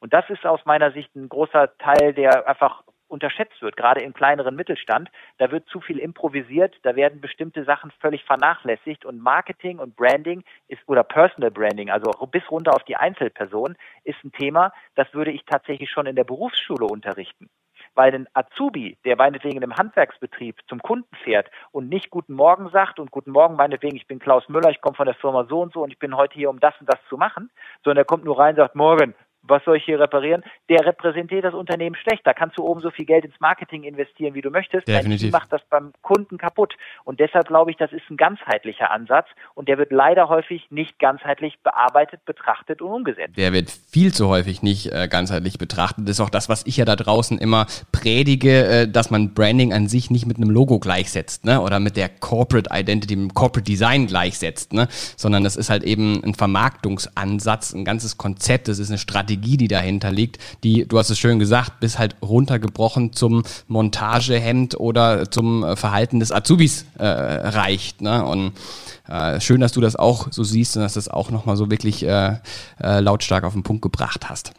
Und 0.00 0.12
das 0.12 0.28
ist 0.30 0.44
aus 0.44 0.64
meiner 0.64 0.90
Sicht 0.90 1.14
ein 1.14 1.28
großer 1.28 1.76
Teil, 1.78 2.12
der 2.12 2.48
einfach 2.48 2.82
unterschätzt 3.12 3.60
wird, 3.62 3.76
gerade 3.76 4.00
im 4.00 4.14
kleineren 4.14 4.56
Mittelstand. 4.56 5.10
Da 5.38 5.50
wird 5.52 5.68
zu 5.68 5.80
viel 5.80 5.98
improvisiert, 5.98 6.74
da 6.82 6.96
werden 6.96 7.20
bestimmte 7.20 7.64
Sachen 7.64 7.92
völlig 8.00 8.24
vernachlässigt 8.24 9.04
und 9.04 9.22
Marketing 9.22 9.78
und 9.78 9.94
Branding 9.94 10.42
ist 10.68 10.82
oder 10.86 11.04
Personal 11.04 11.50
Branding, 11.50 11.90
also 11.90 12.10
bis 12.26 12.50
runter 12.50 12.74
auf 12.74 12.84
die 12.84 12.96
Einzelperson, 12.96 13.76
ist 14.04 14.22
ein 14.24 14.32
Thema, 14.32 14.72
das 14.94 15.12
würde 15.14 15.30
ich 15.30 15.44
tatsächlich 15.44 15.90
schon 15.90 16.06
in 16.06 16.16
der 16.16 16.24
Berufsschule 16.24 16.86
unterrichten. 16.86 17.48
Weil 17.94 18.14
ein 18.14 18.28
Azubi, 18.32 18.96
der 19.04 19.16
meinetwegen 19.16 19.60
im 19.60 19.76
Handwerksbetrieb 19.76 20.60
zum 20.66 20.80
Kunden 20.80 21.14
fährt 21.24 21.50
und 21.72 21.90
nicht 21.90 22.10
Guten 22.10 22.32
Morgen 22.32 22.70
sagt 22.70 22.98
und 22.98 23.10
Guten 23.10 23.32
Morgen 23.32 23.56
meinetwegen, 23.56 23.96
ich 23.96 24.06
bin 24.06 24.18
Klaus 24.18 24.48
Müller, 24.48 24.70
ich 24.70 24.80
komme 24.80 24.96
von 24.96 25.04
der 25.04 25.14
Firma 25.14 25.44
so 25.44 25.60
und 25.60 25.74
so 25.74 25.82
und 25.82 25.92
ich 25.92 25.98
bin 25.98 26.16
heute 26.16 26.34
hier, 26.34 26.48
um 26.48 26.58
das 26.58 26.74
und 26.80 26.88
das 26.88 26.98
zu 27.10 27.18
machen, 27.18 27.50
sondern 27.84 28.02
er 28.02 28.06
kommt 28.06 28.24
nur 28.24 28.38
rein 28.38 28.54
und 28.54 28.56
sagt, 28.56 28.76
Morgen, 28.76 29.14
was 29.42 29.64
soll 29.64 29.76
ich 29.76 29.84
hier 29.84 29.98
reparieren? 29.98 30.42
Der 30.68 30.86
repräsentiert 30.86 31.44
das 31.44 31.54
Unternehmen 31.54 31.96
schlecht. 31.96 32.24
Da 32.24 32.32
kannst 32.32 32.58
du 32.58 32.64
oben 32.64 32.80
so 32.80 32.90
viel 32.90 33.04
Geld 33.04 33.24
ins 33.24 33.38
Marketing 33.40 33.82
investieren, 33.82 34.34
wie 34.34 34.40
du 34.40 34.50
möchtest. 34.50 34.86
Definitiv. 34.86 35.30
Dein 35.30 35.40
macht 35.40 35.52
das 35.52 35.62
beim 35.68 35.92
Kunden 36.00 36.38
kaputt. 36.38 36.74
Und 37.04 37.18
deshalb 37.18 37.48
glaube 37.48 37.72
ich, 37.72 37.76
das 37.76 37.92
ist 37.92 38.08
ein 38.08 38.16
ganzheitlicher 38.16 38.90
Ansatz 38.90 39.26
und 39.54 39.68
der 39.68 39.78
wird 39.78 39.90
leider 39.90 40.28
häufig 40.28 40.70
nicht 40.70 40.98
ganzheitlich 40.98 41.58
bearbeitet, 41.62 42.24
betrachtet 42.24 42.80
und 42.82 42.92
umgesetzt. 42.92 43.36
Der 43.36 43.52
wird 43.52 43.70
viel 43.70 44.12
zu 44.14 44.28
häufig 44.28 44.62
nicht 44.62 44.92
äh, 44.92 45.08
ganzheitlich 45.08 45.58
betrachtet. 45.58 46.08
Das 46.08 46.18
ist 46.18 46.20
auch 46.20 46.30
das, 46.30 46.48
was 46.48 46.64
ich 46.64 46.76
ja 46.76 46.84
da 46.84 46.94
draußen 46.94 47.38
immer 47.38 47.66
predige, 47.90 48.66
äh, 48.66 48.88
dass 48.88 49.10
man 49.10 49.34
Branding 49.34 49.72
an 49.72 49.88
sich 49.88 50.10
nicht 50.10 50.26
mit 50.26 50.36
einem 50.36 50.50
Logo 50.50 50.78
gleichsetzt, 50.78 51.44
ne? 51.44 51.60
Oder 51.60 51.80
mit 51.80 51.96
der 51.96 52.08
Corporate 52.08 52.70
Identity, 52.72 53.16
mit 53.16 53.30
dem 53.30 53.34
Corporate 53.34 53.64
Design 53.64 54.06
gleichsetzt, 54.06 54.72
ne? 54.72 54.86
Sondern 55.16 55.42
das 55.42 55.56
ist 55.56 55.68
halt 55.68 55.82
eben 55.82 56.22
ein 56.22 56.34
Vermarktungsansatz, 56.34 57.74
ein 57.74 57.84
ganzes 57.84 58.16
Konzept, 58.16 58.68
das 58.68 58.78
ist 58.78 58.90
eine 58.90 58.98
Strategie 58.98 59.31
Strategie, 59.32 59.56
die 59.56 59.68
dahinter 59.68 60.10
liegt, 60.10 60.38
die, 60.62 60.86
du 60.86 60.98
hast 60.98 61.10
es 61.10 61.18
schön 61.18 61.38
gesagt, 61.38 61.80
bis 61.80 61.98
halt 61.98 62.16
runtergebrochen 62.22 63.12
zum 63.12 63.42
Montagehemd 63.66 64.78
oder 64.78 65.30
zum 65.30 65.64
äh, 65.64 65.76
Verhalten 65.76 66.20
des 66.20 66.32
Azubis 66.32 66.86
äh, 66.98 67.04
reicht. 67.04 68.02
Ne? 68.02 68.24
Und 68.24 68.52
äh, 69.08 69.40
schön, 69.40 69.60
dass 69.60 69.72
du 69.72 69.80
das 69.80 69.96
auch 69.96 70.28
so 70.30 70.42
siehst 70.44 70.76
und 70.76 70.82
dass 70.82 70.94
das 70.94 71.08
auch 71.08 71.30
nochmal 71.30 71.56
so 71.56 71.70
wirklich 71.70 72.06
äh, 72.06 72.36
äh, 72.82 73.00
lautstark 73.00 73.44
auf 73.44 73.54
den 73.54 73.62
Punkt 73.62 73.82
gebracht 73.82 74.28
hast. 74.28 74.52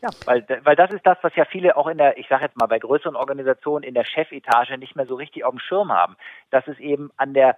Ja, 0.00 0.10
weil, 0.26 0.44
weil 0.62 0.76
das 0.76 0.92
ist 0.92 1.04
das, 1.04 1.18
was 1.22 1.34
ja 1.34 1.44
viele 1.44 1.76
auch 1.76 1.88
in 1.88 1.98
der, 1.98 2.18
ich 2.18 2.28
sage 2.28 2.44
jetzt 2.44 2.56
mal, 2.56 2.66
bei 2.66 2.78
größeren 2.78 3.16
Organisationen 3.16 3.84
in 3.84 3.94
der 3.94 4.04
Chefetage 4.04 4.78
nicht 4.78 4.94
mehr 4.94 5.06
so 5.06 5.16
richtig 5.16 5.44
auf 5.44 5.52
dem 5.52 5.60
Schirm 5.60 5.92
haben. 5.92 6.16
Dass 6.50 6.66
es 6.68 6.78
eben 6.78 7.10
an 7.16 7.34
der, 7.34 7.56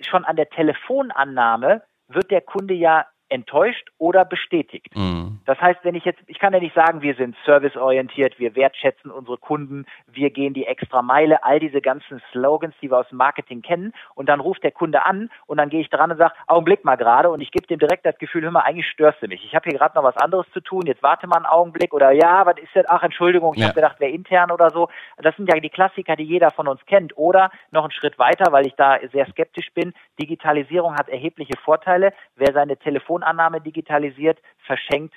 schon 0.00 0.24
an 0.24 0.36
der 0.36 0.48
Telefonannahme 0.50 1.82
wird 2.08 2.30
der 2.30 2.40
Kunde 2.40 2.74
ja 2.74 3.06
enttäuscht 3.28 3.88
oder 3.98 4.24
bestätigt. 4.24 4.94
Mhm. 4.96 5.40
Das 5.46 5.60
heißt, 5.60 5.80
wenn 5.82 5.94
ich 5.94 6.04
jetzt, 6.04 6.20
ich 6.26 6.38
kann 6.38 6.52
ja 6.52 6.60
nicht 6.60 6.74
sagen, 6.74 7.02
wir 7.02 7.14
sind 7.14 7.36
serviceorientiert, 7.44 8.38
wir 8.38 8.54
wertschätzen 8.54 9.10
unsere 9.10 9.38
Kunden, 9.38 9.86
wir 10.06 10.30
gehen 10.30 10.54
die 10.54 10.66
extra 10.66 11.02
Meile, 11.02 11.42
all 11.44 11.60
diese 11.60 11.80
ganzen 11.80 12.22
Slogans, 12.32 12.74
die 12.80 12.90
wir 12.90 12.98
aus 12.98 13.08
dem 13.08 13.18
Marketing 13.18 13.62
kennen, 13.62 13.92
und 14.14 14.28
dann 14.28 14.40
ruft 14.40 14.62
der 14.62 14.72
Kunde 14.72 15.04
an 15.04 15.30
und 15.46 15.58
dann 15.58 15.70
gehe 15.70 15.80
ich 15.80 15.90
dran 15.90 16.10
und 16.10 16.18
sage, 16.18 16.34
Augenblick 16.46 16.84
mal 16.84 16.96
gerade 16.96 17.30
und 17.30 17.40
ich 17.40 17.50
gebe 17.50 17.66
dem 17.66 17.78
direkt 17.78 18.06
das 18.06 18.18
Gefühl, 18.18 18.42
hör 18.42 18.50
mal, 18.50 18.60
eigentlich 18.60 18.88
störst 18.88 19.22
du 19.22 19.28
mich. 19.28 19.44
Ich 19.44 19.54
habe 19.54 19.68
hier 19.68 19.78
gerade 19.78 19.96
noch 19.96 20.04
was 20.04 20.16
anderes 20.16 20.46
zu 20.52 20.60
tun, 20.60 20.82
jetzt 20.86 21.02
warte 21.02 21.26
mal 21.26 21.36
einen 21.36 21.46
Augenblick 21.46 21.92
oder 21.92 22.12
ja, 22.12 22.46
was 22.46 22.58
ist 22.58 22.74
denn, 22.74 22.84
ach 22.88 23.02
Entschuldigung, 23.02 23.54
ich 23.54 23.60
ja. 23.60 23.68
habe 23.68 23.74
gedacht, 23.74 23.96
wer 23.98 24.10
intern 24.10 24.50
oder 24.50 24.70
so. 24.70 24.88
Das 25.18 25.34
sind 25.36 25.52
ja 25.52 25.58
die 25.58 25.70
Klassiker, 25.70 26.16
die 26.16 26.24
jeder 26.24 26.50
von 26.50 26.68
uns 26.68 26.84
kennt. 26.86 27.16
Oder 27.16 27.50
noch 27.70 27.82
einen 27.82 27.92
Schritt 27.92 28.18
weiter, 28.18 28.52
weil 28.52 28.66
ich 28.66 28.74
da 28.74 28.98
sehr 29.12 29.26
skeptisch 29.26 29.72
bin, 29.72 29.92
Digitalisierung 30.20 30.94
hat 30.94 31.08
erhebliche 31.08 31.56
Vorteile. 31.64 32.12
Wer 32.36 32.52
seine 32.52 32.76
Telefon 32.76 33.15
Telefonannahme 33.16 33.60
digitalisiert, 33.60 34.38
verschenkt 34.66 35.14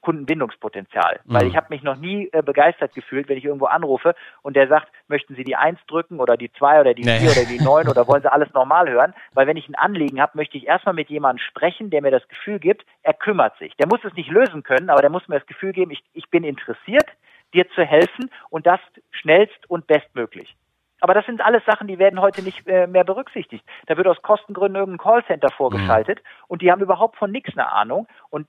Kundenbindungspotenzial. 0.00 1.20
Mhm. 1.24 1.34
Weil 1.34 1.46
ich 1.48 1.56
habe 1.56 1.66
mich 1.70 1.82
noch 1.82 1.96
nie 1.96 2.28
äh, 2.32 2.40
begeistert 2.40 2.94
gefühlt, 2.94 3.28
wenn 3.28 3.36
ich 3.36 3.44
irgendwo 3.44 3.66
anrufe 3.66 4.14
und 4.42 4.54
der 4.54 4.68
sagt, 4.68 4.88
möchten 5.08 5.34
Sie 5.34 5.42
die 5.42 5.56
Eins 5.56 5.80
drücken 5.88 6.20
oder 6.20 6.36
die 6.36 6.52
Zwei 6.52 6.80
oder 6.80 6.94
die 6.94 7.02
nee. 7.02 7.18
Vier 7.18 7.30
oder 7.30 7.44
die 7.44 7.58
Neun 7.58 7.88
oder 7.88 8.06
wollen 8.06 8.22
Sie 8.22 8.30
alles 8.30 8.52
normal 8.54 8.88
hören? 8.88 9.12
Weil 9.34 9.48
wenn 9.48 9.56
ich 9.56 9.68
ein 9.68 9.74
Anliegen 9.74 10.20
habe, 10.20 10.36
möchte 10.36 10.56
ich 10.56 10.66
erstmal 10.66 10.94
mit 10.94 11.10
jemandem 11.10 11.44
sprechen, 11.44 11.90
der 11.90 12.00
mir 12.00 12.12
das 12.12 12.26
Gefühl 12.28 12.60
gibt, 12.60 12.86
er 13.02 13.14
kümmert 13.14 13.58
sich. 13.58 13.74
Der 13.76 13.88
muss 13.88 14.04
es 14.04 14.14
nicht 14.14 14.30
lösen 14.30 14.62
können, 14.62 14.88
aber 14.88 15.00
der 15.00 15.10
muss 15.10 15.26
mir 15.26 15.38
das 15.38 15.46
Gefühl 15.46 15.72
geben, 15.72 15.90
ich, 15.90 16.04
ich 16.12 16.30
bin 16.30 16.44
interessiert, 16.44 17.08
dir 17.52 17.68
zu 17.70 17.82
helfen 17.82 18.30
und 18.50 18.66
das 18.66 18.80
schnellst 19.10 19.68
und 19.68 19.88
bestmöglich. 19.88 20.54
Aber 21.00 21.14
das 21.14 21.26
sind 21.26 21.40
alles 21.40 21.64
Sachen, 21.64 21.86
die 21.86 21.98
werden 21.98 22.20
heute 22.20 22.42
nicht 22.42 22.66
äh, 22.66 22.86
mehr 22.86 23.04
berücksichtigt. 23.04 23.64
Da 23.86 23.96
wird 23.96 24.06
aus 24.06 24.20
Kostengründen 24.22 24.80
irgendein 24.80 25.04
Callcenter 25.04 25.50
vorgeschaltet 25.50 26.18
mhm. 26.18 26.44
und 26.48 26.62
die 26.62 26.70
haben 26.70 26.82
überhaupt 26.82 27.16
von 27.16 27.30
nichts 27.30 27.52
eine 27.52 27.70
Ahnung. 27.70 28.06
Und 28.30 28.46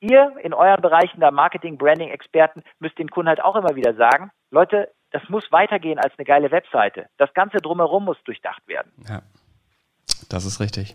ihr 0.00 0.34
in 0.42 0.54
euren 0.54 0.82
Bereichen 0.82 1.20
der 1.20 1.32
Marketing, 1.32 1.78
Branding 1.78 2.10
Experten 2.10 2.62
müsst 2.78 2.98
den 2.98 3.10
Kunden 3.10 3.28
halt 3.28 3.42
auch 3.42 3.56
immer 3.56 3.74
wieder 3.74 3.94
sagen, 3.94 4.30
Leute, 4.50 4.92
das 5.10 5.28
muss 5.28 5.50
weitergehen 5.50 5.98
als 5.98 6.14
eine 6.18 6.24
geile 6.24 6.50
Webseite. 6.50 7.06
Das 7.18 7.32
Ganze 7.34 7.58
drumherum 7.58 8.04
muss 8.04 8.22
durchdacht 8.24 8.66
werden. 8.66 8.92
Ja, 9.08 9.22
das 10.28 10.44
ist 10.44 10.60
richtig. 10.60 10.94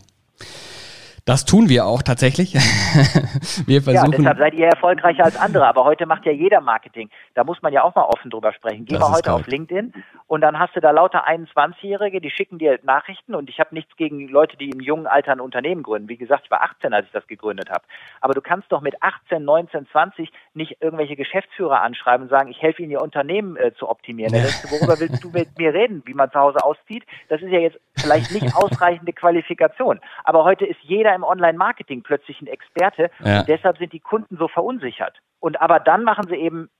Das 1.28 1.44
tun 1.44 1.68
wir 1.68 1.84
auch 1.84 2.00
tatsächlich. 2.00 2.54
wir 3.66 3.82
versuchen. 3.82 4.12
Ja, 4.12 4.18
deshalb 4.18 4.38
seid 4.38 4.54
ihr 4.54 4.66
erfolgreicher 4.66 5.24
als 5.24 5.36
andere. 5.36 5.66
Aber 5.66 5.84
heute 5.84 6.06
macht 6.06 6.24
ja 6.24 6.32
jeder 6.32 6.62
Marketing. 6.62 7.10
Da 7.34 7.44
muss 7.44 7.60
man 7.60 7.70
ja 7.70 7.84
auch 7.84 7.94
mal 7.94 8.04
offen 8.04 8.30
drüber 8.30 8.50
sprechen. 8.54 8.86
Geh 8.86 8.94
das 8.94 9.02
mal 9.02 9.14
heute 9.14 9.34
auf 9.34 9.46
LinkedIn 9.46 9.92
und 10.26 10.40
dann 10.40 10.58
hast 10.58 10.74
du 10.74 10.80
da 10.80 10.90
lauter 10.90 11.28
21-Jährige, 11.28 12.22
die 12.22 12.30
schicken 12.30 12.58
dir 12.58 12.78
Nachrichten 12.82 13.34
und 13.34 13.50
ich 13.50 13.60
habe 13.60 13.74
nichts 13.74 13.94
gegen 13.96 14.28
Leute, 14.28 14.56
die 14.56 14.70
im 14.70 14.80
jungen 14.80 15.06
Alter 15.06 15.32
ein 15.32 15.40
Unternehmen 15.40 15.82
gründen. 15.82 16.08
Wie 16.08 16.16
gesagt, 16.16 16.44
ich 16.44 16.50
war 16.50 16.62
18, 16.62 16.94
als 16.94 17.06
ich 17.06 17.12
das 17.12 17.26
gegründet 17.26 17.68
habe. 17.68 17.82
Aber 18.22 18.32
du 18.32 18.40
kannst 18.40 18.72
doch 18.72 18.80
mit 18.80 19.02
18, 19.02 19.44
19, 19.44 19.86
20 19.92 20.32
nicht 20.54 20.78
irgendwelche 20.80 21.16
Geschäftsführer 21.16 21.82
anschreiben 21.82 22.24
und 22.24 22.30
sagen, 22.30 22.50
ich 22.50 22.62
helfe 22.62 22.82
ihnen, 22.82 22.92
ihr 22.92 23.02
Unternehmen 23.02 23.56
äh, 23.56 23.74
zu 23.74 23.88
optimieren. 23.88 24.32
Ja. 24.38 24.44
Du, 24.62 24.70
worüber 24.70 25.00
willst 25.00 25.24
du 25.24 25.30
mit 25.30 25.58
mir 25.58 25.74
reden, 25.74 26.02
wie 26.04 26.14
man 26.14 26.30
zu 26.30 26.38
Hause 26.38 26.62
auszieht? 26.62 27.04
Das 27.28 27.42
ist 27.42 27.50
ja 27.50 27.58
jetzt 27.58 27.78
vielleicht 27.96 28.30
nicht 28.30 28.46
ausreichende 28.54 29.12
Qualifikation. 29.12 29.98
Aber 30.22 30.44
heute 30.44 30.64
ist 30.64 30.78
jeder 30.82 31.17
im 31.18 31.24
Online-Marketing 31.24 32.02
plötzlich 32.02 32.40
ein 32.40 32.46
Experte 32.46 33.10
ja. 33.24 33.40
und 33.40 33.48
deshalb 33.48 33.78
sind 33.78 33.92
die 33.92 34.00
Kunden 34.00 34.36
so 34.36 34.48
verunsichert. 34.48 35.18
Und 35.40 35.60
aber 35.60 35.80
dann 35.80 36.04
machen 36.04 36.26
sie 36.28 36.36
eben 36.36 36.70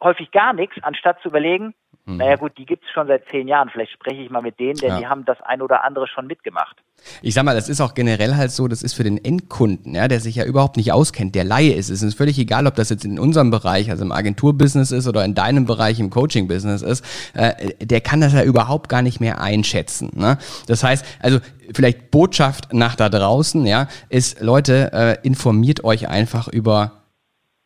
häufig 0.00 0.30
gar 0.32 0.52
nichts, 0.52 0.76
anstatt 0.82 1.20
zu 1.20 1.28
überlegen, 1.28 1.74
mhm. 2.04 2.16
naja 2.16 2.36
gut, 2.36 2.52
die 2.58 2.66
gibt 2.66 2.84
es 2.84 2.90
schon 2.90 3.06
seit 3.06 3.28
zehn 3.30 3.48
Jahren, 3.48 3.68
vielleicht 3.70 3.92
spreche 3.92 4.22
ich 4.22 4.30
mal 4.30 4.42
mit 4.42 4.58
denen, 4.58 4.76
denn 4.76 4.90
ja. 4.90 4.98
die 4.98 5.06
haben 5.06 5.24
das 5.24 5.40
ein 5.42 5.62
oder 5.62 5.84
andere 5.84 6.06
schon 6.06 6.26
mitgemacht. 6.26 6.76
Ich 7.20 7.34
sag 7.34 7.44
mal, 7.44 7.54
das 7.54 7.68
ist 7.68 7.80
auch 7.80 7.94
generell 7.94 8.36
halt 8.36 8.52
so, 8.52 8.68
das 8.68 8.82
ist 8.82 8.94
für 8.94 9.02
den 9.02 9.22
Endkunden, 9.22 9.94
ja, 9.94 10.08
der 10.08 10.20
sich 10.20 10.36
ja 10.36 10.44
überhaupt 10.44 10.76
nicht 10.76 10.92
auskennt, 10.92 11.34
der 11.34 11.44
Laie 11.44 11.72
ist. 11.72 11.90
Es 11.90 12.02
ist 12.02 12.16
völlig 12.16 12.38
egal, 12.38 12.66
ob 12.66 12.74
das 12.74 12.90
jetzt 12.90 13.04
in 13.04 13.18
unserem 13.18 13.50
Bereich, 13.50 13.90
also 13.90 14.04
im 14.04 14.12
Agenturbusiness 14.12 14.92
ist 14.92 15.08
oder 15.08 15.24
in 15.24 15.34
deinem 15.34 15.66
Bereich 15.66 15.98
im 15.98 16.10
Coaching-Business 16.10 16.82
ist, 16.82 17.04
äh, 17.34 17.74
der 17.84 18.00
kann 18.00 18.20
das 18.20 18.32
ja 18.32 18.42
überhaupt 18.42 18.88
gar 18.88 19.02
nicht 19.02 19.20
mehr 19.20 19.40
einschätzen. 19.40 20.10
Ne? 20.14 20.38
Das 20.66 20.84
heißt, 20.84 21.04
also 21.20 21.40
vielleicht 21.74 22.10
Botschaft 22.10 22.72
nach 22.72 22.94
da 22.94 23.08
draußen, 23.08 23.66
ja, 23.66 23.88
ist, 24.08 24.40
Leute, 24.40 24.92
äh, 24.92 25.26
informiert 25.26 25.84
euch 25.84 26.08
einfach 26.08 26.48
über 26.48 27.01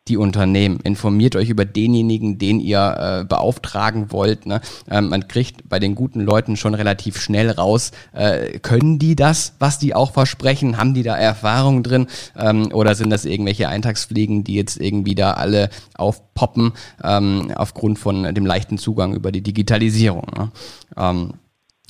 die 0.09 0.17
Unternehmen. 0.17 0.79
Informiert 0.83 1.35
euch 1.35 1.49
über 1.49 1.65
denjenigen, 1.65 2.37
den 2.37 2.59
ihr 2.59 3.21
äh, 3.21 3.25
beauftragen 3.25 4.11
wollt. 4.11 4.45
Ne? 4.45 4.61
Ähm, 4.89 5.09
man 5.09 5.27
kriegt 5.27 5.67
bei 5.69 5.79
den 5.79 5.95
guten 5.95 6.21
Leuten 6.21 6.57
schon 6.57 6.73
relativ 6.73 7.19
schnell 7.19 7.51
raus, 7.51 7.91
äh, 8.13 8.59
können 8.59 8.99
die 8.99 9.15
das, 9.15 9.53
was 9.59 9.79
die 9.79 9.93
auch 9.95 10.11
versprechen? 10.11 10.77
Haben 10.77 10.93
die 10.93 11.03
da 11.03 11.15
Erfahrung 11.15 11.83
drin? 11.83 12.07
Ähm, 12.37 12.71
oder 12.73 12.95
sind 12.95 13.09
das 13.09 13.25
irgendwelche 13.25 13.67
Eintagsfliegen, 13.67 14.43
die 14.43 14.55
jetzt 14.55 14.79
irgendwie 14.79 15.15
da 15.15 15.33
alle 15.33 15.69
aufpoppen 15.95 16.73
ähm, 17.03 17.51
aufgrund 17.55 17.99
von 17.99 18.33
dem 18.33 18.45
leichten 18.45 18.77
Zugang 18.77 19.13
über 19.13 19.31
die 19.31 19.41
Digitalisierung? 19.41 20.27
Ne? 20.35 20.51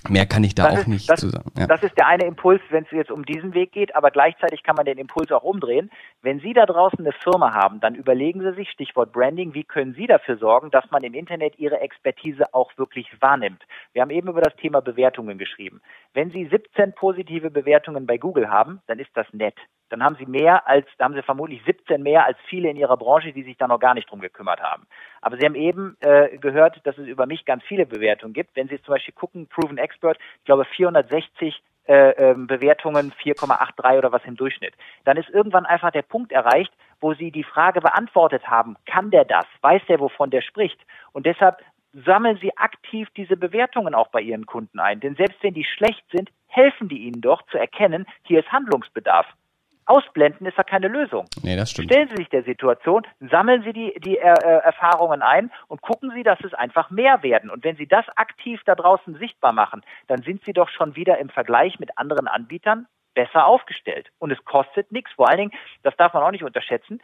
Mehr 0.10 0.26
kann 0.26 0.44
ich 0.44 0.56
da 0.56 0.64
das 0.64 0.74
auch 0.74 0.78
ist, 0.80 0.88
nicht 0.88 1.10
das, 1.10 1.20
zu 1.20 1.30
sagen. 1.30 1.52
Ja. 1.58 1.68
Das 1.68 1.84
ist 1.84 1.98
der 1.98 2.08
eine 2.08 2.26
Impuls, 2.26 2.62
wenn 2.70 2.84
es 2.84 2.92
jetzt 2.92 3.12
um 3.12 3.26
diesen 3.26 3.54
Weg 3.54 3.72
geht, 3.72 3.96
aber 3.96 4.12
gleichzeitig 4.12 4.64
kann 4.64 4.76
man 4.76 4.86
den 4.86 4.98
Impuls 4.98 5.32
auch 5.32 5.44
umdrehen. 5.44 5.90
Wenn 6.22 6.40
Sie 6.40 6.54
da 6.54 6.66
draußen 6.66 7.00
eine 7.00 7.12
Firma 7.12 7.54
haben, 7.54 7.80
dann 7.80 7.96
überlegen 7.96 8.42
Sie 8.42 8.54
sich, 8.54 8.70
Stichwort 8.70 9.12
Branding, 9.12 9.54
wie 9.54 9.64
können 9.64 9.94
Sie 9.94 10.08
dafür 10.08 10.38
sorgen, 10.38 10.72
dass 10.72 10.90
man 10.92 11.04
im 11.04 11.14
Internet 11.14 11.58
Ihre 11.60 11.80
Expertise 11.80 12.54
auch 12.54 12.72
wirklich 12.78 13.10
wahrnimmt. 13.22 13.64
Wir 13.94 14.02
haben 14.02 14.12
eben 14.12 14.30
über 14.30 14.42
das 14.42 14.56
Thema 14.56 14.82
Bewertungen 14.82 15.38
geschrieben. 15.38 15.82
Wenn 16.14 16.32
Sie 16.32 16.48
17 16.48 16.94
positive 16.94 17.52
Bewertungen 17.52 18.06
bei 18.06 18.18
Google 18.18 18.50
haben, 18.50 18.82
dann 18.88 19.00
ist 19.00 19.12
das 19.16 19.28
nett. 19.34 19.56
Dann 19.90 20.04
haben 20.04 20.18
Sie 20.20 20.26
mehr 20.26 20.68
als, 20.68 20.86
da 20.98 21.06
haben 21.06 21.14
Sie 21.14 21.22
vermutlich 21.22 21.62
17 21.66 22.04
mehr 22.04 22.26
als 22.26 22.38
viele 22.50 22.70
in 22.70 22.76
Ihrer 22.76 22.98
Branche, 22.98 23.32
die 23.32 23.44
sich 23.44 23.58
da 23.58 23.68
noch 23.68 23.80
gar 23.80 23.94
nicht 23.94 24.10
drum 24.10 24.20
gekümmert 24.20 24.62
haben. 24.62 24.86
Aber 25.28 25.36
Sie 25.36 25.46
haben 25.46 25.56
eben 25.56 25.98
äh, 26.00 26.38
gehört, 26.38 26.80
dass 26.86 26.98
es 26.98 27.06
über 27.06 27.26
mich 27.26 27.44
ganz 27.44 27.62
viele 27.66 27.86
Bewertungen 27.86 28.32
gibt. 28.32 28.56
Wenn 28.56 28.70
Sie 28.70 28.82
zum 28.82 28.94
Beispiel 28.94 29.14
gucken, 29.14 29.46
Proven 29.48 29.78
Expert, 29.78 30.18
ich 30.40 30.46
glaube 30.46 30.64
460 30.64 31.62
äh, 31.86 32.12
ähm, 32.12 32.48
Bewertungen 32.48 33.12
4,83 33.22 33.98
oder 33.98 34.14
was 34.14 34.24
im 34.24 34.38
Durchschnitt. 34.38 34.74
Dann 35.04 35.18
ist 35.18 35.30
irgendwann 35.30 35.66
einfach 35.66 35.92
der 35.92 36.04
Punkt 36.04 36.32
erreicht, 36.32 36.72
wo 37.02 37.14
Sie 37.14 37.30
die 37.30 37.44
Frage 37.44 37.82
beantwortet 37.82 38.48
haben, 38.48 38.78
kann 38.86 39.12
der 39.12 39.26
das? 39.26 39.44
Weiß 39.60 39.82
der, 39.90 40.00
wovon 40.00 40.30
der 40.30 40.42
spricht? 40.42 40.80
Und 41.12 41.26
deshalb 41.26 41.58
sammeln 42.06 42.38
Sie 42.42 42.56
aktiv 42.56 43.10
diese 43.18 43.36
Bewertungen 43.36 43.96
auch 43.96 44.08
bei 44.08 44.22
Ihren 44.22 44.46
Kunden 44.46 44.80
ein. 44.80 45.02
Denn 45.02 45.16
selbst 45.16 45.44
wenn 45.44 45.56
die 45.56 45.66
schlecht 45.66 46.06
sind, 46.10 46.30
helfen 46.48 46.88
die 46.88 47.00
Ihnen 47.00 47.20
doch 47.20 47.42
zu 47.48 47.58
erkennen, 47.58 48.06
hier 48.24 48.40
ist 48.40 48.52
Handlungsbedarf. 48.54 49.26
Ausblenden 49.88 50.46
ist 50.46 50.58
ja 50.58 50.64
keine 50.64 50.88
Lösung. 50.88 51.26
Nee, 51.44 51.56
das 51.56 51.72
stimmt. 51.72 51.92
Stellen 51.92 52.10
Sie 52.10 52.18
sich 52.18 52.30
der 52.30 52.44
Situation, 52.44 53.04
sammeln 53.20 53.64
Sie 53.64 53.74
die, 53.74 53.94
die 54.00 54.18
äh, 54.18 54.34
äh, 54.34 54.62
Erfahrungen 54.64 55.22
ein 55.22 55.52
und 55.68 55.82
gucken 55.82 56.12
Sie, 56.14 56.24
dass 56.24 56.40
es 56.44 56.54
einfach 56.54 56.90
mehr 56.90 57.24
werden. 57.24 57.50
Und 57.50 57.64
wenn 57.64 57.78
Sie 57.78 57.88
das 57.88 58.06
aktiv 58.16 58.62
da 58.66 58.76
draußen 58.76 59.16
sichtbar 59.18 59.54
machen, 59.54 59.82
dann 60.08 60.22
sind 60.24 60.44
Sie 60.46 60.54
doch 60.54 60.70
schon 60.70 60.96
wieder 60.96 61.18
im 61.20 61.30
Vergleich 61.30 61.80
mit 61.80 61.98
anderen 61.98 62.28
Anbietern 62.28 62.88
besser 63.14 63.46
aufgestellt. 63.46 64.10
Und 64.20 64.32
es 64.32 64.44
kostet 64.46 64.92
nichts. 64.92 65.12
Vor 65.14 65.30
allen 65.30 65.40
Dingen, 65.40 65.54
das 65.84 65.96
darf 65.96 66.14
man 66.14 66.24
auch 66.24 66.32
nicht 66.32 66.44
unterschätzen, 66.44 67.02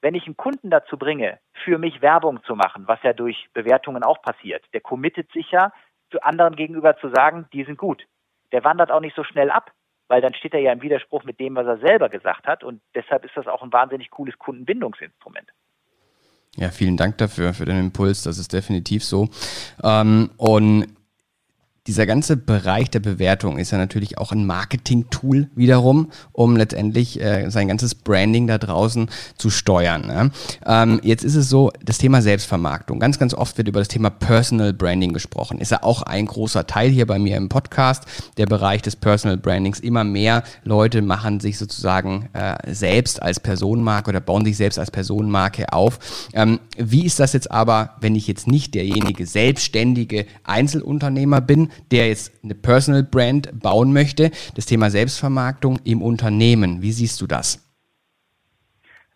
wenn 0.00 0.14
ich 0.14 0.26
einen 0.26 0.36
Kunden 0.36 0.70
dazu 0.70 0.98
bringe, 0.98 1.38
für 1.64 1.78
mich 1.78 2.02
Werbung 2.02 2.42
zu 2.42 2.56
machen, 2.56 2.88
was 2.88 3.00
ja 3.04 3.12
durch 3.12 3.48
Bewertungen 3.54 4.02
auch 4.02 4.20
passiert, 4.20 4.64
der 4.72 4.80
committet 4.80 5.30
sich 5.32 5.50
ja, 5.52 5.72
zu 6.10 6.22
anderen 6.22 6.56
gegenüber 6.56 6.96
zu 6.98 7.08
sagen, 7.08 7.46
die 7.52 7.64
sind 7.64 7.78
gut. 7.78 8.04
Der 8.50 8.64
wandert 8.64 8.90
auch 8.90 9.00
nicht 9.00 9.16
so 9.16 9.22
schnell 9.24 9.50
ab 9.50 9.70
weil 10.12 10.20
dann 10.20 10.34
steht 10.34 10.52
er 10.52 10.60
ja 10.60 10.74
im 10.74 10.82
Widerspruch 10.82 11.24
mit 11.24 11.40
dem, 11.40 11.54
was 11.54 11.66
er 11.66 11.78
selber 11.78 12.10
gesagt 12.10 12.46
hat. 12.46 12.62
Und 12.62 12.82
deshalb 12.94 13.24
ist 13.24 13.34
das 13.34 13.46
auch 13.46 13.62
ein 13.62 13.72
wahnsinnig 13.72 14.10
cooles 14.10 14.38
Kundenbindungsinstrument. 14.38 15.48
Ja, 16.54 16.68
vielen 16.68 16.98
Dank 16.98 17.16
dafür, 17.16 17.54
für 17.54 17.64
den 17.64 17.80
Impuls. 17.80 18.22
Das 18.22 18.36
ist 18.36 18.52
definitiv 18.52 19.02
so. 19.04 19.30
Ähm, 19.82 20.28
und 20.36 20.88
dieser 21.88 22.06
ganze 22.06 22.36
Bereich 22.36 22.90
der 22.90 23.00
Bewertung 23.00 23.58
ist 23.58 23.72
ja 23.72 23.78
natürlich 23.78 24.16
auch 24.16 24.30
ein 24.30 24.46
Marketing-Tool 24.46 25.50
wiederum, 25.56 26.12
um 26.30 26.56
letztendlich 26.56 27.20
äh, 27.20 27.50
sein 27.50 27.66
ganzes 27.66 27.96
Branding 27.96 28.46
da 28.46 28.58
draußen 28.58 29.10
zu 29.36 29.50
steuern. 29.50 30.06
Ne? 30.06 30.30
Ähm, 30.64 31.00
jetzt 31.02 31.24
ist 31.24 31.34
es 31.34 31.48
so, 31.48 31.72
das 31.84 31.98
Thema 31.98 32.22
Selbstvermarktung. 32.22 33.00
Ganz, 33.00 33.18
ganz 33.18 33.34
oft 33.34 33.58
wird 33.58 33.66
über 33.66 33.80
das 33.80 33.88
Thema 33.88 34.10
Personal 34.10 34.72
Branding 34.72 35.12
gesprochen. 35.12 35.58
Ist 35.58 35.72
ja 35.72 35.82
auch 35.82 36.02
ein 36.02 36.26
großer 36.26 36.68
Teil 36.68 36.88
hier 36.88 37.06
bei 37.06 37.18
mir 37.18 37.36
im 37.36 37.48
Podcast, 37.48 38.04
der 38.36 38.46
Bereich 38.46 38.82
des 38.82 38.94
Personal 38.94 39.36
Brandings. 39.36 39.80
Immer 39.80 40.04
mehr 40.04 40.44
Leute 40.62 41.02
machen 41.02 41.40
sich 41.40 41.58
sozusagen 41.58 42.28
äh, 42.32 42.72
selbst 42.72 43.20
als 43.20 43.40
Personenmarke 43.40 44.10
oder 44.10 44.20
bauen 44.20 44.44
sich 44.44 44.56
selbst 44.56 44.78
als 44.78 44.92
Personenmarke 44.92 45.72
auf. 45.72 45.98
Ähm, 46.32 46.60
wie 46.76 47.06
ist 47.06 47.18
das 47.18 47.32
jetzt 47.32 47.50
aber, 47.50 47.96
wenn 48.00 48.14
ich 48.14 48.28
jetzt 48.28 48.46
nicht 48.46 48.76
derjenige 48.76 49.26
selbstständige 49.26 50.26
Einzelunternehmer 50.44 51.40
bin, 51.40 51.71
der 51.90 52.08
jetzt 52.08 52.32
eine 52.44 52.54
Personal 52.54 53.02
Brand 53.02 53.50
bauen 53.60 53.92
möchte, 53.92 54.30
das 54.54 54.66
Thema 54.66 54.90
Selbstvermarktung 54.90 55.78
im 55.84 56.02
Unternehmen. 56.02 56.82
Wie 56.82 56.92
siehst 56.92 57.20
du 57.20 57.26
das? 57.26 57.68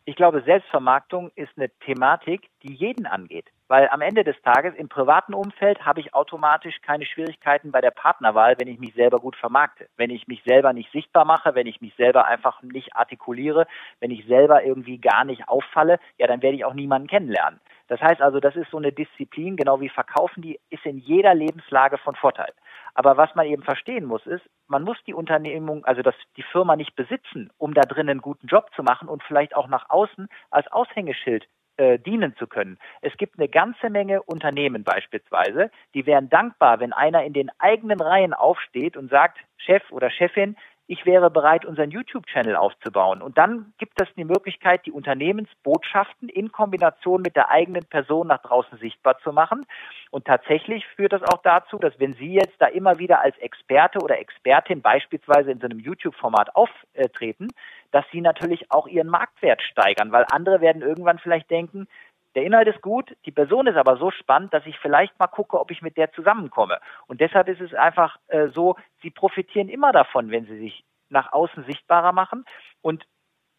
Ich 0.09 0.15
glaube, 0.15 0.41
Selbstvermarktung 0.43 1.33
ist 1.35 1.51
eine 1.57 1.69
Thematik, 1.81 2.49
die 2.63 2.73
jeden 2.73 3.07
angeht. 3.07 3.47
Weil 3.67 3.89
am 3.89 4.01
Ende 4.01 4.23
des 4.23 4.41
Tages 4.43 4.73
im 4.77 4.89
privaten 4.89 5.35
Umfeld 5.35 5.85
habe 5.85 5.99
ich 5.99 6.15
automatisch 6.15 6.77
keine 6.81 7.05
Schwierigkeiten 7.05 7.73
bei 7.73 7.81
der 7.81 7.91
Partnerwahl, 7.91 8.55
wenn 8.59 8.69
ich 8.69 8.79
mich 8.79 8.95
selber 8.95 9.19
gut 9.19 9.35
vermarkte. 9.35 9.89
Wenn 9.97 10.11
ich 10.11 10.29
mich 10.29 10.45
selber 10.45 10.73
nicht 10.73 10.93
sichtbar 10.93 11.25
mache, 11.25 11.57
wenn 11.57 11.67
ich 11.67 11.81
mich 11.81 11.93
selber 11.97 12.27
einfach 12.27 12.63
nicht 12.63 12.95
artikuliere, 12.95 13.67
wenn 13.99 14.13
ich 14.13 14.25
selber 14.27 14.63
irgendwie 14.63 14.99
gar 14.99 15.25
nicht 15.25 15.49
auffalle, 15.49 15.99
ja, 16.19 16.29
dann 16.29 16.41
werde 16.41 16.57
ich 16.57 16.65
auch 16.65 16.75
niemanden 16.75 17.09
kennenlernen. 17.09 17.59
Das 17.89 18.01
heißt 18.01 18.21
also, 18.21 18.41
das 18.41 18.57
ist 18.57 18.71
so 18.71 18.79
eine 18.79 18.93
Disziplin, 18.93 19.57
genau 19.57 19.81
wie 19.81 19.89
Verkaufen, 19.89 20.43
die 20.43 20.59
ist 20.71 20.85
in 20.85 20.99
jeder 20.99 21.35
Lebenslage 21.35 21.99
von 21.99 22.15
Vorteil. 22.15 22.53
Aber 22.95 23.17
was 23.17 23.35
man 23.35 23.47
eben 23.47 23.63
verstehen 23.63 24.07
muss, 24.07 24.27
ist, 24.27 24.43
man 24.69 24.83
muss 24.83 24.97
die 25.07 25.15
Unternehmung, 25.15 25.85
also 25.85 26.03
das, 26.03 26.15
die 26.37 26.43
Firma 26.43 26.77
nicht 26.77 26.97
besitzen, 26.97 27.51
um 27.59 27.75
da 27.75 27.83
drinnen 27.83 28.11
einen 28.11 28.23
guten 28.23 28.47
Job 28.47 28.71
zu 28.75 28.83
machen 28.83 29.09
und 29.09 29.23
vielleicht 29.23 29.55
auch 29.55 29.69
nach 29.69 29.91
außen 29.91 30.29
als 30.51 30.67
Aushängeschild 30.73 31.47
äh, 31.77 31.99
dienen 31.99 32.35
zu 32.37 32.47
können. 32.47 32.79
Es 33.03 33.17
gibt 33.19 33.39
eine 33.39 33.49
ganze 33.49 33.91
Menge 33.91 34.23
Unternehmen 34.23 34.83
beispielsweise, 34.83 35.71
die 35.95 36.07
wären 36.07 36.31
dankbar, 36.31 36.81
wenn 36.81 36.95
einer 36.95 37.25
in 37.25 37.35
den 37.35 37.51
eigenen 37.59 38.01
Reihen 38.01 38.33
aufsteht 38.33 38.97
und 38.97 39.11
sagt, 39.11 39.39
Chef 39.59 39.83
oder 39.91 40.11
Chefin, 40.11 40.57
ich 40.89 41.05
wäre 41.05 41.31
bereit, 41.31 41.65
unseren 41.65 41.91
YouTube-Channel 41.91 42.55
aufzubauen. 42.55 43.21
Und 43.21 43.39
dann 43.39 43.73
gibt 43.79 44.01
es 44.01 44.09
die 44.17 44.25
Möglichkeit, 44.25 44.87
die 44.87 44.93
Unternehmensbotschaften 44.93 46.29
in 46.29 46.53
Kombination 46.53 47.23
mit 47.23 47.35
der 47.35 47.51
eigenen 47.51 47.85
Person 47.85 48.29
nach 48.29 48.43
draußen 48.43 48.79
sichtbar 48.79 49.19
zu 49.19 49.33
machen. 49.33 49.67
Und 50.11 50.27
tatsächlich 50.27 50.87
führt 50.95 51.13
das 51.13 51.23
auch 51.23 51.43
dazu, 51.43 51.79
dass 51.79 51.99
wenn 51.99 52.15
Sie 52.15 52.35
jetzt 52.35 52.55
da 52.61 52.67
immer 52.67 52.99
wieder 52.99 53.21
als 53.21 53.37
Experte 53.39 53.99
oder 53.99 54.19
Expertin 54.19 54.81
beispielsweise 54.81 55.51
in 55.51 55.59
so 55.59 55.67
einem 55.67 55.81
YouTube-Format 55.81 56.55
auftreten, 56.55 57.49
dass 57.91 58.05
Sie 58.13 58.21
natürlich 58.21 58.71
auch 58.71 58.87
Ihren 58.87 59.09
Marktwert 59.09 59.63
steigern, 59.63 60.13
weil 60.13 60.25
andere 60.31 60.61
werden 60.61 60.83
irgendwann 60.83 61.19
vielleicht 61.19 61.51
denken, 61.51 61.89
der 62.37 62.45
Inhalt 62.45 62.69
ist 62.69 62.83
gut, 62.83 63.17
die 63.25 63.33
Person 63.33 63.67
ist 63.67 63.77
aber 63.77 63.97
so 63.97 64.11
spannend, 64.11 64.53
dass 64.53 64.67
ich 64.67 64.79
vielleicht 64.79 65.19
mal 65.19 65.27
gucke, 65.27 65.59
ob 65.59 65.71
ich 65.71 65.81
mit 65.81 65.97
der 65.97 66.13
zusammenkomme. 66.13 66.79
Und 67.07 67.23
deshalb 67.23 67.49
ist 67.49 67.63
es 67.63 67.73
einfach 67.73 68.19
äh, 68.29 68.49
so, 68.49 68.77
sie 69.03 69.11
profitieren 69.11 69.71
immer 69.71 69.91
davon, 69.91 70.31
wenn 70.31 70.45
sie 70.45 70.59
sich 70.59 70.85
nach 71.09 71.33
außen 71.33 71.65
sichtbarer 71.65 72.13
machen. 72.13 72.45
Und 72.83 73.07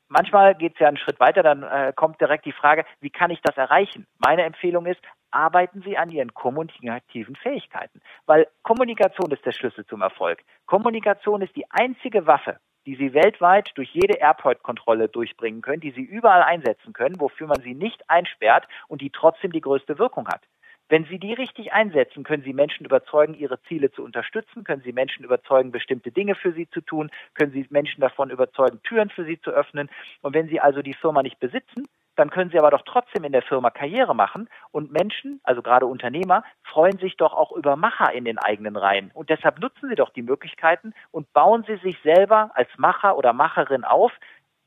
manchmal 0.09 0.53
geht 0.53 0.73
es 0.75 0.79
ja 0.79 0.87
einen 0.87 0.97
Schritt 0.97 1.19
weiter, 1.19 1.41
dann 1.41 1.63
äh, 1.63 1.91
kommt 1.95 2.21
direkt 2.21 2.45
die 2.45 2.51
Frage, 2.51 2.85
wie 3.01 3.09
kann 3.09 3.31
ich 3.31 3.41
das 3.41 3.57
erreichen? 3.57 4.05
Meine 4.19 4.43
Empfehlung 4.43 4.85
ist, 4.85 5.01
arbeiten 5.31 5.81
Sie 5.81 5.97
an 5.97 6.09
Ihren 6.09 6.33
kommunikativen 6.33 7.35
Fähigkeiten, 7.35 8.01
weil 8.27 8.47
Kommunikation 8.63 9.31
ist 9.31 9.45
der 9.45 9.51
Schlüssel 9.51 9.85
zum 9.87 10.01
Erfolg. 10.01 10.43
Kommunikation 10.67 11.41
ist 11.41 11.55
die 11.55 11.69
einzige 11.71 12.27
Waffe, 12.27 12.59
die 12.88 12.95
Sie 12.95 13.13
weltweit 13.13 13.71
durch 13.75 13.90
jede 13.94 14.13
Airport-Kontrolle 14.13 15.10
durchbringen 15.10 15.62
können, 15.62 15.81
die 15.81 15.92
Sie 15.92 16.02
überall 16.02 16.42
einsetzen 16.42 16.94
können, 16.94 17.19
wofür 17.19 17.46
man 17.46 17.62
sie 17.62 17.75
nicht 17.75 18.10
einsperrt 18.10 18.65
und 18.88 19.02
die 19.02 19.10
trotzdem 19.10 19.52
die 19.52 19.62
größte 19.62 20.00
Wirkung 20.00 20.27
hat. 20.27 20.42
Wenn 20.88 21.04
Sie 21.04 21.19
die 21.19 21.33
richtig 21.33 21.73
einsetzen, 21.73 22.23
können 22.23 22.44
Sie 22.44 22.54
Menschen 22.54 22.85
überzeugen, 22.85 23.33
ihre 23.33 23.62
Ziele 23.63 23.92
zu 23.92 24.06
unterstützen, 24.06 24.63
können 24.63 24.83
Sie 24.83 24.94
Menschen 24.94 25.25
überzeugen, 25.25 25.71
bestimmte 25.71 26.12
Dinge 26.12 26.33
für 26.33 26.54
sie 26.54 26.69
zu 26.69 26.79
tun, 26.79 27.12
können 27.33 27.52
Sie 27.52 27.67
Menschen 27.69 28.00
davon 28.00 28.29
überzeugen, 28.29 28.81
Türen 28.83 29.10
für 29.10 29.25
sie 29.25 29.40
zu 29.42 29.52
öffnen. 29.52 29.90
Und 30.21 30.33
wenn 30.33 30.48
Sie 30.48 30.62
also 30.62 30.81
die 30.81 30.94
Firma 30.94 31.23
nicht 31.23 31.42
besitzen, 31.42 31.90
dann 32.17 32.31
können 32.31 32.49
Sie 32.49 32.57
aber 32.57 32.71
doch 32.71 32.81
trotzdem 32.83 33.23
in 33.23 33.31
der 33.31 33.43
Firma 33.43 33.69
Karriere 33.69 34.15
machen. 34.15 34.49
Und 34.71 34.91
Menschen, 34.91 35.39
also 35.43 35.61
gerade 35.61 35.85
Unternehmer, 35.85 36.43
freuen 36.63 36.97
sich 36.97 37.15
doch 37.15 37.33
auch 37.33 37.51
über 37.51 37.75
Macher 37.75 38.11
in 38.11 38.25
den 38.25 38.39
eigenen 38.39 38.75
Reihen. 38.75 39.11
Und 39.13 39.29
deshalb 39.29 39.59
nutzen 39.59 39.87
Sie 39.87 39.95
doch 39.95 40.09
die 40.09 40.23
Möglichkeiten 40.23 40.93
und 41.11 41.31
bauen 41.31 41.63
Sie 41.67 41.77
sich 41.77 41.97
selber 42.03 42.51
als 42.55 42.69
Macher 42.77 43.17
oder 43.17 43.33
Macherin 43.33 43.83
auf. 43.83 44.11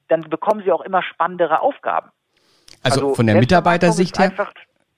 Dann 0.08 0.22
bekommen 0.22 0.62
Sie 0.64 0.70
auch 0.70 0.80
immer 0.80 1.02
spannendere 1.02 1.60
Aufgaben. 1.60 2.10
Also, 2.82 3.00
also 3.00 3.14
von 3.16 3.26
der 3.26 3.36
Mitarbeitersicht 3.36 4.18
her 4.18 4.32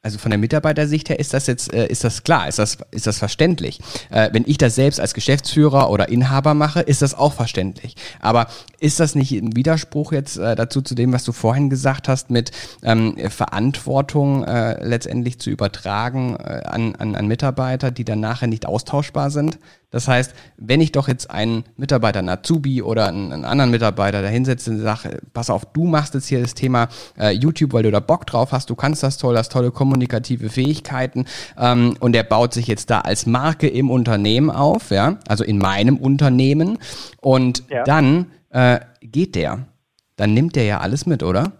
also 0.03 0.19
von 0.19 0.31
der 0.31 0.39
Mitarbeitersicht 0.39 1.09
her 1.09 1.21
ist 1.21 1.33
das 1.33 1.47
jetzt, 1.47 1.73
äh, 1.73 1.87
ist 1.87 2.03
das 2.03 2.25
klar, 2.25 2.49
ist 2.49 2.59
das, 2.59 2.79
ist 2.91 3.07
das 3.07 3.19
verständlich. 3.19 3.79
Äh, 4.11 4.31
wenn 4.33 4.43
ich 4.47 4.59
das 4.59 4.75
selbst 4.75 4.99
als 4.99 5.15
Geschäftsführer 5.15 5.91
oder 5.91 6.09
Inhaber 6.09 6.55
mache, 6.55 6.81
ist 6.81 7.03
das 7.03 7.15
auch 7.15 7.33
verständlich. 7.33 7.95
Aber 8.21 8.49
ist 8.81 8.99
das 8.99 9.15
nicht 9.15 9.31
ein 9.31 9.55
Widerspruch 9.55 10.11
jetzt 10.11 10.39
äh, 10.39 10.57
dazu 10.57 10.83
zu 10.83 10.97
dem, 10.97 11.13
was 11.13 11.23
du 11.23 11.31
vorhin 11.31 11.71
gesagt 11.71 12.09
hast, 12.09 12.31
mit 12.31 12.51
ähm, 12.83 13.17
Verantwortung 13.31 14.43
äh, 14.43 14.85
letztendlich 14.85 15.39
zu 15.39 15.51
übertragen 15.51 16.35
äh, 16.37 16.63
an, 16.65 16.97
an, 16.97 17.15
an 17.15 17.29
Mitarbeiter, 17.29 17.93
die 17.93 18.05
dann 18.05 18.19
nachher 18.19 18.49
nicht 18.49 18.67
austauschbar 18.67 19.31
sind? 19.31 19.59
Das 19.93 20.09
heißt, 20.09 20.35
wenn 20.57 20.81
ich 20.81 20.91
doch 20.91 21.07
jetzt 21.07 21.31
einen 21.31 21.65
Mitarbeiter, 21.77 22.19
einen 22.19 22.31
Azubi 22.31 22.83
oder 22.83 23.07
einen, 23.07 23.33
einen 23.33 23.45
anderen 23.45 23.71
Mitarbeiter 23.71 24.23
da 24.23 24.29
hinsetze 24.29 24.71
und 24.71 24.81
sage, 24.81 25.21
pass 25.33 25.51
auf, 25.51 25.67
du 25.67 25.85
machst 25.85 26.15
jetzt 26.15 26.27
hier 26.27 26.41
das 26.41 26.55
Thema 26.55 26.89
äh, 27.19 27.31
YouTube, 27.31 27.75
weil 27.75 27.85
du 27.85 27.91
da 27.93 28.01
Bock 28.01 28.27
drauf 28.27 28.53
hast, 28.53 28.71
du 28.71 28.75
kannst 28.75 29.03
das 29.03 29.19
toll, 29.19 29.37
hast 29.37 29.53
tolle 29.53 29.71
kommunikative 29.71 30.49
Fähigkeiten 30.49 31.27
ähm, 31.59 31.95
und 32.01 32.13
der 32.15 32.25
baut 32.25 32.55
sich 32.55 32.67
jetzt 32.67 32.91
da 32.91 33.03
als 33.03 33.27
Marke 33.27 33.69
im 33.69 33.91
Unternehmen 33.91 34.51
auf, 34.51 34.91
ja, 34.91 35.19
also 35.29 35.45
in 35.45 35.59
meinem 35.59 35.99
Unternehmen 35.99 36.79
und 37.21 37.63
ja. 37.69 37.85
dann 37.85 38.27
äh, 38.49 38.81
geht 39.03 39.35
der. 39.35 39.67
Dann 40.17 40.35
nimmt 40.35 40.57
der 40.57 40.65
ja 40.65 40.81
alles 40.81 41.05
mit, 41.05 41.23
oder? 41.23 41.53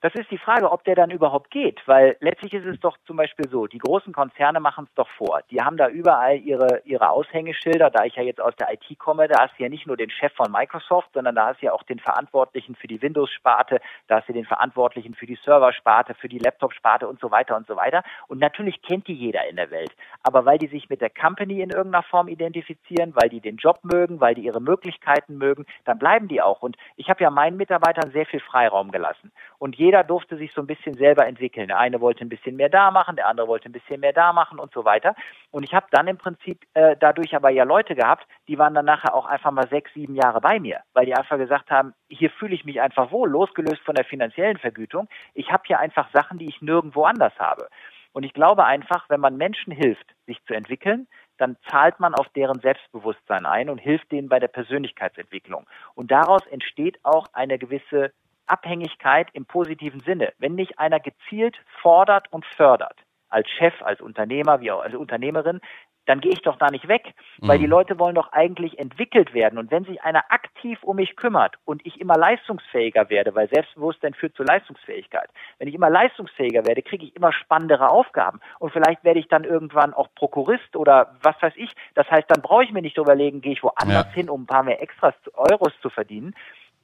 Das 0.00 0.14
ist 0.14 0.30
die 0.30 0.38
Frage, 0.38 0.70
ob 0.70 0.84
der 0.84 0.94
dann 0.94 1.10
überhaupt 1.10 1.50
geht, 1.50 1.80
weil 1.86 2.16
letztlich 2.20 2.54
ist 2.54 2.66
es 2.66 2.78
doch 2.78 2.96
zum 3.04 3.16
Beispiel 3.16 3.48
so, 3.48 3.66
die 3.66 3.78
großen 3.78 4.12
Konzerne 4.12 4.60
machen 4.60 4.86
es 4.88 4.94
doch 4.94 5.08
vor. 5.08 5.40
Die 5.50 5.60
haben 5.60 5.76
da 5.76 5.88
überall 5.88 6.38
ihre, 6.38 6.82
ihre 6.84 7.10
Aushängeschilder, 7.10 7.90
da 7.90 8.04
ich 8.04 8.14
ja 8.14 8.22
jetzt 8.22 8.40
aus 8.40 8.54
der 8.54 8.72
IT 8.72 8.96
komme, 9.00 9.26
da 9.26 9.40
hast 9.40 9.58
du 9.58 9.64
ja 9.64 9.68
nicht 9.68 9.88
nur 9.88 9.96
den 9.96 10.10
Chef 10.10 10.32
von 10.34 10.52
Microsoft, 10.52 11.08
sondern 11.14 11.34
da 11.34 11.48
hast 11.48 11.62
du 11.62 11.66
ja 11.66 11.72
auch 11.72 11.82
den 11.82 11.98
Verantwortlichen 11.98 12.76
für 12.76 12.86
die 12.86 13.02
Windows-Sparte, 13.02 13.80
da 14.06 14.18
hast 14.18 14.28
du 14.28 14.32
den 14.32 14.44
Verantwortlichen 14.44 15.14
für 15.14 15.26
die 15.26 15.36
Server-Sparte, 15.44 16.14
für 16.14 16.28
die 16.28 16.38
Laptop-Sparte 16.38 17.08
und 17.08 17.18
so 17.18 17.32
weiter 17.32 17.56
und 17.56 17.66
so 17.66 17.74
weiter. 17.74 18.04
Und 18.28 18.38
natürlich 18.38 18.80
kennt 18.82 19.08
die 19.08 19.14
jeder 19.14 19.48
in 19.48 19.56
der 19.56 19.72
Welt. 19.72 19.90
Aber 20.22 20.44
weil 20.44 20.58
die 20.58 20.68
sich 20.68 20.88
mit 20.88 21.00
der 21.00 21.10
Company 21.10 21.60
in 21.60 21.70
irgendeiner 21.70 22.04
Form 22.04 22.28
identifizieren, 22.28 23.14
weil 23.16 23.30
die 23.30 23.40
den 23.40 23.56
Job 23.56 23.80
mögen, 23.82 24.20
weil 24.20 24.36
die 24.36 24.42
ihre 24.42 24.60
Möglichkeiten 24.60 25.38
mögen, 25.38 25.66
dann 25.84 25.98
bleiben 25.98 26.28
die 26.28 26.40
auch. 26.40 26.62
Und 26.62 26.76
ich 26.94 27.10
habe 27.10 27.24
ja 27.24 27.30
meinen 27.30 27.56
Mitarbeitern 27.56 28.12
sehr 28.12 28.26
viel 28.26 28.38
Freiraum 28.38 28.92
gelassen. 28.92 29.32
Und 29.58 29.76
jeder 29.88 30.04
durfte 30.04 30.36
sich 30.36 30.52
so 30.52 30.60
ein 30.60 30.66
bisschen 30.66 30.94
selber 30.96 31.26
entwickeln. 31.26 31.68
Der 31.68 31.78
eine 31.78 32.02
wollte 32.02 32.22
ein 32.22 32.28
bisschen 32.28 32.56
mehr 32.56 32.68
da 32.68 32.90
machen, 32.90 33.16
der 33.16 33.26
andere 33.26 33.48
wollte 33.48 33.70
ein 33.70 33.72
bisschen 33.72 34.00
mehr 34.00 34.12
da 34.12 34.34
machen 34.34 34.58
und 34.58 34.70
so 34.74 34.84
weiter. 34.84 35.14
Und 35.50 35.62
ich 35.62 35.72
habe 35.72 35.86
dann 35.90 36.06
im 36.08 36.18
Prinzip 36.18 36.66
äh, 36.74 36.94
dadurch 37.00 37.34
aber 37.34 37.48
ja 37.48 37.64
Leute 37.64 37.94
gehabt, 37.94 38.26
die 38.48 38.58
waren 38.58 38.74
dann 38.74 38.84
nachher 38.84 39.14
auch 39.14 39.24
einfach 39.24 39.50
mal 39.50 39.66
sechs, 39.68 39.90
sieben 39.94 40.14
Jahre 40.14 40.42
bei 40.42 40.60
mir, 40.60 40.80
weil 40.92 41.06
die 41.06 41.14
einfach 41.14 41.38
gesagt 41.38 41.70
haben, 41.70 41.94
hier 42.10 42.28
fühle 42.28 42.54
ich 42.54 42.66
mich 42.66 42.82
einfach 42.82 43.10
wohl, 43.10 43.30
losgelöst 43.30 43.80
von 43.82 43.94
der 43.94 44.04
finanziellen 44.04 44.58
Vergütung. 44.58 45.08
Ich 45.32 45.50
habe 45.50 45.62
hier 45.66 45.78
einfach 45.78 46.10
Sachen, 46.12 46.36
die 46.38 46.48
ich 46.50 46.60
nirgendwo 46.60 47.04
anders 47.04 47.32
habe. 47.38 47.68
Und 48.12 48.24
ich 48.24 48.34
glaube 48.34 48.66
einfach, 48.66 49.08
wenn 49.08 49.20
man 49.20 49.38
Menschen 49.38 49.72
hilft, 49.72 50.14
sich 50.26 50.38
zu 50.44 50.52
entwickeln, 50.52 51.08
dann 51.38 51.56
zahlt 51.70 51.98
man 51.98 52.14
auf 52.14 52.28
deren 52.36 52.60
Selbstbewusstsein 52.60 53.46
ein 53.46 53.70
und 53.70 53.78
hilft 53.78 54.12
denen 54.12 54.28
bei 54.28 54.38
der 54.38 54.48
Persönlichkeitsentwicklung. 54.48 55.66
Und 55.94 56.10
daraus 56.10 56.46
entsteht 56.48 56.98
auch 57.04 57.26
eine 57.32 57.58
gewisse 57.58 58.12
Abhängigkeit 58.50 59.28
im 59.32 59.46
positiven 59.46 60.00
Sinne. 60.00 60.32
Wenn 60.38 60.54
nicht 60.54 60.78
einer 60.78 61.00
gezielt 61.00 61.56
fordert 61.82 62.32
und 62.32 62.44
fördert, 62.44 62.98
als 63.28 63.48
Chef, 63.50 63.74
als 63.82 64.00
Unternehmer, 64.00 64.60
wie 64.60 64.70
auch 64.70 64.82
als 64.82 64.94
Unternehmerin, 64.94 65.60
dann 66.08 66.20
gehe 66.20 66.32
ich 66.32 66.40
doch 66.40 66.56
da 66.56 66.70
nicht 66.70 66.88
weg, 66.88 67.14
weil 67.38 67.58
mhm. 67.58 67.62
die 67.62 67.68
Leute 67.68 67.98
wollen 67.98 68.14
doch 68.14 68.32
eigentlich 68.32 68.78
entwickelt 68.78 69.34
werden. 69.34 69.58
Und 69.58 69.70
wenn 69.70 69.84
sich 69.84 70.02
einer 70.02 70.24
aktiv 70.30 70.82
um 70.82 70.96
mich 70.96 71.16
kümmert 71.16 71.56
und 71.66 71.84
ich 71.84 72.00
immer 72.00 72.16
leistungsfähiger 72.16 73.10
werde, 73.10 73.34
weil 73.34 73.48
Selbstbewusstsein 73.50 74.14
führt 74.14 74.34
zu 74.34 74.42
Leistungsfähigkeit, 74.42 75.28
wenn 75.58 75.68
ich 75.68 75.74
immer 75.74 75.90
leistungsfähiger 75.90 76.64
werde, 76.64 76.80
kriege 76.80 77.04
ich 77.04 77.14
immer 77.14 77.32
spannendere 77.34 77.90
Aufgaben. 77.90 78.40
Und 78.58 78.72
vielleicht 78.72 79.04
werde 79.04 79.20
ich 79.20 79.28
dann 79.28 79.44
irgendwann 79.44 79.92
auch 79.92 80.08
Prokurist 80.14 80.76
oder 80.76 81.14
was 81.22 81.36
weiß 81.42 81.52
ich. 81.56 81.70
Das 81.94 82.10
heißt, 82.10 82.24
dann 82.28 82.40
brauche 82.40 82.64
ich 82.64 82.72
mir 82.72 82.82
nicht 82.82 82.96
überlegen, 82.96 83.42
gehe 83.42 83.52
ich 83.52 83.62
woanders 83.62 84.06
ja. 84.06 84.12
hin, 84.12 84.30
um 84.30 84.44
ein 84.44 84.46
paar 84.46 84.62
mehr 84.62 84.80
Extras 84.80 85.14
Euros 85.34 85.74
zu 85.82 85.90
verdienen, 85.90 86.34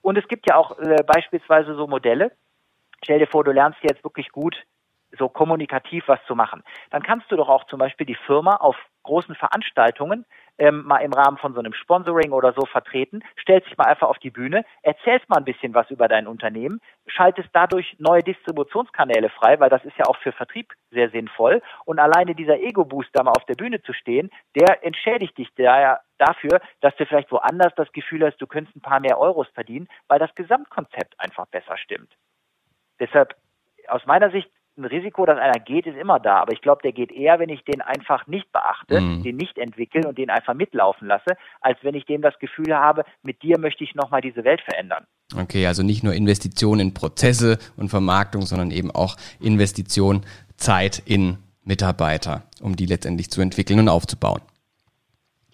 und 0.04 0.18
es 0.18 0.28
gibt 0.28 0.48
ja 0.48 0.56
auch 0.56 0.78
äh, 0.78 1.02
beispielsweise 1.02 1.74
so 1.74 1.86
Modelle. 1.86 2.30
Stell 3.02 3.18
dir 3.18 3.26
vor, 3.26 3.42
du 3.42 3.52
lernst 3.52 3.78
jetzt 3.82 4.04
wirklich 4.04 4.28
gut 4.30 4.54
so 5.18 5.28
kommunikativ 5.28 6.04
was 6.06 6.20
zu 6.26 6.34
machen. 6.34 6.62
Dann 6.90 7.02
kannst 7.02 7.30
du 7.30 7.36
doch 7.36 7.48
auch 7.48 7.64
zum 7.64 7.78
Beispiel 7.78 8.06
die 8.06 8.18
Firma 8.26 8.56
auf 8.56 8.76
großen 9.02 9.34
Veranstaltungen 9.34 10.24
ähm, 10.58 10.84
mal 10.84 10.98
im 10.98 11.12
Rahmen 11.12 11.36
von 11.36 11.52
so 11.52 11.60
einem 11.60 11.74
Sponsoring 11.74 12.32
oder 12.32 12.52
so 12.52 12.64
vertreten, 12.66 13.22
stellst 13.40 13.68
dich 13.68 13.76
mal 13.76 13.86
einfach 13.86 14.08
auf 14.08 14.18
die 14.18 14.30
Bühne, 14.30 14.64
erzählst 14.82 15.28
mal 15.28 15.38
ein 15.38 15.44
bisschen 15.44 15.74
was 15.74 15.90
über 15.90 16.08
dein 16.08 16.26
Unternehmen, 16.26 16.80
schaltest 17.06 17.48
dadurch 17.52 17.96
neue 17.98 18.22
Distributionskanäle 18.22 19.30
frei, 19.30 19.58
weil 19.60 19.70
das 19.70 19.84
ist 19.84 19.96
ja 19.96 20.06
auch 20.06 20.16
für 20.18 20.32
Vertrieb 20.32 20.72
sehr 20.90 21.10
sinnvoll. 21.10 21.60
Und 21.84 21.98
alleine 21.98 22.34
dieser 22.34 22.58
Ego-Boost 22.60 23.10
da 23.12 23.22
mal 23.22 23.32
auf 23.32 23.44
der 23.46 23.54
Bühne 23.54 23.82
zu 23.82 23.92
stehen, 23.92 24.30
der 24.54 24.84
entschädigt 24.84 25.36
dich 25.38 25.48
daher 25.56 26.00
dafür, 26.18 26.60
dass 26.80 26.94
du 26.96 27.06
vielleicht 27.06 27.32
woanders 27.32 27.74
das 27.74 27.90
Gefühl 27.92 28.24
hast, 28.24 28.38
du 28.38 28.46
könntest 28.46 28.76
ein 28.76 28.80
paar 28.80 29.00
mehr 29.00 29.18
Euros 29.18 29.48
verdienen, 29.54 29.88
weil 30.08 30.18
das 30.18 30.34
Gesamtkonzept 30.34 31.18
einfach 31.18 31.46
besser 31.46 31.76
stimmt. 31.76 32.12
Deshalb 33.00 33.34
aus 33.88 34.06
meiner 34.06 34.30
Sicht 34.30 34.50
ein 34.76 34.84
Risiko, 34.84 35.24
dass 35.24 35.38
einer 35.38 35.60
geht, 35.60 35.86
ist 35.86 35.96
immer 35.96 36.18
da. 36.18 36.36
Aber 36.36 36.52
ich 36.52 36.60
glaube, 36.60 36.82
der 36.82 36.92
geht 36.92 37.12
eher, 37.12 37.38
wenn 37.38 37.48
ich 37.48 37.62
den 37.64 37.80
einfach 37.80 38.26
nicht 38.26 38.50
beachte, 38.52 39.00
mhm. 39.00 39.22
den 39.22 39.36
nicht 39.36 39.58
entwickle 39.58 40.08
und 40.08 40.18
den 40.18 40.30
einfach 40.30 40.54
mitlaufen 40.54 41.08
lasse, 41.08 41.36
als 41.60 41.78
wenn 41.82 41.94
ich 41.94 42.06
dem 42.06 42.22
das 42.22 42.38
Gefühl 42.38 42.74
habe, 42.74 43.04
mit 43.22 43.42
dir 43.42 43.58
möchte 43.58 43.84
ich 43.84 43.94
nochmal 43.94 44.20
diese 44.20 44.44
Welt 44.44 44.60
verändern. 44.62 45.04
Okay, 45.36 45.66
also 45.66 45.82
nicht 45.82 46.02
nur 46.02 46.14
Investitionen 46.14 46.80
in 46.80 46.94
Prozesse 46.94 47.58
und 47.76 47.88
Vermarktung, 47.88 48.42
sondern 48.42 48.70
eben 48.70 48.90
auch 48.90 49.16
Investition, 49.40 50.24
Zeit 50.56 51.02
in 51.04 51.38
Mitarbeiter, 51.64 52.42
um 52.60 52.76
die 52.76 52.86
letztendlich 52.86 53.30
zu 53.30 53.40
entwickeln 53.40 53.78
und 53.78 53.88
aufzubauen. 53.88 54.40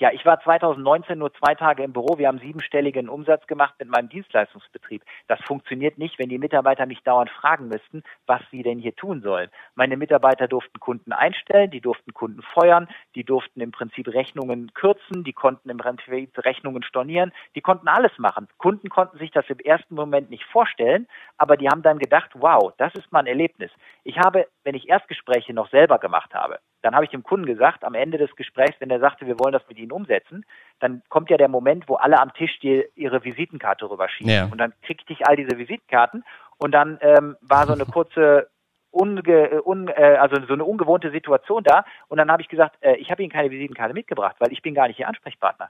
Ja, 0.00 0.10
ich 0.14 0.24
war 0.24 0.40
2019 0.40 1.18
nur 1.18 1.30
zwei 1.34 1.54
Tage 1.54 1.82
im 1.82 1.92
Büro. 1.92 2.16
Wir 2.16 2.28
haben 2.28 2.38
siebenstelligen 2.38 3.10
Umsatz 3.10 3.46
gemacht 3.46 3.74
mit 3.78 3.90
meinem 3.90 4.08
Dienstleistungsbetrieb. 4.08 5.02
Das 5.28 5.38
funktioniert 5.42 5.98
nicht, 5.98 6.18
wenn 6.18 6.30
die 6.30 6.38
Mitarbeiter 6.38 6.86
mich 6.86 7.02
dauernd 7.02 7.28
fragen 7.28 7.68
müssten, 7.68 8.02
was 8.26 8.40
sie 8.50 8.62
denn 8.62 8.78
hier 8.78 8.96
tun 8.96 9.20
sollen. 9.20 9.50
Meine 9.74 9.98
Mitarbeiter 9.98 10.48
durften 10.48 10.80
Kunden 10.80 11.12
einstellen, 11.12 11.70
die 11.70 11.82
durften 11.82 12.14
Kunden 12.14 12.40
feuern, 12.40 12.88
die 13.14 13.24
durften 13.24 13.60
im 13.60 13.72
Prinzip 13.72 14.08
Rechnungen 14.08 14.72
kürzen, 14.72 15.22
die 15.22 15.34
konnten 15.34 15.68
im 15.68 15.76
Prinzip 15.76 16.32
Rechnungen 16.46 16.82
stornieren, 16.82 17.30
die 17.54 17.60
konnten 17.60 17.88
alles 17.88 18.16
machen. 18.16 18.48
Kunden 18.56 18.88
konnten 18.88 19.18
sich 19.18 19.32
das 19.32 19.44
im 19.50 19.58
ersten 19.58 19.96
Moment 19.96 20.30
nicht 20.30 20.44
vorstellen, 20.44 21.08
aber 21.36 21.58
die 21.58 21.68
haben 21.68 21.82
dann 21.82 21.98
gedacht, 21.98 22.30
wow, 22.36 22.72
das 22.78 22.94
ist 22.94 23.12
mal 23.12 23.18
ein 23.18 23.26
Erlebnis. 23.26 23.70
Ich 24.04 24.18
habe, 24.18 24.46
wenn 24.64 24.74
ich 24.74 24.88
Erstgespräche 24.88 25.52
noch 25.52 25.68
selber 25.68 25.98
gemacht 25.98 26.32
habe, 26.32 26.58
dann 26.82 26.94
habe 26.94 27.04
ich 27.04 27.10
dem 27.10 27.22
Kunden 27.22 27.46
gesagt, 27.46 27.84
am 27.84 27.94
Ende 27.94 28.18
des 28.18 28.34
Gesprächs, 28.36 28.76
wenn 28.80 28.90
er 28.90 29.00
sagte, 29.00 29.26
wir 29.26 29.38
wollen 29.38 29.52
das 29.52 29.66
mit 29.68 29.78
Ihnen 29.78 29.92
umsetzen, 29.92 30.44
dann 30.78 31.02
kommt 31.08 31.30
ja 31.30 31.36
der 31.36 31.48
Moment, 31.48 31.88
wo 31.88 31.96
alle 31.96 32.18
am 32.18 32.32
Tisch 32.32 32.58
dir 32.60 32.86
ihre 32.94 33.24
Visitenkarte 33.24 33.90
rüberschieben. 33.90 34.32
Ja. 34.32 34.44
Und 34.50 34.58
dann 34.58 34.72
kriegte 34.82 35.12
ich 35.12 35.26
all 35.26 35.36
diese 35.36 35.58
Visitenkarten 35.58 36.24
und 36.58 36.72
dann 36.72 36.98
ähm, 37.02 37.36
war 37.40 37.66
so 37.66 37.72
eine 37.72 37.84
kurze 37.84 38.48
unge, 38.90 39.62
un, 39.64 39.88
äh, 39.88 40.16
also 40.20 40.40
so 40.46 40.54
eine 40.54 40.64
ungewohnte 40.64 41.10
Situation 41.10 41.62
da. 41.62 41.84
Und 42.08 42.18
dann 42.18 42.30
habe 42.30 42.42
ich 42.42 42.48
gesagt, 42.48 42.76
äh, 42.80 42.96
ich 42.96 43.10
habe 43.10 43.22
Ihnen 43.22 43.32
keine 43.32 43.50
Visitenkarte 43.50 43.94
mitgebracht, 43.94 44.36
weil 44.38 44.52
ich 44.52 44.62
bin 44.62 44.74
gar 44.74 44.88
nicht 44.88 44.98
Ihr 44.98 45.08
Ansprechpartner. 45.08 45.68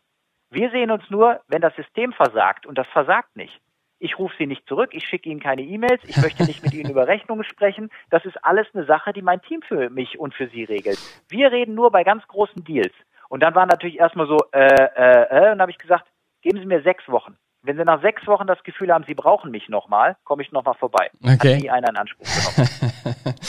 Wir 0.50 0.70
sehen 0.70 0.90
uns 0.90 1.08
nur, 1.10 1.40
wenn 1.48 1.60
das 1.60 1.74
System 1.76 2.12
versagt 2.12 2.66
und 2.66 2.76
das 2.76 2.86
versagt 2.88 3.36
nicht 3.36 3.60
ich 4.00 4.18
rufe 4.18 4.34
Sie 4.38 4.46
nicht 4.46 4.66
zurück, 4.66 4.90
ich 4.92 5.06
schicke 5.06 5.28
Ihnen 5.28 5.40
keine 5.40 5.62
E-Mails, 5.62 6.00
ich 6.06 6.16
möchte 6.16 6.44
nicht 6.44 6.64
mit 6.64 6.74
Ihnen 6.74 6.90
über 6.90 7.06
Rechnungen 7.06 7.44
sprechen. 7.44 7.90
Das 8.08 8.24
ist 8.24 8.42
alles 8.42 8.66
eine 8.74 8.86
Sache, 8.86 9.12
die 9.12 9.22
mein 9.22 9.42
Team 9.42 9.60
für 9.62 9.90
mich 9.90 10.18
und 10.18 10.34
für 10.34 10.48
Sie 10.48 10.64
regelt. 10.64 10.98
Wir 11.28 11.52
reden 11.52 11.74
nur 11.74 11.90
bei 11.90 12.02
ganz 12.02 12.26
großen 12.26 12.64
Deals. 12.64 12.94
Und 13.28 13.40
dann 13.40 13.54
war 13.54 13.66
natürlich 13.66 13.98
erstmal 13.98 14.26
so, 14.26 14.38
äh, 14.52 14.64
äh, 14.64 15.22
äh, 15.30 15.52
und 15.52 15.58
dann 15.58 15.60
habe 15.60 15.70
ich 15.70 15.78
gesagt, 15.78 16.06
geben 16.42 16.58
Sie 16.58 16.66
mir 16.66 16.82
sechs 16.82 17.06
Wochen. 17.08 17.36
Wenn 17.62 17.76
Sie 17.76 17.84
nach 17.84 18.00
sechs 18.00 18.26
Wochen 18.26 18.46
das 18.46 18.62
Gefühl 18.64 18.90
haben, 18.90 19.04
Sie 19.06 19.14
brauchen 19.14 19.50
mich 19.50 19.68
nochmal, 19.68 20.16
komme 20.24 20.42
ich 20.42 20.50
nochmal 20.50 20.74
vorbei. 20.74 21.10
Okay. 21.22 21.56
Hat 21.56 21.62
nie 21.62 21.70
einer 21.70 21.90
in 21.90 21.96
Anspruch 21.96 22.26
genommen. 22.26 22.68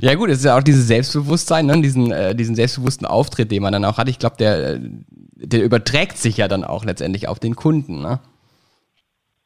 Ja 0.00 0.14
gut, 0.14 0.28
es 0.28 0.38
ist 0.38 0.44
ja 0.44 0.58
auch 0.58 0.62
dieses 0.62 0.86
Selbstbewusstsein, 0.86 1.66
ne? 1.66 1.80
diesen, 1.80 2.12
äh, 2.12 2.34
diesen 2.34 2.54
selbstbewussten 2.54 3.06
Auftritt, 3.06 3.50
den 3.50 3.62
man 3.62 3.72
dann 3.72 3.84
auch 3.84 3.98
hat. 3.98 4.08
Ich 4.08 4.18
glaube, 4.18 4.36
der, 4.36 4.78
der 4.78 5.62
überträgt 5.62 6.18
sich 6.18 6.36
ja 6.36 6.48
dann 6.48 6.64
auch 6.64 6.84
letztendlich 6.84 7.28
auf 7.28 7.38
den 7.38 7.56
Kunden. 7.56 8.02
Ne? 8.02 8.20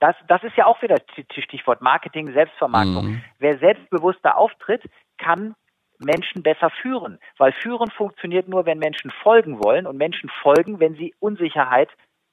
Das, 0.04 0.16
das 0.28 0.42
ist 0.42 0.54
ja 0.54 0.66
auch 0.66 0.82
wieder 0.82 0.98
Stichwort 1.30 1.80
Marketing, 1.80 2.30
Selbstvermarktung. 2.34 3.06
Mhm. 3.06 3.24
Wer 3.38 3.56
selbstbewusster 3.56 4.36
auftritt, 4.36 4.82
kann 5.16 5.54
Menschen 5.98 6.42
besser 6.42 6.68
führen, 6.68 7.18
weil 7.38 7.52
führen 7.52 7.90
funktioniert 7.90 8.46
nur, 8.46 8.66
wenn 8.66 8.78
Menschen 8.78 9.10
folgen 9.22 9.64
wollen 9.64 9.86
und 9.86 9.96
Menschen 9.96 10.28
folgen, 10.42 10.78
wenn 10.78 10.94
sie 10.96 11.14
Unsicherheit 11.20 11.88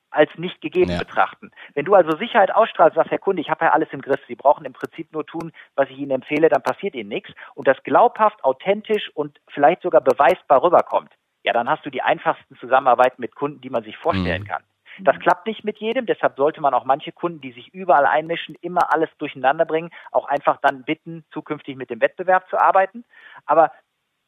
als 0.09 0.29
nicht 0.35 0.59
gegeben 0.59 0.91
ja. 0.91 0.99
betrachten. 0.99 1.51
Wenn 1.73 1.85
du 1.85 1.93
also 1.93 2.17
Sicherheit 2.17 2.53
ausstrahlst, 2.53 2.95
sagst, 2.95 3.11
Herr 3.11 3.19
Kunde, 3.19 3.41
ich 3.41 3.49
habe 3.49 3.63
ja 3.63 3.71
alles 3.71 3.87
im 3.93 4.01
Griff, 4.01 4.19
Sie 4.27 4.35
brauchen 4.35 4.65
im 4.65 4.73
Prinzip 4.73 5.13
nur 5.13 5.25
tun, 5.25 5.53
was 5.75 5.89
ich 5.89 5.97
Ihnen 5.97 6.11
empfehle, 6.11 6.49
dann 6.49 6.63
passiert 6.63 6.93
Ihnen 6.93 7.07
nichts 7.07 7.31
und 7.55 7.69
das 7.69 7.81
glaubhaft, 7.83 8.43
authentisch 8.43 9.09
und 9.13 9.39
vielleicht 9.47 9.81
sogar 9.81 10.01
beweisbar 10.01 10.61
rüberkommt, 10.61 11.13
ja, 11.43 11.53
dann 11.53 11.69
hast 11.69 11.85
du 11.85 11.89
die 11.89 12.01
einfachsten 12.01 12.57
Zusammenarbeiten 12.57 13.21
mit 13.21 13.33
Kunden, 13.33 13.61
die 13.61 13.69
man 13.69 13.85
sich 13.85 13.95
vorstellen 13.95 14.41
mhm. 14.41 14.47
kann. 14.47 14.63
Das 15.03 15.19
klappt 15.19 15.47
nicht 15.47 15.63
mit 15.63 15.77
jedem, 15.77 16.05
deshalb 16.05 16.37
sollte 16.37 16.61
man 16.61 16.73
auch 16.73 16.85
manche 16.85 17.11
Kunden, 17.11 17.41
die 17.41 17.51
sich 17.51 17.73
überall 17.73 18.05
einmischen, 18.05 18.55
immer 18.61 18.93
alles 18.93 19.09
durcheinander 19.17 19.65
bringen, 19.65 19.89
auch 20.11 20.27
einfach 20.27 20.57
dann 20.61 20.83
bitten, 20.83 21.25
zukünftig 21.31 21.75
mit 21.75 21.89
dem 21.89 22.01
Wettbewerb 22.01 22.47
zu 22.49 22.59
arbeiten. 22.59 23.03
Aber 23.45 23.71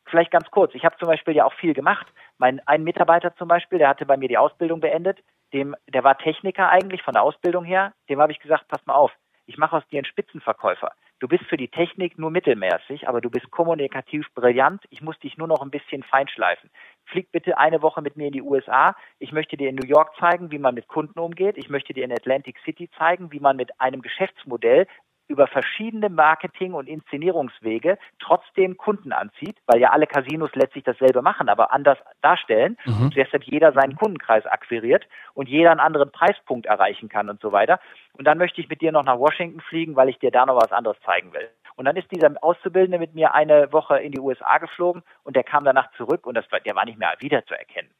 vielleicht 0.05 0.31
ganz 0.31 0.49
kurz, 0.51 0.73
ich 0.75 0.85
habe 0.85 0.97
zum 0.97 1.07
Beispiel 1.07 1.35
ja 1.35 1.45
auch 1.45 1.53
viel 1.53 1.73
gemacht. 1.73 2.07
Mein 2.37 2.59
ein 2.67 2.83
Mitarbeiter 2.83 3.35
zum 3.35 3.47
Beispiel, 3.47 3.79
der 3.79 3.89
hatte 3.89 4.05
bei 4.05 4.17
mir 4.17 4.29
die 4.29 4.37
Ausbildung 4.37 4.79
beendet, 4.79 5.19
dem, 5.53 5.75
der 5.87 6.03
war 6.03 6.17
Techniker 6.17 6.69
eigentlich 6.69 7.03
von 7.03 7.13
der 7.13 7.23
Ausbildung 7.23 7.63
her, 7.63 7.93
dem 8.09 8.19
habe 8.19 8.31
ich 8.31 8.39
gesagt, 8.39 8.67
pass 8.67 8.85
mal 8.85 8.95
auf, 8.95 9.11
ich 9.45 9.57
mache 9.57 9.77
aus 9.77 9.87
dir 9.89 9.99
einen 9.99 10.05
Spitzenverkäufer. 10.05 10.91
Du 11.23 11.29
bist 11.29 11.45
für 11.45 11.55
die 11.55 11.69
Technik 11.69 12.19
nur 12.19 12.31
mittelmäßig, 12.31 13.07
aber 13.07 13.21
du 13.21 13.29
bist 13.29 13.49
kommunikativ 13.49 14.27
brillant. 14.35 14.83
Ich 14.89 15.01
muss 15.01 15.17
dich 15.19 15.37
nur 15.37 15.47
noch 15.47 15.61
ein 15.61 15.71
bisschen 15.71 16.03
feinschleifen. 16.03 16.69
Flieg 17.05 17.31
bitte 17.31 17.57
eine 17.57 17.81
Woche 17.81 18.01
mit 18.01 18.17
mir 18.17 18.27
in 18.27 18.33
die 18.33 18.41
USA. 18.41 18.93
Ich 19.19 19.31
möchte 19.31 19.55
dir 19.55 19.69
in 19.69 19.75
New 19.75 19.87
York 19.87 20.13
zeigen, 20.19 20.51
wie 20.51 20.59
man 20.59 20.75
mit 20.75 20.89
Kunden 20.89 21.17
umgeht. 21.17 21.57
Ich 21.57 21.69
möchte 21.69 21.93
dir 21.93 22.03
in 22.03 22.11
Atlantic 22.11 22.57
City 22.65 22.89
zeigen, 22.97 23.31
wie 23.31 23.39
man 23.39 23.55
mit 23.55 23.79
einem 23.79 24.01
Geschäftsmodell 24.01 24.85
über 25.27 25.47
verschiedene 25.47 26.09
Marketing- 26.09 26.73
und 26.73 26.87
Inszenierungswege 26.87 27.97
trotzdem 28.19 28.77
Kunden 28.77 29.11
anzieht, 29.11 29.57
weil 29.67 29.79
ja 29.79 29.89
alle 29.89 30.07
Casinos 30.07 30.51
letztlich 30.53 30.83
dasselbe 30.83 31.21
machen, 31.21 31.49
aber 31.49 31.71
anders 31.71 31.97
darstellen 32.21 32.77
mhm. 32.85 33.03
und 33.03 33.15
deshalb 33.15 33.43
jeder 33.43 33.71
seinen 33.73 33.95
Kundenkreis 33.95 34.45
akquiriert 34.45 35.07
und 35.33 35.47
jeder 35.47 35.71
einen 35.71 35.79
anderen 35.79 36.11
Preispunkt 36.11 36.65
erreichen 36.65 37.09
kann 37.09 37.29
und 37.29 37.41
so 37.41 37.51
weiter. 37.51 37.79
Und 38.17 38.25
dann 38.25 38.37
möchte 38.37 38.61
ich 38.61 38.69
mit 38.69 38.81
dir 38.81 38.91
noch 38.91 39.05
nach 39.05 39.17
Washington 39.17 39.61
fliegen, 39.61 39.95
weil 39.95 40.09
ich 40.09 40.19
dir 40.19 40.31
da 40.31 40.45
noch 40.45 40.57
was 40.57 40.71
anderes 40.71 40.97
zeigen 41.05 41.33
will. 41.33 41.49
Und 41.75 41.85
dann 41.85 41.95
ist 41.95 42.11
dieser 42.11 42.31
Auszubildende 42.41 42.99
mit 42.99 43.15
mir 43.15 43.33
eine 43.33 43.71
Woche 43.71 43.97
in 43.99 44.11
die 44.11 44.19
USA 44.19 44.57
geflogen 44.59 45.03
und 45.23 45.35
der 45.35 45.43
kam 45.43 45.65
danach 45.65 45.91
zurück 45.93 46.27
und 46.27 46.35
das 46.35 46.51
war, 46.51 46.59
der 46.59 46.75
war 46.75 46.85
nicht 46.85 46.99
mehr 46.99 47.13
wiederzuerkennen, 47.19 47.91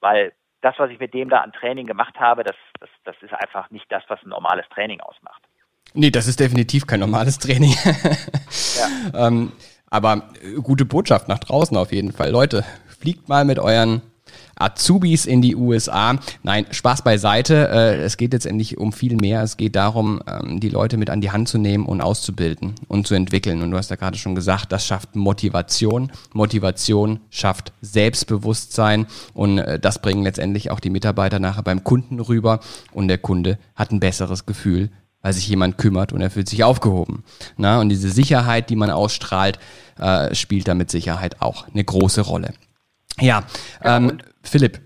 weil 0.00 0.32
das, 0.62 0.78
was 0.78 0.90
ich 0.90 0.98
mit 0.98 1.14
dem 1.14 1.30
da 1.30 1.38
an 1.38 1.52
Training 1.52 1.86
gemacht 1.86 2.18
habe, 2.18 2.42
das, 2.42 2.56
das, 2.80 2.90
das 3.04 3.16
ist 3.22 3.32
einfach 3.32 3.70
nicht 3.70 3.90
das, 3.90 4.02
was 4.08 4.22
ein 4.22 4.30
normales 4.30 4.68
Training 4.70 5.00
ausmacht. 5.00 5.42
Nee, 5.94 6.10
das 6.10 6.26
ist 6.26 6.40
definitiv 6.40 6.86
kein 6.86 7.00
normales 7.00 7.38
Training. 7.40 7.74
ja. 9.14 9.26
ähm, 9.26 9.52
aber 9.86 10.30
äh, 10.42 10.60
gute 10.60 10.84
Botschaft 10.84 11.28
nach 11.28 11.38
draußen 11.38 11.76
auf 11.76 11.92
jeden 11.92 12.12
Fall. 12.12 12.30
Leute, 12.30 12.64
fliegt 12.98 13.28
mal 13.28 13.44
mit 13.44 13.58
euren 13.58 14.02
Azubis 14.56 15.26
in 15.26 15.42
die 15.42 15.56
USA. 15.56 16.18
Nein, 16.42 16.66
Spaß 16.70 17.02
beiseite. 17.02 17.68
Äh, 17.68 18.02
es 18.02 18.16
geht 18.16 18.32
letztendlich 18.32 18.78
um 18.78 18.92
viel 18.92 19.16
mehr. 19.16 19.42
Es 19.42 19.56
geht 19.56 19.74
darum, 19.74 20.20
ähm, 20.26 20.60
die 20.60 20.68
Leute 20.68 20.96
mit 20.96 21.10
an 21.10 21.20
die 21.20 21.30
Hand 21.30 21.48
zu 21.48 21.58
nehmen 21.58 21.86
und 21.86 22.00
auszubilden 22.00 22.74
und 22.86 23.06
zu 23.06 23.14
entwickeln. 23.14 23.62
Und 23.62 23.70
du 23.70 23.76
hast 23.76 23.90
ja 23.90 23.96
gerade 23.96 24.18
schon 24.18 24.34
gesagt, 24.34 24.70
das 24.70 24.86
schafft 24.86 25.16
Motivation. 25.16 26.12
Motivation 26.34 27.20
schafft 27.30 27.72
Selbstbewusstsein 27.80 29.06
und 29.34 29.58
äh, 29.58 29.80
das 29.80 30.02
bringen 30.02 30.22
letztendlich 30.22 30.70
auch 30.70 30.80
die 30.80 30.90
Mitarbeiter 30.90 31.38
nachher 31.38 31.62
beim 31.62 31.82
Kunden 31.82 32.20
rüber 32.20 32.60
und 32.92 33.08
der 33.08 33.18
Kunde 33.18 33.58
hat 33.74 33.90
ein 33.90 34.00
besseres 34.00 34.46
Gefühl 34.46 34.90
weil 35.22 35.32
sich 35.32 35.48
jemand 35.48 35.78
kümmert 35.78 36.12
und 36.12 36.20
er 36.20 36.30
fühlt 36.30 36.48
sich 36.48 36.64
aufgehoben. 36.64 37.24
Na, 37.56 37.80
und 37.80 37.88
diese 37.88 38.10
Sicherheit, 38.10 38.70
die 38.70 38.76
man 38.76 38.90
ausstrahlt, 38.90 39.58
äh, 39.98 40.34
spielt 40.34 40.68
da 40.68 40.74
mit 40.74 40.90
Sicherheit 40.90 41.40
auch 41.40 41.68
eine 41.68 41.84
große 41.84 42.22
Rolle. 42.22 42.54
Ja, 43.18 43.44
ähm, 43.84 44.18
Philipp, 44.42 44.80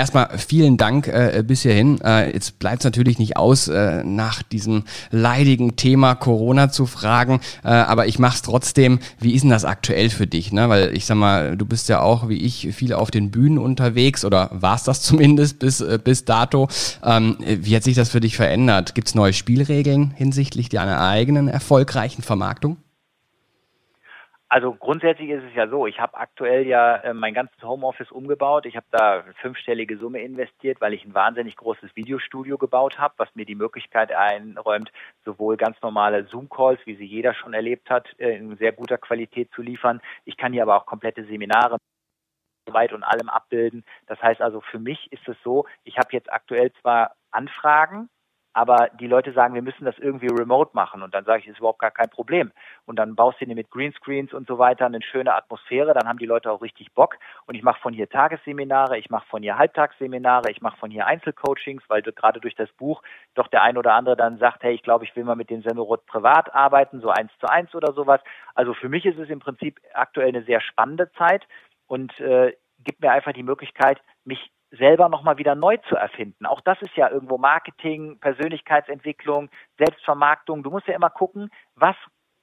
Erstmal 0.00 0.38
vielen 0.38 0.78
Dank 0.78 1.08
äh, 1.08 1.44
bis 1.46 1.60
hierhin. 1.60 2.00
Äh, 2.00 2.32
jetzt 2.32 2.58
bleibt 2.58 2.78
es 2.78 2.84
natürlich 2.84 3.18
nicht 3.18 3.36
aus, 3.36 3.68
äh, 3.68 4.02
nach 4.02 4.42
diesem 4.42 4.84
leidigen 5.10 5.76
Thema 5.76 6.14
Corona 6.14 6.70
zu 6.70 6.86
fragen, 6.86 7.40
äh, 7.62 7.68
aber 7.68 8.06
ich 8.06 8.18
mache 8.18 8.36
es 8.36 8.40
trotzdem. 8.40 9.00
Wie 9.18 9.34
ist 9.34 9.42
denn 9.42 9.50
das 9.50 9.66
aktuell 9.66 10.08
für 10.08 10.26
dich? 10.26 10.52
Ne? 10.52 10.70
Weil 10.70 10.96
ich 10.96 11.04
sag 11.04 11.18
mal, 11.18 11.54
du 11.54 11.66
bist 11.66 11.90
ja 11.90 12.00
auch 12.00 12.30
wie 12.30 12.38
ich 12.38 12.70
viel 12.72 12.94
auf 12.94 13.10
den 13.10 13.30
Bühnen 13.30 13.58
unterwegs 13.58 14.24
oder 14.24 14.48
warst 14.54 14.88
das 14.88 15.02
zumindest 15.02 15.58
bis, 15.58 15.82
äh, 15.82 15.98
bis 16.02 16.24
dato. 16.24 16.68
Ähm, 17.04 17.36
wie 17.44 17.76
hat 17.76 17.84
sich 17.84 17.94
das 17.94 18.08
für 18.08 18.20
dich 18.20 18.36
verändert? 18.36 18.94
Gibt 18.94 19.08
es 19.08 19.14
neue 19.14 19.34
Spielregeln 19.34 20.12
hinsichtlich 20.16 20.70
deiner 20.70 20.98
eigenen 20.98 21.46
erfolgreichen 21.46 22.22
Vermarktung? 22.22 22.78
Also 24.52 24.74
grundsätzlich 24.74 25.30
ist 25.30 25.44
es 25.44 25.54
ja 25.54 25.68
so, 25.68 25.86
ich 25.86 26.00
habe 26.00 26.16
aktuell 26.16 26.66
ja 26.66 26.96
äh, 26.96 27.14
mein 27.14 27.34
ganzes 27.34 27.62
Homeoffice 27.62 28.10
umgebaut. 28.10 28.66
Ich 28.66 28.74
habe 28.74 28.86
da 28.90 29.22
fünfstellige 29.40 29.96
Summe 29.96 30.22
investiert, 30.22 30.80
weil 30.80 30.92
ich 30.92 31.04
ein 31.04 31.14
wahnsinnig 31.14 31.54
großes 31.54 31.94
Videostudio 31.94 32.58
gebaut 32.58 32.98
habe, 32.98 33.14
was 33.18 33.32
mir 33.36 33.44
die 33.44 33.54
Möglichkeit 33.54 34.10
einräumt, 34.10 34.90
sowohl 35.24 35.56
ganz 35.56 35.80
normale 35.82 36.24
Zoom-Calls, 36.24 36.80
wie 36.84 36.96
sie 36.96 37.04
jeder 37.04 37.32
schon 37.32 37.54
erlebt 37.54 37.90
hat, 37.90 38.08
äh, 38.18 38.36
in 38.36 38.56
sehr 38.56 38.72
guter 38.72 38.98
Qualität 38.98 39.52
zu 39.54 39.62
liefern. 39.62 40.00
Ich 40.24 40.36
kann 40.36 40.52
hier 40.52 40.62
aber 40.62 40.76
auch 40.76 40.86
komplette 40.86 41.24
Seminare 41.26 41.76
weit 42.72 42.92
und 42.92 43.04
allem 43.04 43.28
abbilden. 43.28 43.84
Das 44.08 44.20
heißt 44.20 44.42
also, 44.42 44.60
für 44.62 44.80
mich 44.80 45.12
ist 45.12 45.28
es 45.28 45.36
so, 45.44 45.66
ich 45.84 45.96
habe 45.96 46.08
jetzt 46.10 46.32
aktuell 46.32 46.72
zwar 46.80 47.14
Anfragen, 47.30 48.08
aber 48.52 48.88
die 48.98 49.06
Leute 49.06 49.32
sagen, 49.32 49.54
wir 49.54 49.62
müssen 49.62 49.84
das 49.84 49.98
irgendwie 49.98 50.28
remote 50.28 50.70
machen. 50.74 51.02
Und 51.02 51.14
dann 51.14 51.24
sage 51.24 51.40
ich, 51.40 51.48
ist 51.48 51.58
überhaupt 51.58 51.78
gar 51.78 51.90
kein 51.90 52.10
Problem. 52.10 52.50
Und 52.86 52.96
dann 52.98 53.14
baust 53.14 53.40
du 53.40 53.46
dir 53.46 53.54
mit 53.54 53.70
Greenscreens 53.70 54.32
und 54.32 54.48
so 54.48 54.58
weiter 54.58 54.86
eine 54.86 55.02
schöne 55.02 55.34
Atmosphäre, 55.34 55.94
dann 55.94 56.08
haben 56.08 56.18
die 56.18 56.26
Leute 56.26 56.50
auch 56.50 56.62
richtig 56.62 56.92
Bock. 56.94 57.16
Und 57.46 57.54
ich 57.54 57.62
mache 57.62 57.80
von 57.80 57.92
hier 57.92 58.08
Tagesseminare, 58.08 58.98
ich 58.98 59.10
mache 59.10 59.26
von 59.28 59.42
hier 59.42 59.58
Halbtagsseminare, 59.58 60.50
ich 60.50 60.60
mache 60.60 60.78
von 60.78 60.90
hier 60.90 61.06
Einzelcoachings, 61.06 61.82
weil 61.88 62.02
du, 62.02 62.12
gerade 62.12 62.40
durch 62.40 62.54
das 62.54 62.70
Buch 62.72 63.02
doch 63.34 63.48
der 63.48 63.62
ein 63.62 63.78
oder 63.78 63.94
andere 63.94 64.16
dann 64.16 64.38
sagt, 64.38 64.62
hey, 64.62 64.74
ich 64.74 64.82
glaube, 64.82 65.04
ich 65.04 65.14
will 65.14 65.24
mal 65.24 65.36
mit 65.36 65.50
den 65.50 65.62
Semmelrot 65.62 66.06
privat 66.06 66.52
arbeiten, 66.54 67.00
so 67.00 67.10
eins 67.10 67.30
zu 67.38 67.46
eins 67.48 67.74
oder 67.74 67.92
sowas. 67.92 68.20
Also 68.54 68.74
für 68.74 68.88
mich 68.88 69.04
ist 69.06 69.18
es 69.18 69.30
im 69.30 69.38
Prinzip 69.38 69.80
aktuell 69.94 70.28
eine 70.28 70.42
sehr 70.42 70.60
spannende 70.60 71.10
Zeit 71.12 71.46
und 71.86 72.18
äh, 72.20 72.54
gibt 72.84 73.00
mir 73.00 73.12
einfach 73.12 73.32
die 73.32 73.42
Möglichkeit, 73.42 74.00
mich 74.24 74.50
selber 74.70 75.08
nochmal 75.08 75.38
wieder 75.38 75.54
neu 75.54 75.76
zu 75.88 75.96
erfinden. 75.96 76.46
Auch 76.46 76.60
das 76.60 76.80
ist 76.82 76.96
ja 76.96 77.10
irgendwo 77.10 77.38
Marketing, 77.38 78.18
Persönlichkeitsentwicklung, 78.20 79.50
Selbstvermarktung. 79.78 80.62
Du 80.62 80.70
musst 80.70 80.86
ja 80.86 80.94
immer 80.94 81.10
gucken, 81.10 81.50
was 81.74 81.96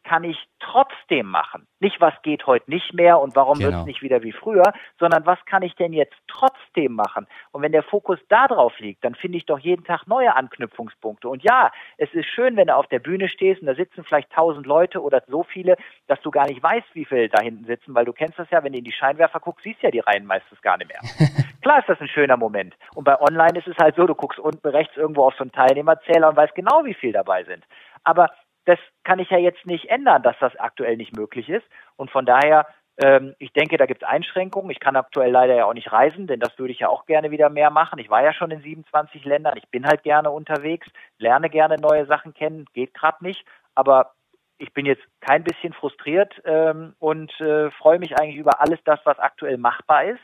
kann 0.08 0.24
ich 0.24 0.38
trotzdem 0.60 1.26
machen? 1.26 1.68
Nicht, 1.82 1.99
was 1.99 2.14
geht 2.22 2.47
heute 2.47 2.72
nicht 2.72 2.93
mehr 2.93 3.20
und 3.20 3.36
warum 3.36 3.58
genau. 3.58 3.72
wird 3.72 3.80
es 3.82 3.86
nicht 3.86 4.01
wieder 4.01 4.24
wie 4.24 4.32
früher, 4.32 4.72
sondern 4.99 5.26
was 5.26 5.38
kann 5.45 5.64
ich 5.64 5.76
denn 5.76 5.91
jetzt 5.91 6.16
trotzdem 6.30 6.93
machen? 6.93 7.28
Und 7.51 7.62
wenn 7.62 7.74
der 7.74 7.84
Fokus 7.84 8.18
da 8.30 8.47
drauf 8.47 8.80
liegt, 8.80 9.03
dann 9.03 9.16
finde 9.16 9.38
ich 9.38 9.45
doch 9.45 9.60
jeden 9.60 9.84
Tag 9.84 10.08
neue 10.08 10.34
Anknüpfungspunkte. 10.34 11.28
Und 11.28 11.43
ja, 11.43 11.72
es 11.97 12.14
ist 12.14 12.28
schön, 12.28 12.55
wenn 12.55 12.68
du 12.68 12.76
auf 12.76 12.88
der 12.88 12.99
Bühne 12.99 13.28
stehst 13.28 13.60
und 13.60 13.68
da 13.68 13.76
sitzen 13.76 14.05
vielleicht 14.05 14.32
tausend 14.32 14.66
Leute 14.66 15.01
oder 15.01 15.22
so 15.28 15.43
viele, 15.43 15.76
dass 16.08 16.22
du 16.22 16.32
gar 16.32 16.47
nicht 16.47 16.64
weißt, 16.64 16.88
wie 16.93 17.03
viele 17.03 17.28
da 17.28 17.41
hinten 17.41 17.66
sitzen, 17.66 17.93
weil 17.93 18.05
du 18.05 18.14
kennst 18.14 18.39
das 18.39 18.49
ja, 18.49 18.64
wenn 18.64 18.72
du 18.72 18.80
in 18.80 18.86
die 18.86 18.93
Scheinwerfer 18.93 19.41
guckst, 19.41 19.64
siehst 19.66 19.82
ja 19.82 19.91
die 19.91 19.99
Reihen 19.99 20.26
meistens 20.26 20.62
gar 20.62 20.78
nicht 20.78 20.88
mehr. 20.88 21.01
Klar 21.62 21.80
ist 21.80 21.89
das 21.89 21.99
ein 21.99 22.08
schöner 22.08 22.38
Moment. 22.38 22.76
Und 22.95 23.03
bei 23.03 23.20
Online 23.20 23.60
ist 23.60 23.68
es 23.68 23.78
halt 23.78 23.97
so, 23.97 24.08
du 24.08 24.16
guckst 24.16 24.39
unten 24.39 24.70
rechts 24.70 24.95
irgendwo 24.95 25.26
auf 25.26 25.34
so 25.36 25.43
einen 25.43 25.51
Teilnehmerzähler 25.51 26.30
und 26.30 26.38
weißt 26.38 26.55
genau, 26.55 26.86
wie 26.86 26.93
viele 26.93 27.14
dabei 27.14 27.43
sind. 27.43 27.66
Aber 28.05 28.32
das 28.68 28.80
kann 29.05 29.20
ich 29.20 29.30
ja 29.30 29.38
jetzt 29.38 29.65
nicht 29.65 29.89
ändern, 29.89 30.24
dass 30.24 30.36
das 30.39 30.55
aktuell 30.57 30.97
nicht 30.97 31.15
möglich 31.15 31.47
ist. 31.47 31.65
Und 31.95 32.11
von 32.11 32.26
daher, 32.26 32.68
ähm, 32.97 33.34
ich 33.39 33.53
denke, 33.53 33.78
da 33.78 33.86
gibt 33.86 34.03
es 34.03 34.07
Einschränkungen. 34.07 34.70
Ich 34.72 34.82
kann 34.82 34.97
aktuell 34.97 35.32
leider 35.32 35.55
ja 35.55 35.65
auch 35.65 35.74
nicht 35.74 35.93
reisen, 35.93 36.28
denn 36.28 36.41
das 36.41 36.59
würde 36.59 36.74
ich 36.74 36.80
ja 36.80 36.89
auch 36.89 37.05
gerne 37.05 37.32
wieder 37.32 37.49
mehr 37.49 37.70
machen. 37.70 37.97
Ich 37.97 38.09
war 38.09 38.22
ja 38.24 38.34
schon 38.34 38.51
in 38.51 38.61
27 38.61 39.24
Ländern. 39.24 39.55
Ich 39.55 39.70
bin 39.70 39.88
halt 39.88 40.03
gerne 40.03 40.32
unterwegs, 40.32 40.86
lerne 41.18 41.49
gerne 41.49 41.78
neue 41.78 42.05
Sachen 42.07 42.34
kennen, 42.34 42.65
geht 42.74 42.93
gerade 42.93 43.24
nicht. 43.24 43.45
Aber 43.74 44.11
ich 44.57 44.74
bin 44.74 44.86
jetzt 44.86 45.03
kein 45.22 45.45
bisschen 45.45 45.72
frustriert 45.72 46.34
ähm, 46.43 46.93
und 46.99 47.32
äh, 47.39 47.72
freue 47.72 47.99
mich 47.99 48.20
eigentlich 48.20 48.36
über 48.36 48.59
alles 48.59 48.80
das, 48.84 48.99
was 49.05 49.18
aktuell 49.18 49.57
machbar 49.57 50.03
ist, 50.03 50.20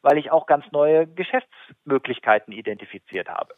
weil 0.00 0.16
ich 0.16 0.30
auch 0.30 0.46
ganz 0.46 0.64
neue 0.72 1.06
Geschäftsmöglichkeiten 1.06 2.54
identifiziert 2.54 3.28
habe. 3.28 3.54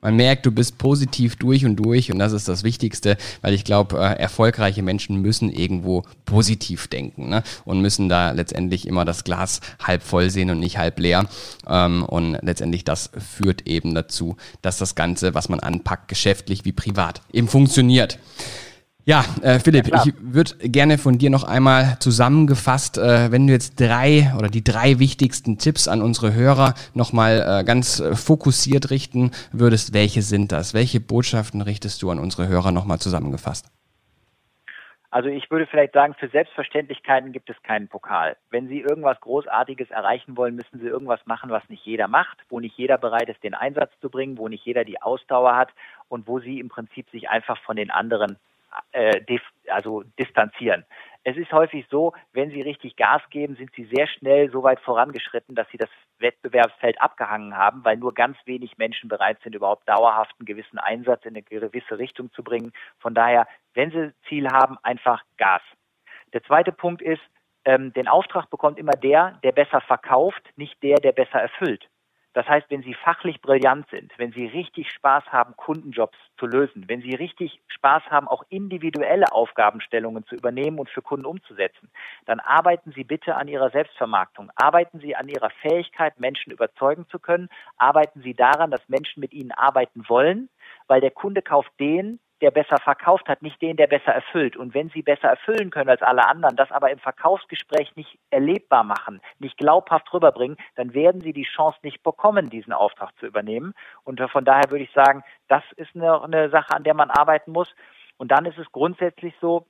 Man 0.00 0.16
merkt, 0.16 0.46
du 0.46 0.50
bist 0.50 0.78
positiv 0.78 1.36
durch 1.36 1.66
und 1.66 1.76
durch 1.76 2.10
und 2.10 2.18
das 2.18 2.32
ist 2.32 2.48
das 2.48 2.62
Wichtigste, 2.62 3.16
weil 3.42 3.52
ich 3.52 3.64
glaube, 3.64 3.98
äh, 3.98 4.18
erfolgreiche 4.18 4.82
Menschen 4.82 5.20
müssen 5.20 5.50
irgendwo 5.50 6.04
positiv 6.24 6.88
denken 6.88 7.28
ne? 7.28 7.42
und 7.64 7.80
müssen 7.80 8.08
da 8.08 8.30
letztendlich 8.30 8.86
immer 8.86 9.04
das 9.04 9.24
Glas 9.24 9.60
halb 9.82 10.02
voll 10.02 10.30
sehen 10.30 10.50
und 10.50 10.60
nicht 10.60 10.78
halb 10.78 10.98
leer. 10.98 11.28
Ähm, 11.68 12.02
und 12.04 12.38
letztendlich 12.42 12.84
das 12.84 13.10
führt 13.18 13.66
eben 13.66 13.94
dazu, 13.94 14.36
dass 14.62 14.78
das 14.78 14.94
Ganze, 14.94 15.34
was 15.34 15.48
man 15.48 15.60
anpackt, 15.60 16.08
geschäftlich 16.08 16.64
wie 16.64 16.72
privat, 16.72 17.20
eben 17.32 17.48
funktioniert. 17.48 18.18
Ja, 19.06 19.24
äh, 19.42 19.58
Philipp, 19.58 19.88
ja, 19.88 20.02
ich 20.04 20.14
würde 20.20 20.56
gerne 20.68 20.98
von 20.98 21.16
dir 21.16 21.30
noch 21.30 21.44
einmal 21.44 21.98
zusammengefasst, 22.00 22.98
äh, 22.98 23.32
wenn 23.32 23.46
du 23.46 23.52
jetzt 23.52 23.80
drei 23.80 24.32
oder 24.38 24.48
die 24.48 24.62
drei 24.62 24.98
wichtigsten 24.98 25.58
Tipps 25.58 25.88
an 25.88 26.02
unsere 26.02 26.34
Hörer 26.34 26.74
nochmal 26.94 27.60
äh, 27.60 27.64
ganz 27.64 28.00
äh, 28.00 28.14
fokussiert 28.14 28.90
richten 28.90 29.30
würdest, 29.52 29.94
welche 29.94 30.22
sind 30.22 30.52
das? 30.52 30.74
Welche 30.74 31.00
Botschaften 31.00 31.62
richtest 31.62 32.02
du 32.02 32.10
an 32.10 32.18
unsere 32.18 32.48
Hörer 32.48 32.72
nochmal 32.72 32.98
zusammengefasst? 32.98 33.66
Also 35.12 35.28
ich 35.28 35.50
würde 35.50 35.66
vielleicht 35.66 35.94
sagen, 35.94 36.14
für 36.14 36.28
Selbstverständlichkeiten 36.28 37.32
gibt 37.32 37.50
es 37.50 37.60
keinen 37.64 37.88
Pokal. 37.88 38.36
Wenn 38.50 38.68
Sie 38.68 38.80
irgendwas 38.80 39.18
Großartiges 39.20 39.90
erreichen 39.90 40.36
wollen, 40.36 40.54
müssen 40.54 40.78
Sie 40.78 40.86
irgendwas 40.86 41.18
machen, 41.26 41.50
was 41.50 41.68
nicht 41.68 41.84
jeder 41.84 42.06
macht, 42.06 42.38
wo 42.48 42.60
nicht 42.60 42.76
jeder 42.78 42.96
bereit 42.96 43.28
ist, 43.28 43.42
den 43.42 43.54
Einsatz 43.54 43.90
zu 44.00 44.08
bringen, 44.08 44.38
wo 44.38 44.46
nicht 44.46 44.64
jeder 44.64 44.84
die 44.84 45.02
Ausdauer 45.02 45.56
hat 45.56 45.70
und 46.08 46.28
wo 46.28 46.38
Sie 46.38 46.60
im 46.60 46.68
Prinzip 46.68 47.10
sich 47.10 47.28
einfach 47.28 47.58
von 47.62 47.74
den 47.74 47.90
anderen 47.90 48.36
äh, 48.92 49.20
also 49.68 50.02
distanzieren. 50.18 50.84
Es 51.22 51.36
ist 51.36 51.52
häufig 51.52 51.86
so, 51.90 52.14
wenn 52.32 52.50
Sie 52.50 52.62
richtig 52.62 52.96
Gas 52.96 53.20
geben, 53.30 53.54
sind 53.56 53.70
Sie 53.74 53.84
sehr 53.84 54.06
schnell 54.06 54.50
so 54.50 54.62
weit 54.62 54.80
vorangeschritten, 54.80 55.54
dass 55.54 55.68
Sie 55.70 55.76
das 55.76 55.90
Wettbewerbsfeld 56.18 57.00
abgehangen 57.00 57.56
haben, 57.56 57.84
weil 57.84 57.98
nur 57.98 58.14
ganz 58.14 58.38
wenig 58.46 58.78
Menschen 58.78 59.08
bereit 59.08 59.38
sind, 59.42 59.54
überhaupt 59.54 59.86
dauerhaft 59.88 60.34
einen 60.38 60.46
gewissen 60.46 60.78
Einsatz 60.78 61.24
in 61.24 61.30
eine 61.30 61.42
gewisse 61.42 61.98
Richtung 61.98 62.32
zu 62.32 62.42
bringen. 62.42 62.72
Von 62.98 63.14
daher, 63.14 63.46
wenn 63.74 63.90
Sie 63.90 64.12
Ziel 64.28 64.48
haben, 64.48 64.78
einfach 64.82 65.22
Gas. 65.36 65.62
Der 66.32 66.42
zweite 66.44 66.72
Punkt 66.72 67.02
ist, 67.02 67.22
ähm, 67.66 67.92
den 67.92 68.08
Auftrag 68.08 68.48
bekommt 68.48 68.78
immer 68.78 68.92
der, 68.92 69.38
der 69.42 69.52
besser 69.52 69.82
verkauft, 69.82 70.42
nicht 70.56 70.82
der, 70.82 70.96
der 70.96 71.12
besser 71.12 71.40
erfüllt. 71.40 71.86
Das 72.32 72.46
heißt, 72.46 72.70
wenn 72.70 72.82
Sie 72.82 72.94
fachlich 72.94 73.40
brillant 73.40 73.88
sind, 73.90 74.12
wenn 74.16 74.32
Sie 74.32 74.46
richtig 74.46 74.90
Spaß 74.92 75.24
haben, 75.32 75.56
Kundenjobs 75.56 76.16
zu 76.38 76.46
lösen, 76.46 76.88
wenn 76.88 77.02
Sie 77.02 77.14
richtig 77.14 77.60
Spaß 77.66 78.04
haben, 78.10 78.28
auch 78.28 78.44
individuelle 78.48 79.32
Aufgabenstellungen 79.32 80.24
zu 80.26 80.36
übernehmen 80.36 80.78
und 80.78 80.88
für 80.88 81.02
Kunden 81.02 81.26
umzusetzen, 81.26 81.90
dann 82.26 82.38
arbeiten 82.38 82.92
Sie 82.92 83.04
bitte 83.04 83.34
an 83.34 83.48
Ihrer 83.48 83.70
Selbstvermarktung. 83.70 84.50
Arbeiten 84.54 85.00
Sie 85.00 85.16
an 85.16 85.28
Ihrer 85.28 85.50
Fähigkeit, 85.50 86.20
Menschen 86.20 86.52
überzeugen 86.52 87.06
zu 87.08 87.18
können. 87.18 87.48
Arbeiten 87.78 88.22
Sie 88.22 88.34
daran, 88.34 88.70
dass 88.70 88.88
Menschen 88.88 89.20
mit 89.20 89.32
Ihnen 89.32 89.52
arbeiten 89.52 90.08
wollen, 90.08 90.48
weil 90.86 91.00
der 91.00 91.10
Kunde 91.10 91.42
kauft 91.42 91.72
den, 91.80 92.20
der 92.40 92.50
besser 92.50 92.78
verkauft 92.78 93.28
hat, 93.28 93.42
nicht 93.42 93.60
den, 93.60 93.76
der 93.76 93.86
besser 93.86 94.12
erfüllt. 94.12 94.56
Und 94.56 94.74
wenn 94.74 94.90
sie 94.90 95.02
besser 95.02 95.28
erfüllen 95.28 95.70
können 95.70 95.90
als 95.90 96.02
alle 96.02 96.26
anderen, 96.26 96.56
das 96.56 96.70
aber 96.70 96.90
im 96.90 96.98
Verkaufsgespräch 96.98 97.94
nicht 97.96 98.18
erlebbar 98.30 98.84
machen, 98.84 99.20
nicht 99.38 99.56
glaubhaft 99.56 100.12
rüberbringen, 100.12 100.56
dann 100.76 100.94
werden 100.94 101.20
sie 101.20 101.32
die 101.32 101.44
Chance 101.44 101.78
nicht 101.82 102.02
bekommen, 102.02 102.50
diesen 102.50 102.72
Auftrag 102.72 103.10
zu 103.18 103.26
übernehmen. 103.26 103.74
Und 104.04 104.20
von 104.30 104.44
daher 104.44 104.70
würde 104.70 104.84
ich 104.84 104.92
sagen, 104.92 105.22
das 105.48 105.64
ist 105.76 105.94
eine, 105.94 106.22
eine 106.22 106.50
Sache, 106.50 106.74
an 106.74 106.84
der 106.84 106.94
man 106.94 107.10
arbeiten 107.10 107.52
muss. 107.52 107.68
Und 108.16 108.30
dann 108.30 108.46
ist 108.46 108.58
es 108.58 108.70
grundsätzlich 108.72 109.34
so, 109.40 109.66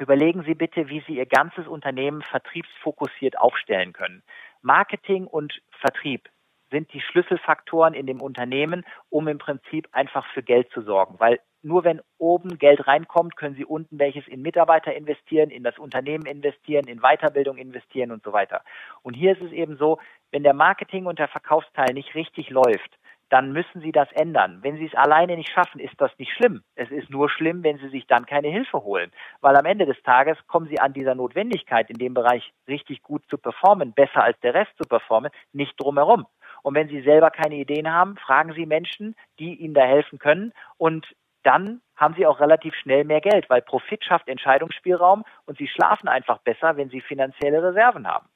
Überlegen 0.00 0.42
Sie 0.42 0.54
bitte, 0.54 0.88
wie 0.88 1.04
Sie 1.06 1.16
Ihr 1.18 1.26
ganzes 1.26 1.68
Unternehmen 1.68 2.22
vertriebsfokussiert 2.22 3.38
aufstellen 3.38 3.92
können. 3.92 4.24
Marketing 4.60 5.26
und 5.26 5.62
Vertrieb 5.80 6.28
sind 6.70 6.92
die 6.92 7.00
Schlüsselfaktoren 7.00 7.94
in 7.94 8.06
dem 8.06 8.20
Unternehmen, 8.20 8.84
um 9.08 9.28
im 9.28 9.38
Prinzip 9.38 9.88
einfach 9.92 10.26
für 10.32 10.42
Geld 10.42 10.70
zu 10.72 10.82
sorgen. 10.82 11.20
Weil 11.20 11.38
nur 11.64 11.84
wenn 11.84 12.00
oben 12.18 12.58
Geld 12.58 12.86
reinkommt, 12.86 13.36
können 13.36 13.56
Sie 13.56 13.64
unten 13.64 13.98
welches 13.98 14.28
in 14.28 14.42
Mitarbeiter 14.42 14.94
investieren, 14.94 15.50
in 15.50 15.64
das 15.64 15.78
Unternehmen 15.78 16.26
investieren, 16.26 16.86
in 16.86 17.00
Weiterbildung 17.00 17.56
investieren 17.56 18.12
und 18.12 18.22
so 18.22 18.32
weiter. 18.32 18.62
Und 19.02 19.14
hier 19.14 19.32
ist 19.32 19.42
es 19.42 19.52
eben 19.52 19.76
so, 19.76 19.98
wenn 20.30 20.42
der 20.42 20.54
Marketing 20.54 21.06
und 21.06 21.18
der 21.18 21.28
Verkaufsteil 21.28 21.94
nicht 21.94 22.14
richtig 22.14 22.50
läuft, 22.50 22.98
dann 23.30 23.52
müssen 23.52 23.80
Sie 23.80 23.92
das 23.92 24.10
ändern. 24.12 24.58
Wenn 24.62 24.76
Sie 24.76 24.86
es 24.86 24.94
alleine 24.94 25.36
nicht 25.36 25.50
schaffen, 25.50 25.80
ist 25.80 26.00
das 26.00 26.10
nicht 26.18 26.32
schlimm. 26.32 26.62
Es 26.76 26.90
ist 26.90 27.10
nur 27.10 27.30
schlimm, 27.30 27.64
wenn 27.64 27.78
Sie 27.78 27.88
sich 27.88 28.06
dann 28.06 28.26
keine 28.26 28.48
Hilfe 28.48 28.84
holen. 28.84 29.10
Weil 29.40 29.56
am 29.56 29.64
Ende 29.64 29.86
des 29.86 30.00
Tages 30.02 30.36
kommen 30.46 30.68
Sie 30.68 30.78
an 30.78 30.92
dieser 30.92 31.14
Notwendigkeit, 31.14 31.90
in 31.90 31.98
dem 31.98 32.14
Bereich 32.14 32.52
richtig 32.68 33.02
gut 33.02 33.24
zu 33.28 33.38
performen, 33.38 33.92
besser 33.92 34.22
als 34.22 34.38
der 34.40 34.54
Rest 34.54 34.72
zu 34.76 34.88
performen, 34.88 35.30
nicht 35.52 35.74
drumherum. 35.80 36.26
Und 36.62 36.74
wenn 36.74 36.88
Sie 36.88 37.02
selber 37.02 37.30
keine 37.30 37.56
Ideen 37.56 37.92
haben, 37.92 38.16
fragen 38.16 38.52
Sie 38.54 38.66
Menschen, 38.66 39.16
die 39.38 39.54
Ihnen 39.54 39.74
da 39.74 39.82
helfen 39.82 40.18
können. 40.18 40.52
Und 40.78 41.06
dann 41.44 41.80
haben 41.96 42.14
Sie 42.16 42.26
auch 42.26 42.40
relativ 42.40 42.74
schnell 42.74 43.04
mehr 43.04 43.20
Geld, 43.20 43.48
weil 43.48 43.62
Profit 43.62 44.04
schafft 44.04 44.28
Entscheidungsspielraum 44.28 45.24
und 45.46 45.58
Sie 45.58 45.68
schlafen 45.68 46.08
einfach 46.08 46.38
besser, 46.38 46.76
wenn 46.76 46.90
Sie 46.90 47.00
finanzielle 47.00 47.62
Reserven 47.62 48.06
haben. 48.06 48.26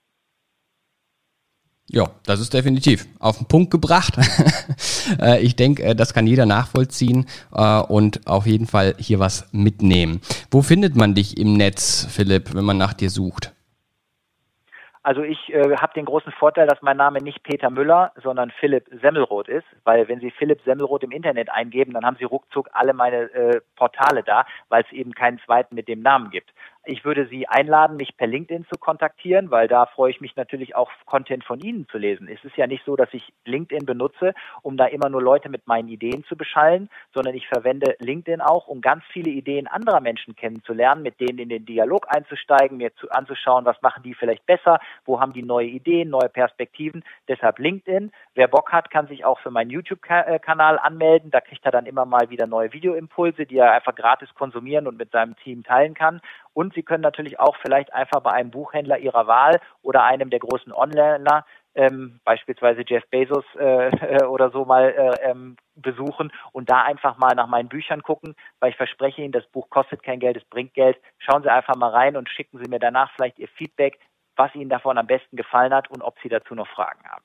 Ja, 1.91 2.11
das 2.25 2.39
ist 2.39 2.53
definitiv 2.53 3.07
auf 3.19 3.39
den 3.39 3.47
Punkt 3.47 3.71
gebracht. 3.71 4.17
Äh, 5.23 5.41
ich 5.41 5.57
denke, 5.57 5.83
äh, 5.83 5.95
das 5.97 6.13
kann 6.13 6.27
jeder 6.27 6.45
nachvollziehen 6.45 7.25
äh, 7.55 7.81
und 7.81 8.27
auf 8.27 8.47
jeden 8.47 8.67
Fall 8.67 8.95
hier 8.99 9.19
was 9.19 9.49
mitnehmen. 9.53 10.21
Wo 10.51 10.61
findet 10.61 10.97
man 10.97 11.15
dich 11.15 11.39
im 11.39 11.55
Netz, 11.55 12.07
Philipp, 12.11 12.55
wenn 12.55 12.65
man 12.65 12.77
nach 12.77 12.93
dir 12.93 13.09
sucht? 13.09 13.55
Also 15.09 15.23
ich 15.23 15.49
äh, 15.55 15.75
habe 15.79 15.95
den 15.95 16.05
großen 16.05 16.33
Vorteil, 16.33 16.67
dass 16.67 16.83
mein 16.83 16.99
Name 16.99 17.23
nicht 17.23 17.43
Peter 17.43 17.71
Müller, 17.71 18.13
sondern 18.23 18.51
Philipp 18.51 18.91
Semmelroth 19.01 19.49
ist, 19.49 19.65
weil 19.85 20.07
wenn 20.07 20.21
Sie 20.21 20.31
Philipp 20.31 20.61
Semmelroth 20.67 21.03
im 21.03 21.13
Internet 21.13 21.49
eingeben, 21.49 21.95
dann 21.95 22.05
haben 22.05 22.19
Sie 22.19 22.27
ruckzuck 22.27 22.69
alle 22.75 22.93
meine 22.93 23.33
äh, 23.33 23.63
Portale 23.75 24.23
da, 24.23 24.45
weil 24.69 24.83
es 24.83 24.93
eben 24.93 25.15
keinen 25.15 25.39
zweiten 25.47 25.75
mit 25.77 25.89
dem 25.89 26.03
Namen 26.03 26.29
gibt. 26.29 26.53
Ich 26.91 27.05
würde 27.05 27.27
Sie 27.27 27.47
einladen, 27.47 27.99
mich 27.99 28.17
per 28.17 28.27
LinkedIn 28.27 28.65
zu 28.65 28.79
kontaktieren, 28.79 29.51
weil 29.51 29.69
da 29.69 29.85
freue 29.85 30.11
ich 30.11 30.23
mich 30.23 30.37
natürlich 30.37 30.75
auch, 30.75 30.91
Content 31.05 31.45
von 31.45 31.61
Ihnen 31.61 31.87
zu 31.89 31.99
lesen. 31.99 32.29
Es 32.29 32.43
ist 32.45 32.57
ja 32.57 32.67
nicht 32.67 32.83
so, 32.87 32.97
dass 32.97 33.13
ich 33.13 33.31
LinkedIn 33.45 33.85
benutze, 33.85 34.33
um 34.63 34.79
da 34.79 34.87
immer 34.87 35.11
nur 35.11 35.21
Leute 35.21 35.51
mit 35.51 35.67
meinen 35.67 35.89
Ideen 35.89 36.25
zu 36.25 36.35
beschallen, 36.35 36.89
sondern 37.13 37.35
ich 37.35 37.47
verwende 37.47 37.95
LinkedIn 37.99 38.41
auch, 38.41 38.69
um 38.69 38.81
ganz 38.81 39.05
viele 39.13 39.31
Ideen 39.31 39.67
anderer 39.67 40.01
Menschen 40.01 40.35
kennenzulernen, 40.35 41.03
mit 41.03 41.21
denen 41.21 41.39
in 41.39 41.51
den 41.51 41.67
Dialog 41.67 42.07
einzusteigen, 42.09 42.79
mir 42.79 42.95
zu, 42.97 43.11
anzuschauen, 43.11 43.67
was 43.67 43.83
machen 43.83 44.03
die 44.03 44.15
vielleicht 44.15 44.47
besser, 44.47 44.81
wo 45.05 45.21
haben 45.21 45.35
die 45.35 45.43
neue 45.43 45.67
Ideen, 45.67 46.09
neue 46.09 46.31
Perspektiven. 46.31 47.05
Deshalb 47.29 47.59
LinkedIn. 47.59 48.13
Wer 48.35 48.49
Bock 48.49 48.73
hat, 48.73 48.91
kann 48.91 49.09
sich 49.09 49.27
auch 49.27 49.41
für 49.41 49.51
meinen 49.51 49.69
YouTube-Kanal 49.69 50.79
anmelden. 50.79 51.31
Da 51.31 51.43
kriegt 51.43 51.67
er 51.67 51.71
dann 51.71 51.85
immer 51.85 52.07
mal 52.07 52.31
wieder 52.31 52.47
neue 52.47 52.73
Videoimpulse, 52.73 53.45
die 53.45 53.59
er 53.59 53.73
einfach 53.73 53.95
gratis 53.95 54.31
konsumieren 54.35 54.87
und 54.87 54.97
mit 54.97 55.11
seinem 55.11 55.37
Team 55.37 55.65
teilen 55.65 55.93
kann. 55.93 56.23
Und 56.59 56.75
Sie 56.75 56.83
können 56.83 57.05
natürlich 57.05 57.39
auch 57.39 57.57
vielleicht 57.63 57.95
einfach 57.95 58.21
bei 58.21 58.33
einem 58.33 58.51
Buchhändler 58.51 58.99
Ihrer 58.99 59.29
Wahl 59.29 59.61
oder 59.81 60.03
einem 60.03 60.29
der 60.29 60.41
großen 60.41 60.73
Onliner, 60.73 61.47
ähm, 61.77 62.19
beispielsweise 62.25 62.83
Jeff 62.85 63.09
Bezos 63.11 63.45
äh, 63.55 64.25
oder 64.27 64.51
so 64.51 64.65
mal 64.65 64.89
äh, 64.89 65.31
ähm, 65.31 65.57
besuchen 65.77 66.33
und 66.51 66.69
da 66.69 66.83
einfach 66.83 67.17
mal 67.17 67.37
nach 67.37 67.47
meinen 67.47 67.69
Büchern 67.69 68.03
gucken, 68.03 68.35
weil 68.59 68.71
ich 68.71 68.77
verspreche 68.77 69.23
Ihnen, 69.23 69.31
das 69.31 69.47
Buch 69.47 69.71
kostet 69.71 70.03
kein 70.03 70.19
Geld, 70.19 70.37
es 70.37 70.45
bringt 70.47 70.75
Geld. 70.75 70.99
Schauen 71.19 71.45
Sie 71.45 71.49
einfach 71.49 71.77
mal 71.77 71.91
rein 71.91 72.17
und 72.17 72.29
schicken 72.29 72.59
Sie 72.59 72.69
mir 72.69 72.81
danach 72.81 73.13
vielleicht 73.15 73.39
Ihr 73.39 73.47
Feedback, 73.47 74.01
was 74.35 74.53
Ihnen 74.57 74.69
davon 74.69 74.99
am 74.99 75.07
besten 75.07 75.37
gefallen 75.37 75.73
hat 75.73 75.89
und 75.89 76.03
ob 76.03 76.19
Sie 76.25 76.29
dazu 76.29 76.57
noch 76.57 76.67
Fragen 76.67 77.05
haben. 77.09 77.23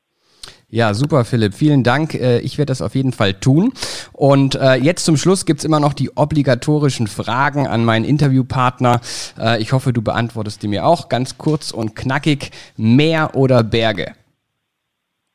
Ja, 0.73 0.95
super, 0.95 1.23
Philipp. 1.23 1.53
Vielen 1.53 1.83
Dank. 1.83 2.15
Äh, 2.15 2.39
ich 2.39 2.57
werde 2.57 2.71
das 2.71 2.81
auf 2.81 2.95
jeden 2.95 3.11
Fall 3.11 3.35
tun. 3.35 3.73
Und 4.11 4.55
äh, 4.55 4.73
jetzt 4.73 5.05
zum 5.05 5.17
Schluss 5.17 5.45
gibt's 5.45 5.65
immer 5.65 5.79
noch 5.79 5.93
die 5.93 6.17
obligatorischen 6.17 7.05
Fragen 7.05 7.67
an 7.67 7.85
meinen 7.85 8.05
Interviewpartner. 8.05 8.99
Äh, 9.39 9.61
ich 9.61 9.71
hoffe, 9.71 9.93
du 9.93 10.01
beantwortest 10.01 10.63
die 10.63 10.67
mir 10.67 10.87
auch 10.87 11.09
ganz 11.09 11.37
kurz 11.37 11.69
und 11.69 11.95
knackig. 11.95 12.49
Meer 12.75 13.35
oder 13.35 13.61
Berge? 13.61 14.13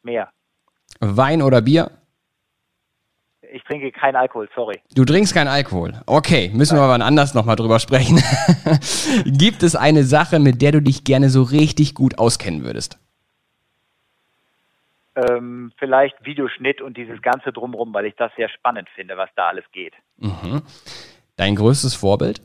Meer. 0.03 0.29
Wein 0.99 1.41
oder 1.41 1.61
Bier? 1.61 1.93
Ich 3.53 3.63
trinke 3.63 3.93
keinen 3.93 4.17
Alkohol, 4.17 4.49
sorry. 4.57 4.81
Du 4.93 5.05
trinkst 5.05 5.35
keinen 5.35 5.47
Alkohol. 5.47 6.03
Okay, 6.07 6.51
müssen 6.53 6.77
wir 6.77 6.83
aber 6.83 7.05
anders 7.05 7.35
nochmal 7.35 7.55
drüber 7.55 7.79
sprechen. 7.79 8.21
Gibt 9.25 9.63
es 9.63 9.77
eine 9.77 10.03
Sache, 10.03 10.41
mit 10.41 10.63
der 10.63 10.73
du 10.73 10.83
dich 10.83 11.05
gerne 11.05 11.31
so 11.31 11.45
richtig 11.45 11.95
gut 11.95 12.19
auskennen 12.19 12.65
würdest? 12.65 12.99
Ähm, 15.19 15.73
vielleicht 15.79 16.25
Videoschnitt 16.25 16.81
und 16.81 16.97
dieses 16.97 17.21
Ganze 17.23 17.53
drumherum, 17.53 17.93
weil 17.93 18.07
ich 18.07 18.15
das 18.17 18.33
sehr 18.37 18.49
spannend 18.49 18.89
finde, 18.95 19.17
was 19.17 19.31
da 19.35 19.49
alles 19.49 19.65
geht. 19.73 19.95
Mhm. 20.17 20.63
Dein 21.37 21.55
größtes 21.55 21.95
Vorbild? 21.95 22.41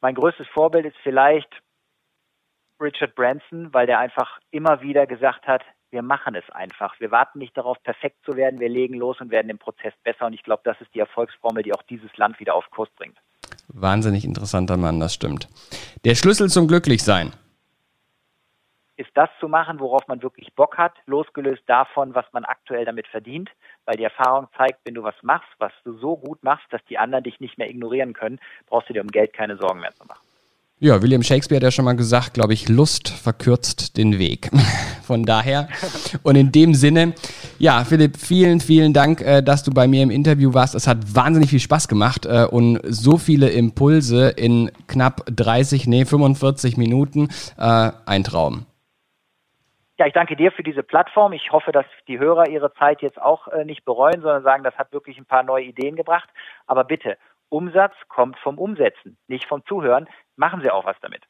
Mein 0.00 0.14
größtes 0.14 0.46
Vorbild 0.48 0.86
ist 0.86 0.96
vielleicht 1.02 1.48
Richard 2.80 3.14
Branson, 3.14 3.72
weil 3.72 3.86
der 3.86 3.98
einfach 3.98 4.40
immer 4.50 4.80
wieder 4.82 5.06
gesagt 5.06 5.46
hat, 5.46 5.62
wir 5.90 6.02
machen 6.02 6.34
es 6.34 6.48
einfach. 6.50 6.98
Wir 7.00 7.10
warten 7.10 7.38
nicht 7.38 7.56
darauf, 7.56 7.80
perfekt 7.82 8.16
zu 8.24 8.34
werden. 8.34 8.58
Wir 8.60 8.70
legen 8.70 8.94
los 8.94 9.20
und 9.20 9.30
werden 9.30 9.50
im 9.50 9.58
Prozess 9.58 9.92
besser. 10.02 10.26
Und 10.26 10.32
ich 10.32 10.42
glaube, 10.42 10.62
das 10.64 10.80
ist 10.80 10.92
die 10.94 11.00
Erfolgsformel, 11.00 11.62
die 11.62 11.74
auch 11.74 11.82
dieses 11.82 12.16
Land 12.16 12.40
wieder 12.40 12.54
auf 12.54 12.70
Kurs 12.70 12.88
bringt. 12.96 13.18
Wahnsinnig 13.68 14.24
interessanter 14.24 14.78
Mann, 14.78 15.00
das 15.00 15.12
stimmt. 15.12 15.48
Der 16.04 16.14
Schlüssel 16.14 16.48
zum 16.48 16.66
Glücklichsein 16.66 17.32
ist 19.02 19.10
das 19.14 19.28
zu 19.40 19.48
machen, 19.48 19.80
worauf 19.80 20.06
man 20.08 20.22
wirklich 20.22 20.54
Bock 20.54 20.78
hat, 20.78 20.94
losgelöst 21.06 21.62
davon, 21.66 22.14
was 22.14 22.24
man 22.32 22.44
aktuell 22.44 22.84
damit 22.84 23.06
verdient, 23.08 23.50
weil 23.84 23.96
die 23.96 24.04
Erfahrung 24.04 24.48
zeigt, 24.56 24.80
wenn 24.84 24.94
du 24.94 25.02
was 25.02 25.14
machst, 25.22 25.48
was 25.58 25.72
du 25.84 25.92
so 25.98 26.16
gut 26.16 26.42
machst, 26.42 26.66
dass 26.70 26.84
die 26.86 26.98
anderen 26.98 27.24
dich 27.24 27.40
nicht 27.40 27.58
mehr 27.58 27.68
ignorieren 27.68 28.14
können, 28.14 28.40
brauchst 28.66 28.88
du 28.88 28.92
dir 28.94 29.02
um 29.02 29.08
Geld 29.08 29.32
keine 29.32 29.56
Sorgen 29.56 29.80
mehr 29.80 29.92
zu 29.92 30.06
machen. 30.06 30.22
Ja, 30.84 31.00
William 31.00 31.22
Shakespeare 31.22 31.58
hat 31.58 31.62
ja 31.62 31.70
schon 31.70 31.84
mal 31.84 31.94
gesagt, 31.94 32.34
glaube 32.34 32.54
ich, 32.54 32.68
Lust 32.68 33.08
verkürzt 33.08 33.96
den 33.96 34.18
Weg. 34.18 34.50
Von 35.04 35.24
daher 35.24 35.68
und 36.24 36.34
in 36.34 36.50
dem 36.50 36.74
Sinne, 36.74 37.14
ja, 37.60 37.84
Philipp, 37.84 38.16
vielen, 38.16 38.58
vielen 38.58 38.92
Dank, 38.92 39.20
äh, 39.20 39.42
dass 39.42 39.62
du 39.62 39.70
bei 39.70 39.86
mir 39.86 40.02
im 40.02 40.10
Interview 40.10 40.54
warst. 40.54 40.74
Es 40.74 40.88
hat 40.88 41.14
wahnsinnig 41.14 41.50
viel 41.50 41.60
Spaß 41.60 41.86
gemacht 41.86 42.26
äh, 42.26 42.46
und 42.50 42.80
so 42.82 43.16
viele 43.16 43.50
Impulse 43.50 44.30
in 44.30 44.72
knapp 44.88 45.24
30, 45.26 45.86
nee, 45.86 46.04
45 46.04 46.76
Minuten. 46.76 47.28
Äh, 47.58 47.92
ein 48.04 48.24
Traum. 48.24 48.66
Ja, 50.02 50.08
ich 50.08 50.14
danke 50.14 50.34
dir 50.34 50.50
für 50.50 50.64
diese 50.64 50.82
Plattform. 50.82 51.32
Ich 51.32 51.52
hoffe, 51.52 51.70
dass 51.70 51.86
die 52.08 52.18
Hörer 52.18 52.48
ihre 52.48 52.74
Zeit 52.74 53.02
jetzt 53.02 53.22
auch 53.22 53.46
nicht 53.64 53.84
bereuen, 53.84 54.20
sondern 54.20 54.42
sagen, 54.42 54.64
das 54.64 54.74
hat 54.74 54.92
wirklich 54.92 55.16
ein 55.16 55.26
paar 55.26 55.44
neue 55.44 55.62
Ideen 55.62 55.94
gebracht. 55.94 56.28
Aber 56.66 56.82
bitte, 56.82 57.16
Umsatz 57.50 57.92
kommt 58.08 58.36
vom 58.40 58.58
Umsetzen, 58.58 59.16
nicht 59.28 59.44
vom 59.44 59.64
Zuhören. 59.64 60.08
Machen 60.34 60.60
Sie 60.60 60.72
auch 60.72 60.86
was 60.86 60.96
damit. 61.02 61.22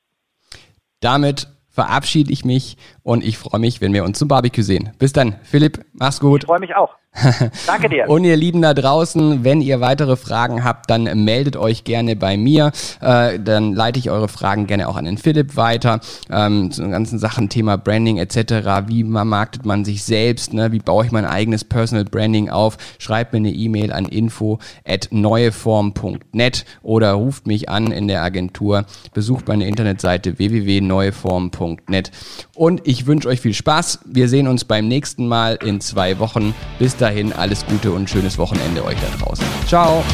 Damit 1.01 1.49
verabschiede 1.69 2.33
ich 2.33 2.47
mich 2.47 2.79
und 3.03 3.23
ich 3.23 3.37
freue 3.37 3.61
mich, 3.61 3.83
wenn 3.83 3.93
wir 3.93 4.05
uns 4.05 4.19
zum 4.19 4.29
Barbecue 4.29 4.63
sehen. 4.63 4.95
Bis 4.99 5.13
dann, 5.13 5.35
Philipp, 5.43 5.85
mach's 5.93 6.19
gut. 6.19 6.45
Ich 6.45 6.47
freue 6.47 6.61
mich 6.61 6.75
auch. 6.75 6.95
Danke 7.67 7.91
dir. 7.91 8.09
Und 8.09 8.25
ihr 8.25 8.37
Lieben 8.37 8.63
da 8.63 8.73
draußen, 8.73 9.45
wenn 9.45 9.61
ihr 9.61 9.81
weitere 9.81 10.17
Fragen 10.17 10.65
habt, 10.65 10.89
dann 10.89 11.25
meldet 11.25 11.57
euch 11.57 11.85
gerne 11.85 12.17
bei 12.17 12.39
mir. 12.39 12.73
Äh, 13.01 13.39
dann 13.39 13.75
leite 13.75 13.99
ich 13.99 14.11
eure 14.11 14.29
Fragen 14.29 14.67
gerne 14.67 14.89
auch 14.89 14.97
an 14.97 15.05
den 15.05 15.19
Philipp 15.19 15.57
weiter. 15.57 16.01
Ähm, 16.31 16.71
zu 16.71 16.81
den 16.81 16.91
ganzen 16.91 17.19
Sachen, 17.19 17.51
Thema 17.51 17.77
Branding 17.77 18.17
etc. 18.17 18.87
Wie 18.87 19.05
marktet 19.05 19.67
man 19.67 19.85
sich 19.85 20.05
selbst? 20.05 20.55
Ne? 20.55 20.73
Wie 20.73 20.79
baue 20.79 21.05
ich 21.05 21.13
mein 21.13 21.27
eigenes 21.27 21.65
Personal 21.65 22.07
Branding 22.07 22.49
auf? 22.49 22.79
Schreibt 22.99 23.35
mir 23.35 23.39
eine 23.39 23.51
E-Mail 23.51 23.93
an 23.93 24.07
info 24.07 24.59
at 24.87 25.09
neueform.net 25.11 26.65
oder 26.83 27.13
ruft 27.13 27.47
mich 27.47 27.69
an 27.69 27.93
in 27.93 28.09
der 28.09 28.23
Agentur. 28.23 28.87
Besucht 29.13 29.49
meine 29.49 29.67
Internetseite 29.67 30.39
www.neueform.net. 30.39 32.11
Und 32.55 32.81
ich 32.85 33.07
wünsche 33.07 33.29
euch 33.29 33.41
viel 33.43 33.55
Spaß. 33.55 34.01
Wir 34.07 34.29
sehen 34.29 34.49
uns 34.49 34.65
beim 34.65 34.89
nächsten 34.89 35.29
Mal 35.29 35.59
in 35.63 35.83
zwei 35.83 36.19
Wochen. 36.19 36.55
Bis 36.79 36.97
dahin 37.03 37.33
alles 37.33 37.67
Gute 37.67 37.91
und 37.93 38.09
schönes 38.09 38.39
Wochenende 38.39 38.85
euch 38.85 38.99
da 39.01 39.25
draußen. 39.25 39.45
Ciao. 39.67 40.05